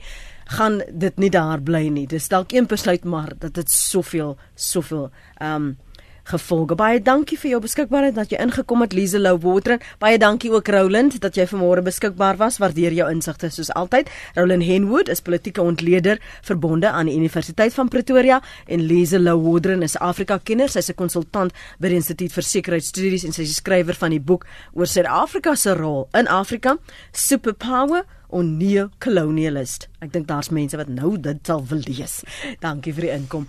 gaan 0.50 0.80
dit 0.90 1.18
nie 1.18 1.30
daar 1.30 1.62
bly 1.62 1.88
nie. 1.88 2.06
Dis 2.06 2.28
dalk 2.28 2.52
een 2.52 2.66
besluit 2.66 3.04
maar 3.04 3.32
dat 3.38 3.54
dit 3.54 3.70
soveel 3.70 4.36
soveel 4.54 5.10
um 5.42 5.76
gevolge. 6.24 6.74
Baie 6.74 7.00
dankie 7.02 7.38
vir 7.38 7.50
jou 7.50 7.60
beskikbaarheid 7.60 8.14
dat 8.14 8.30
jy 8.30 8.38
ingekom 8.42 8.80
het 8.80 8.92
Lize 8.92 9.18
Lou 9.18 9.36
Water. 9.38 9.78
Baie 9.98 10.18
dankie 10.18 10.50
ook 10.52 10.68
Roland 10.68 11.20
dat 11.20 11.36
jy 11.36 11.46
vanmôre 11.46 11.82
beskikbaar 11.82 12.36
was. 12.36 12.58
Waardeer 12.58 12.92
jou 12.92 13.10
insigte 13.10 13.50
soos 13.50 13.72
altyd. 13.74 14.10
Roland 14.34 14.64
Henwood 14.64 15.08
is 15.08 15.20
politieke 15.20 15.62
ontleder 15.62 16.20
verbonde 16.42 16.90
aan 16.90 17.06
die 17.06 17.16
Universiteit 17.16 17.74
van 17.74 17.88
Pretoria 17.88 18.42
en 18.66 18.80
Lize 18.80 19.18
Lou 19.18 19.38
Water 19.40 19.82
is 19.82 19.98
Afrika 19.98 20.38
kenner. 20.38 20.68
Sy's 20.68 20.90
'n 20.90 20.94
konsultant 20.94 21.52
by 21.78 21.88
die 21.88 21.96
Instituut 21.96 22.32
vir 22.32 22.42
Sekuriteitsstudies 22.42 23.24
en 23.24 23.32
sy 23.32 23.42
is 23.42 23.56
skrywer 23.56 23.94
van 23.94 24.10
die 24.10 24.20
boek 24.20 24.46
oor 24.72 24.86
Suid-Afrika 24.86 25.54
se 25.54 25.74
rol 25.74 26.08
in 26.14 26.28
Afrika, 26.28 26.76
Superpower 27.12 28.04
on 28.30 28.56
neo-colonialist. 28.58 29.88
Ek 30.00 30.12
dink 30.12 30.28
daar's 30.30 30.50
mense 30.54 30.76
wat 30.76 30.88
nou 30.88 31.16
dit 31.20 31.46
sal 31.46 31.64
wil 31.70 31.82
lees. 31.86 32.20
Dankie 32.62 32.94
vir 32.94 33.08
die 33.08 33.14
inkom. 33.16 33.48